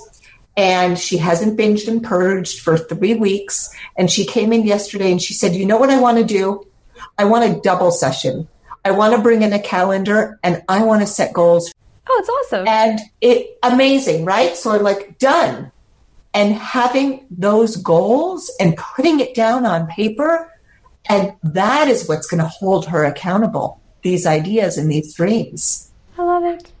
and 0.56 0.98
she 0.98 1.16
hasn't 1.16 1.58
binged 1.58 1.88
and 1.88 2.04
purged 2.04 2.60
for 2.60 2.76
three 2.76 3.14
weeks. 3.14 3.74
And 3.96 4.10
she 4.10 4.26
came 4.26 4.52
in 4.52 4.64
yesterday 4.66 5.10
and 5.10 5.22
she 5.22 5.34
said, 5.34 5.54
"You 5.54 5.64
know 5.64 5.78
what 5.78 5.90
I 5.90 5.98
want 5.98 6.18
to 6.18 6.24
do? 6.24 6.66
I 7.18 7.24
want 7.24 7.50
a 7.50 7.60
double 7.60 7.90
session. 7.90 8.46
I 8.84 8.90
want 8.90 9.14
to 9.16 9.22
bring 9.22 9.42
in 9.42 9.52
a 9.52 9.58
calendar 9.58 10.38
and 10.42 10.62
I 10.68 10.84
want 10.84 11.00
to 11.00 11.06
set 11.06 11.32
goals." 11.32 11.72
Oh, 12.08 12.18
it's 12.18 12.28
awesome. 12.28 12.68
And 12.68 13.00
it 13.22 13.58
amazing, 13.62 14.26
right? 14.26 14.54
So 14.56 14.72
I'm 14.72 14.82
like, 14.82 15.18
done 15.18 15.71
and 16.34 16.54
having 16.54 17.26
those 17.30 17.76
goals 17.76 18.50
and 18.58 18.76
putting 18.76 19.20
it 19.20 19.34
down 19.34 19.66
on 19.66 19.86
paper. 19.86 20.50
And 21.08 21.34
that 21.42 21.88
is 21.88 22.08
what's 22.08 22.26
going 22.26 22.42
to 22.42 22.48
hold 22.48 22.86
her 22.86 23.04
accountable, 23.04 23.80
these 24.02 24.26
ideas 24.26 24.78
and 24.78 24.90
these 24.90 25.14
dreams. 25.14 25.90
I 26.16 26.22
love 26.22 26.44
it. 26.44 26.72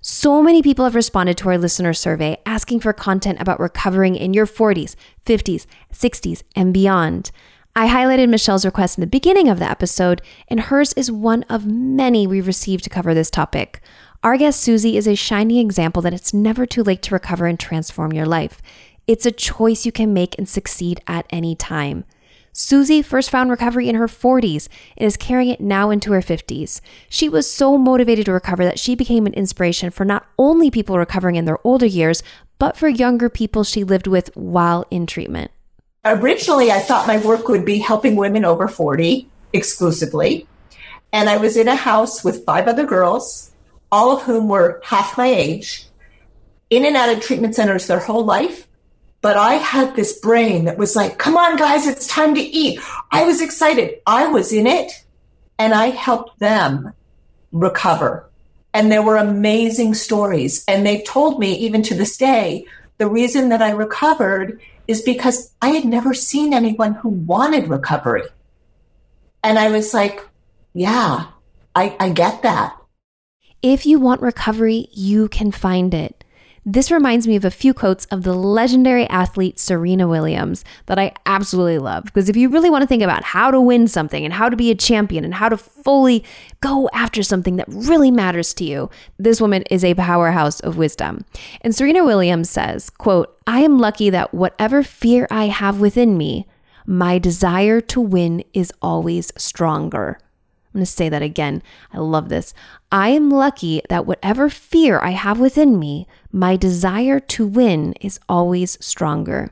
So 0.01 0.41
many 0.41 0.61
people 0.63 0.85
have 0.85 0.95
responded 0.95 1.37
to 1.37 1.49
our 1.49 1.57
listener 1.57 1.93
survey 1.93 2.37
asking 2.45 2.79
for 2.79 2.93
content 2.93 3.41
about 3.41 3.59
recovering 3.59 4.15
in 4.15 4.33
your 4.33 4.45
40s, 4.45 4.95
50s, 5.25 5.65
60s, 5.93 6.43
and 6.55 6.73
beyond. 6.73 7.31
I 7.75 7.87
highlighted 7.87 8.29
Michelle's 8.29 8.65
request 8.65 8.97
in 8.97 9.01
the 9.01 9.07
beginning 9.07 9.49
of 9.49 9.59
the 9.59 9.69
episode, 9.69 10.21
and 10.47 10.61
hers 10.61 10.93
is 10.93 11.11
one 11.11 11.43
of 11.43 11.65
many 11.65 12.25
we 12.25 12.41
received 12.41 12.85
to 12.85 12.89
cover 12.89 13.13
this 13.13 13.29
topic. 13.29 13.81
Our 14.21 14.35
guest 14.35 14.59
Suzy 14.59 14.97
is 14.97 15.07
a 15.07 15.15
shining 15.15 15.65
example 15.65 16.01
that 16.01 16.13
it's 16.13 16.33
never 16.33 16.65
too 16.65 16.83
late 16.83 17.01
to 17.03 17.15
recover 17.15 17.45
and 17.45 17.57
transform 17.57 18.11
your 18.11 18.25
life. 18.25 18.61
It's 19.07 19.25
a 19.25 19.31
choice 19.31 19.85
you 19.85 19.93
can 19.93 20.13
make 20.13 20.37
and 20.37 20.47
succeed 20.47 20.99
at 21.07 21.25
any 21.29 21.55
time. 21.55 22.03
Suzy 22.51 23.01
first 23.01 23.29
found 23.29 23.49
recovery 23.49 23.87
in 23.87 23.95
her 23.95 24.07
40s 24.07 24.67
and 24.97 25.07
is 25.07 25.15
carrying 25.15 25.49
it 25.49 25.61
now 25.61 25.89
into 25.89 26.11
her 26.11 26.19
50s. 26.19 26.81
She 27.07 27.29
was 27.29 27.49
so 27.49 27.77
motivated 27.77 28.25
to 28.25 28.33
recover 28.33 28.65
that 28.65 28.77
she 28.77 28.93
became 28.93 29.25
an 29.25 29.33
inspiration 29.35 29.89
for 29.89 30.03
not 30.03 30.25
only 30.37 30.69
people 30.69 30.97
recovering 30.97 31.37
in 31.37 31.45
their 31.45 31.65
older 31.65 31.85
years, 31.85 32.21
but 32.57 32.75
for 32.75 32.89
younger 32.89 33.29
people 33.29 33.63
she 33.63 33.85
lived 33.85 34.05
with 34.05 34.35
while 34.35 34.85
in 34.91 35.07
treatment. 35.07 35.49
Originally, 36.03 36.73
I 36.73 36.79
thought 36.79 37.07
my 37.07 37.19
work 37.19 37.47
would 37.47 37.63
be 37.63 37.79
helping 37.79 38.17
women 38.17 38.43
over 38.43 38.67
40 38.67 39.29
exclusively. 39.53 40.45
And 41.13 41.29
I 41.29 41.37
was 41.37 41.55
in 41.55 41.69
a 41.69 41.75
house 41.75 42.21
with 42.21 42.43
five 42.43 42.67
other 42.67 42.85
girls, 42.85 43.48
all 43.91 44.15
of 44.15 44.23
whom 44.23 44.47
were 44.47 44.81
half 44.83 45.17
my 45.17 45.27
age, 45.27 45.85
in 46.69 46.85
and 46.85 46.95
out 46.95 47.09
of 47.09 47.21
treatment 47.21 47.55
centers 47.55 47.87
their 47.87 47.99
whole 47.99 48.23
life 48.23 48.67
but 49.21 49.35
I 49.35 49.55
had 49.55 49.95
this 49.95 50.17
brain 50.19 50.65
that 50.65 50.77
was 50.77 50.95
like, 50.95 51.17
come 51.17 51.35
on, 51.35 51.57
guys, 51.57 51.87
it's 51.87 52.07
time 52.07 52.35
to 52.35 52.41
eat. 52.41 52.79
I 53.11 53.25
was 53.25 53.41
excited. 53.41 53.99
I 54.05 54.27
was 54.27 54.53
in 54.53 54.65
it 54.65 55.03
and 55.57 55.73
I 55.73 55.87
helped 55.87 56.39
them 56.39 56.93
recover. 57.51 58.29
And 58.73 58.91
there 58.91 59.01
were 59.01 59.17
amazing 59.17 59.93
stories. 59.95 60.63
And 60.67 60.85
they've 60.85 61.03
told 61.03 61.39
me, 61.39 61.53
even 61.55 61.81
to 61.83 61.95
this 61.95 62.15
day, 62.15 62.65
the 62.97 63.09
reason 63.09 63.49
that 63.49 63.61
I 63.61 63.71
recovered 63.71 64.61
is 64.87 65.01
because 65.01 65.51
I 65.61 65.69
had 65.69 65.85
never 65.85 66.13
seen 66.13 66.53
anyone 66.53 66.93
who 66.93 67.09
wanted 67.09 67.67
recovery. 67.67 68.23
And 69.43 69.59
I 69.59 69.69
was 69.69 69.93
like, 69.93 70.25
yeah, 70.73 71.27
I, 71.75 71.95
I 71.99 72.09
get 72.09 72.43
that. 72.43 72.78
If 73.61 73.85
you 73.85 73.99
want 73.99 74.21
recovery, 74.21 74.87
you 74.93 75.27
can 75.27 75.51
find 75.51 75.93
it. 75.93 76.23
This 76.65 76.91
reminds 76.91 77.27
me 77.27 77.35
of 77.35 77.43
a 77.43 77.51
few 77.51 77.73
quotes 77.73 78.05
of 78.05 78.23
the 78.23 78.33
legendary 78.33 79.05
athlete 79.09 79.59
Serena 79.59 80.07
Williams 80.07 80.63
that 80.85 80.97
I 80.97 81.13
absolutely 81.25 81.77
love. 81.77 82.05
Because 82.05 82.29
if 82.29 82.37
you 82.37 82.47
really 82.47 82.69
want 82.69 82.83
to 82.83 82.87
think 82.87 83.03
about 83.03 83.23
how 83.23 83.51
to 83.51 83.59
win 83.59 83.89
something 83.89 84.23
and 84.23 84.33
how 84.33 84.47
to 84.47 84.55
be 84.55 84.71
a 84.71 84.75
champion 84.75 85.25
and 85.25 85.33
how 85.33 85.49
to 85.49 85.57
fully 85.57 86.23
go 86.61 86.89
after 86.93 87.21
something 87.21 87.57
that 87.57 87.67
really 87.67 88.11
matters 88.11 88.53
to 88.55 88.63
you, 88.63 88.89
this 89.17 89.41
woman 89.41 89.63
is 89.63 89.83
a 89.83 89.95
powerhouse 89.95 90.61
of 90.61 90.77
wisdom. 90.77 91.25
And 91.59 91.75
Serena 91.75 92.05
Williams 92.05 92.49
says, 92.49 92.89
quote, 92.89 93.37
I 93.45 93.59
am 93.59 93.77
lucky 93.77 94.09
that 94.09 94.33
whatever 94.33 94.83
fear 94.83 95.27
I 95.29 95.47
have 95.47 95.81
within 95.81 96.17
me, 96.17 96.47
my 96.85 97.19
desire 97.19 97.81
to 97.81 97.99
win 97.99 98.43
is 98.53 98.71
always 98.81 99.33
stronger. 99.35 100.17
I'm 100.73 100.79
going 100.79 100.85
to 100.85 100.91
say 100.91 101.09
that 101.09 101.21
again. 101.23 101.63
I 101.91 101.97
love 101.97 102.29
this. 102.29 102.53
I 102.91 103.09
am 103.09 103.31
lucky 103.31 103.81
that 103.89 104.05
whatever 104.05 104.49
fear 104.49 104.99
I 104.99 105.11
have 105.11 105.39
within 105.39 105.79
me, 105.79 106.07
my 106.31 106.55
desire 106.55 107.19
to 107.19 107.47
win 107.47 107.93
is 108.01 108.19
always 108.29 108.77
stronger. 108.83 109.51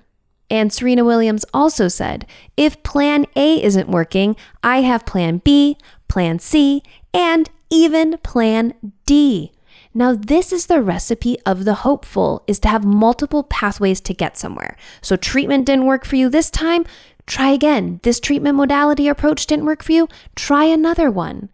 And 0.50 0.72
Serena 0.72 1.04
Williams 1.04 1.44
also 1.54 1.88
said, 1.88 2.26
if 2.56 2.82
plan 2.84 3.26
A 3.36 3.62
isn't 3.62 3.90
working, 3.90 4.36
I 4.64 4.82
have 4.82 5.06
plan 5.06 5.42
B, 5.44 5.78
plan 6.08 6.40
C, 6.40 6.84
and 7.14 7.50
even 7.70 8.18
plan 8.20 8.74
D. 9.06 9.52
Now, 9.94 10.14
this 10.14 10.54
is 10.54 10.68
the 10.68 10.82
recipe 10.82 11.40
of 11.44 11.66
the 11.66 11.74
hopeful 11.74 12.44
is 12.46 12.60
to 12.60 12.68
have 12.68 12.86
multiple 12.86 13.42
pathways 13.44 14.00
to 14.02 14.14
get 14.14 14.38
somewhere. 14.38 14.78
So 15.02 15.16
treatment 15.16 15.66
didn't 15.66 15.88
work 15.88 16.06
for 16.06 16.18
you 16.18 16.30
this 16.30 16.52
time, 16.52 16.86
Try 17.28 17.50
again. 17.50 18.00
This 18.04 18.22
treatment 18.22 18.56
modality 18.56 19.08
approach 19.08 19.46
didn't 19.46 19.66
work 19.66 19.84
for 19.84 19.92
you? 19.92 20.08
Try 20.36 20.64
another 20.64 21.12
one. 21.12 21.50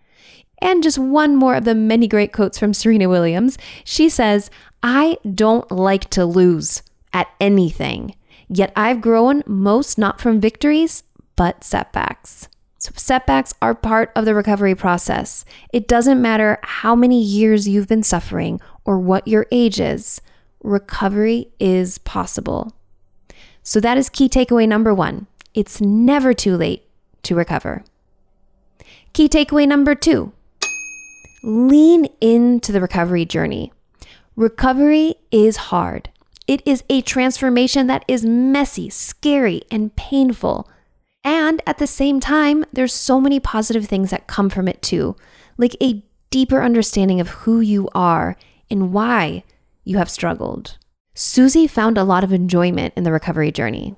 And 0.62 0.84
just 0.84 1.00
one 1.00 1.36
more 1.36 1.56
of 1.56 1.66
the 1.66 1.76
many 1.76 2.08
great 2.08 2.32
quotes 2.32 2.58
from 2.58 2.74
Serena 2.74 3.10
Williams. 3.10 3.58
She 3.84 4.08
says, 4.08 4.50
I 4.82 5.18
don't 5.34 5.70
like 5.72 6.10
to 6.12 6.26
lose 6.26 6.84
at 7.12 7.28
anything, 7.42 8.16
yet 8.48 8.72
I've 8.76 9.02
grown 9.02 9.44
most 9.46 9.98
not 9.98 10.22
from 10.22 10.40
victories, 10.40 11.04
but 11.36 11.64
setbacks. 11.64 12.48
So, 12.78 12.92
setbacks 12.96 13.54
are 13.62 13.74
part 13.76 14.12
of 14.16 14.26
the 14.26 14.36
recovery 14.36 14.76
process. 14.76 15.46
It 15.72 15.88
doesn't 15.88 16.22
matter 16.22 16.60
how 16.64 16.96
many 16.96 17.22
years 17.22 17.68
you've 17.68 17.88
been 17.88 18.04
suffering 18.04 18.60
or 18.84 19.00
what 19.00 19.28
your 19.28 19.48
age 19.52 19.80
is, 19.80 20.22
recovery 20.62 21.48
is 21.60 21.98
possible. 22.00 22.74
So, 23.64 23.80
that 23.80 23.98
is 23.98 24.10
key 24.10 24.28
takeaway 24.28 24.68
number 24.68 24.94
one 24.94 25.28
it's 25.54 25.82
never 25.82 26.34
too 26.34 26.58
late 26.58 26.88
to 27.24 27.36
recover. 27.36 27.84
Key 29.14 29.30
takeaway 29.30 29.68
number 29.68 29.96
two 29.96 30.34
lean 31.44 32.08
into 32.22 32.72
the 32.72 32.82
recovery 32.82 33.26
journey. 33.26 33.72
Recovery 34.36 35.16
is 35.30 35.58
hard. 35.58 36.10
It 36.48 36.62
is 36.66 36.84
a 36.90 37.02
transformation 37.02 37.88
that 37.88 38.06
is 38.08 38.26
messy, 38.26 38.90
scary, 38.90 39.62
and 39.70 39.96
painful. 39.96 40.70
And 41.24 41.62
at 41.68 41.78
the 41.78 41.88
same 41.88 42.20
time, 42.20 42.66
there's 42.74 42.94
so 42.94 43.22
many 43.22 43.40
positive 43.40 43.86
things 43.86 44.10
that 44.10 44.28
come 44.28 44.50
from 44.50 44.68
it 44.68 44.82
too, 44.82 45.16
like 45.58 45.76
a 45.82 46.04
deeper 46.30 46.62
understanding 46.62 47.22
of 47.22 47.30
who 47.30 47.60
you 47.60 47.90
are 47.94 48.36
and 48.70 48.92
why 48.92 49.44
you 49.84 49.98
have 49.98 50.10
struggled. 50.10 50.78
Suzy 51.14 51.68
found 51.68 51.98
a 51.98 52.04
lot 52.04 52.24
of 52.24 52.34
enjoyment 52.34 52.94
in 52.98 53.04
the 53.04 53.12
recovery 53.12 53.52
journey. 53.52 53.96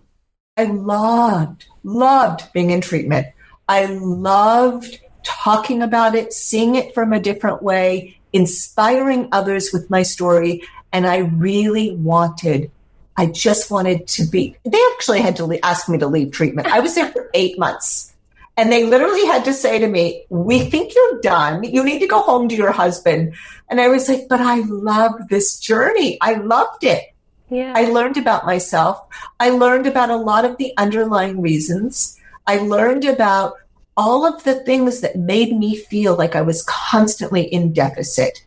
I 0.57 0.63
loved, 0.63 1.65
loved 1.83 2.53
being 2.53 2.69
in 2.69 2.79
treatment. 2.79 3.27
I 3.67 3.85
loved 3.87 4.99
talking 5.23 5.81
about 5.81 6.15
it, 6.15 6.31
seeing 6.31 6.75
it 6.75 6.93
from 6.93 7.11
a 7.11 7.19
different 7.19 7.61
way, 7.61 8.17
inspiring 8.31 9.27
others 9.33 9.71
with 9.73 9.89
my 9.89 10.03
story. 10.03 10.63
And 10.93 11.05
I 11.05 11.17
really 11.17 11.95
wanted, 11.95 12.71
I 13.17 13.25
just 13.25 13.69
wanted 13.69 14.07
to 14.07 14.25
be, 14.25 14.55
they 14.63 14.81
actually 14.93 15.21
had 15.21 15.35
to 15.37 15.59
ask 15.65 15.89
me 15.89 15.97
to 15.97 16.07
leave 16.07 16.31
treatment. 16.31 16.69
I 16.69 16.79
was 16.79 16.95
there 16.95 17.11
for 17.11 17.29
eight 17.33 17.59
months. 17.59 18.13
And 18.55 18.71
they 18.71 18.85
literally 18.85 19.25
had 19.25 19.43
to 19.45 19.53
say 19.53 19.79
to 19.79 19.87
me, 19.87 20.25
We 20.29 20.59
think 20.59 20.95
you're 20.95 21.19
done. 21.19 21.65
You 21.65 21.83
need 21.83 21.99
to 21.99 22.07
go 22.07 22.21
home 22.21 22.47
to 22.47 22.55
your 22.55 22.71
husband. 22.71 23.35
And 23.69 23.81
I 23.81 23.89
was 23.89 24.07
like, 24.07 24.29
But 24.29 24.39
I 24.39 24.61
love 24.61 25.27
this 25.29 25.59
journey. 25.59 26.17
I 26.21 26.35
loved 26.35 26.85
it. 26.85 27.13
Yeah. 27.49 27.73
I 27.75 27.85
learned 27.85 28.17
about 28.17 28.45
myself. 28.45 29.01
I 29.39 29.49
learned 29.49 29.87
about 29.87 30.09
a 30.09 30.17
lot 30.17 30.45
of 30.45 30.57
the 30.57 30.73
underlying 30.77 31.41
reasons. 31.41 32.19
I 32.47 32.57
learned 32.57 33.05
about 33.05 33.55
all 33.97 34.25
of 34.25 34.43
the 34.43 34.55
things 34.55 35.01
that 35.01 35.15
made 35.15 35.57
me 35.57 35.75
feel 35.75 36.15
like 36.15 36.35
I 36.35 36.41
was 36.41 36.63
constantly 36.63 37.43
in 37.43 37.71
deficit. 37.71 38.45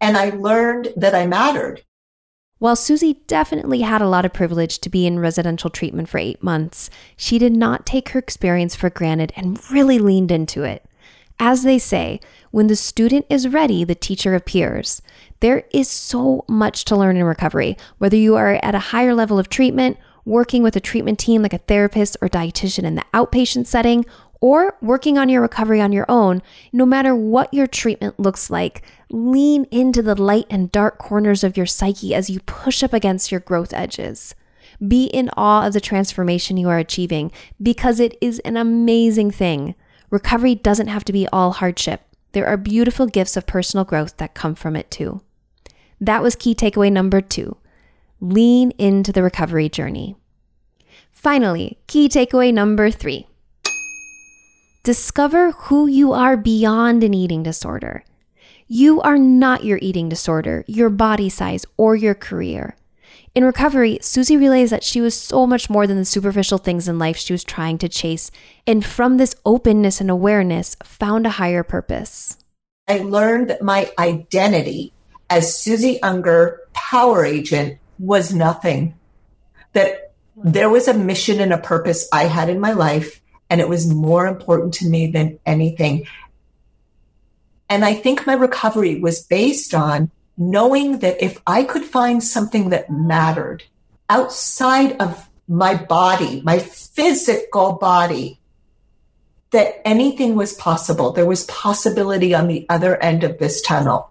And 0.00 0.16
I 0.16 0.30
learned 0.30 0.88
that 0.96 1.14
I 1.14 1.26
mattered. 1.26 1.82
While 2.58 2.76
Suzy 2.76 3.20
definitely 3.26 3.82
had 3.82 4.00
a 4.00 4.08
lot 4.08 4.24
of 4.24 4.32
privilege 4.32 4.78
to 4.80 4.88
be 4.88 5.06
in 5.06 5.18
residential 5.18 5.70
treatment 5.70 6.08
for 6.08 6.18
eight 6.18 6.42
months, 6.42 6.88
she 7.16 7.38
did 7.38 7.52
not 7.52 7.84
take 7.84 8.10
her 8.10 8.18
experience 8.18 8.74
for 8.74 8.90
granted 8.90 9.32
and 9.36 9.60
really 9.70 9.98
leaned 9.98 10.30
into 10.30 10.62
it. 10.62 10.84
As 11.38 11.62
they 11.62 11.78
say, 11.78 12.20
when 12.54 12.68
the 12.68 12.76
student 12.76 13.26
is 13.28 13.48
ready, 13.48 13.82
the 13.82 13.96
teacher 13.96 14.36
appears. 14.36 15.02
There 15.40 15.64
is 15.72 15.88
so 15.88 16.44
much 16.46 16.84
to 16.84 16.94
learn 16.94 17.16
in 17.16 17.24
recovery, 17.24 17.76
whether 17.98 18.16
you 18.16 18.36
are 18.36 18.60
at 18.62 18.76
a 18.76 18.90
higher 18.94 19.12
level 19.12 19.40
of 19.40 19.48
treatment, 19.48 19.98
working 20.24 20.62
with 20.62 20.76
a 20.76 20.80
treatment 20.80 21.18
team 21.18 21.42
like 21.42 21.52
a 21.52 21.58
therapist 21.58 22.16
or 22.22 22.28
dietitian 22.28 22.84
in 22.84 22.94
the 22.94 23.04
outpatient 23.12 23.66
setting, 23.66 24.06
or 24.40 24.76
working 24.80 25.18
on 25.18 25.28
your 25.28 25.42
recovery 25.42 25.80
on 25.80 25.90
your 25.90 26.06
own, 26.08 26.42
no 26.72 26.86
matter 26.86 27.12
what 27.12 27.52
your 27.52 27.66
treatment 27.66 28.20
looks 28.20 28.48
like, 28.50 28.82
lean 29.10 29.64
into 29.72 30.00
the 30.00 30.14
light 30.14 30.46
and 30.48 30.70
dark 30.70 30.96
corners 30.96 31.42
of 31.42 31.56
your 31.56 31.66
psyche 31.66 32.14
as 32.14 32.30
you 32.30 32.38
push 32.38 32.84
up 32.84 32.92
against 32.92 33.32
your 33.32 33.40
growth 33.40 33.72
edges. 33.72 34.36
Be 34.86 35.06
in 35.06 35.28
awe 35.36 35.66
of 35.66 35.72
the 35.72 35.80
transformation 35.80 36.56
you 36.56 36.68
are 36.68 36.78
achieving 36.78 37.32
because 37.60 37.98
it 37.98 38.16
is 38.20 38.38
an 38.44 38.56
amazing 38.56 39.32
thing. 39.32 39.74
Recovery 40.08 40.54
doesn't 40.54 40.86
have 40.86 41.04
to 41.06 41.12
be 41.12 41.26
all 41.32 41.50
hardship. 41.50 42.02
There 42.34 42.48
are 42.48 42.56
beautiful 42.56 43.06
gifts 43.06 43.36
of 43.36 43.46
personal 43.46 43.84
growth 43.84 44.16
that 44.16 44.34
come 44.34 44.56
from 44.56 44.74
it 44.74 44.90
too. 44.90 45.22
That 46.00 46.20
was 46.20 46.34
key 46.34 46.52
takeaway 46.52 46.90
number 46.90 47.20
two 47.20 47.56
lean 48.20 48.72
into 48.72 49.12
the 49.12 49.22
recovery 49.22 49.68
journey. 49.68 50.16
Finally, 51.12 51.78
key 51.86 52.08
takeaway 52.08 52.52
number 52.52 52.90
three 52.90 53.28
discover 54.82 55.52
who 55.52 55.86
you 55.86 56.12
are 56.12 56.36
beyond 56.36 57.04
an 57.04 57.14
eating 57.14 57.44
disorder. 57.44 58.04
You 58.66 59.00
are 59.02 59.16
not 59.16 59.64
your 59.64 59.78
eating 59.80 60.08
disorder, 60.08 60.64
your 60.66 60.90
body 60.90 61.28
size, 61.28 61.64
or 61.76 61.94
your 61.94 62.14
career. 62.14 62.76
In 63.34 63.44
recovery, 63.44 63.98
Suzy 64.00 64.36
realized 64.36 64.72
that 64.72 64.84
she 64.84 65.00
was 65.00 65.14
so 65.14 65.44
much 65.44 65.68
more 65.68 65.88
than 65.88 65.96
the 65.96 66.04
superficial 66.04 66.58
things 66.58 66.86
in 66.86 67.00
life 67.00 67.16
she 67.16 67.32
was 67.32 67.42
trying 67.42 67.78
to 67.78 67.88
chase, 67.88 68.30
and 68.64 68.84
from 68.84 69.16
this 69.16 69.34
openness 69.44 70.00
and 70.00 70.08
awareness, 70.08 70.76
found 70.84 71.26
a 71.26 71.30
higher 71.30 71.64
purpose. 71.64 72.38
I 72.86 72.98
learned 72.98 73.50
that 73.50 73.62
my 73.62 73.90
identity 73.98 74.92
as 75.28 75.58
Suzy 75.58 76.00
Unger, 76.00 76.60
power 76.74 77.24
agent, 77.24 77.78
was 77.98 78.32
nothing. 78.32 78.94
That 79.72 80.12
there 80.36 80.70
was 80.70 80.86
a 80.86 80.94
mission 80.94 81.40
and 81.40 81.52
a 81.52 81.58
purpose 81.58 82.08
I 82.12 82.24
had 82.24 82.48
in 82.48 82.60
my 82.60 82.72
life, 82.72 83.20
and 83.50 83.60
it 83.60 83.68
was 83.68 83.92
more 83.92 84.28
important 84.28 84.74
to 84.74 84.88
me 84.88 85.08
than 85.08 85.40
anything. 85.44 86.06
And 87.68 87.84
I 87.84 87.94
think 87.94 88.26
my 88.26 88.34
recovery 88.34 89.00
was 89.00 89.24
based 89.24 89.74
on 89.74 90.12
knowing 90.36 90.98
that 90.98 91.22
if 91.22 91.40
I 91.46 91.64
could 91.64 91.84
find 91.84 92.22
something 92.22 92.70
that 92.70 92.90
mattered 92.90 93.64
outside 94.08 95.00
of 95.00 95.28
my 95.48 95.74
body, 95.74 96.42
my 96.42 96.58
physical 96.58 97.74
body, 97.74 98.40
that 99.50 99.86
anything 99.86 100.34
was 100.34 100.52
possible. 100.54 101.12
There 101.12 101.26
was 101.26 101.44
possibility 101.44 102.34
on 102.34 102.48
the 102.48 102.66
other 102.68 103.00
end 103.00 103.22
of 103.22 103.38
this 103.38 103.62
tunnel. 103.62 104.10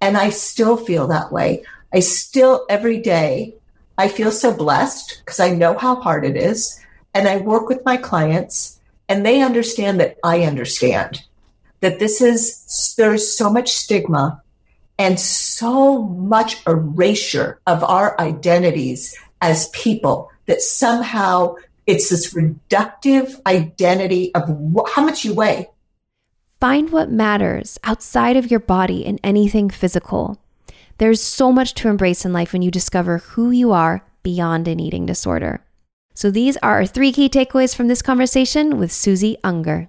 And 0.00 0.18
I 0.18 0.28
still 0.28 0.76
feel 0.76 1.06
that 1.06 1.32
way. 1.32 1.64
I 1.94 2.00
still, 2.00 2.66
every 2.68 2.98
day, 2.98 3.54
I 3.96 4.08
feel 4.08 4.30
so 4.30 4.52
blessed 4.52 5.22
because 5.24 5.40
I 5.40 5.50
know 5.50 5.78
how 5.78 5.96
hard 5.96 6.24
it 6.24 6.36
is. 6.36 6.78
And 7.14 7.26
I 7.26 7.38
work 7.38 7.68
with 7.68 7.84
my 7.84 7.96
clients 7.96 8.80
and 9.08 9.24
they 9.24 9.40
understand 9.40 10.00
that 10.00 10.18
I 10.22 10.42
understand 10.42 11.22
that 11.80 11.98
this 11.98 12.20
is, 12.20 12.94
there's 12.98 13.34
so 13.34 13.50
much 13.50 13.72
stigma 13.72 14.42
and 14.98 15.18
so 15.18 16.02
much 16.02 16.64
erasure 16.66 17.60
of 17.66 17.82
our 17.84 18.20
identities 18.20 19.16
as 19.40 19.68
people 19.70 20.30
that 20.46 20.60
somehow 20.60 21.54
it's 21.86 22.10
this 22.10 22.34
reductive 22.34 23.40
identity 23.46 24.34
of 24.34 24.48
wh- 24.48 24.90
how 24.94 25.04
much 25.04 25.24
you 25.24 25.34
weigh. 25.34 25.68
Find 26.60 26.90
what 26.90 27.10
matters 27.10 27.78
outside 27.82 28.36
of 28.36 28.50
your 28.50 28.60
body 28.60 29.04
and 29.04 29.18
anything 29.24 29.68
physical. 29.68 30.40
There's 30.98 31.20
so 31.20 31.50
much 31.50 31.74
to 31.74 31.88
embrace 31.88 32.24
in 32.24 32.32
life 32.32 32.52
when 32.52 32.62
you 32.62 32.70
discover 32.70 33.18
who 33.18 33.50
you 33.50 33.72
are 33.72 34.04
beyond 34.22 34.68
an 34.68 34.78
eating 34.78 35.04
disorder. 35.04 35.64
So, 36.14 36.30
these 36.30 36.56
are 36.58 36.74
our 36.74 36.86
three 36.86 37.10
key 37.10 37.28
takeaways 37.28 37.74
from 37.74 37.88
this 37.88 38.02
conversation 38.02 38.78
with 38.78 38.92
Suzy 38.92 39.36
Unger. 39.42 39.88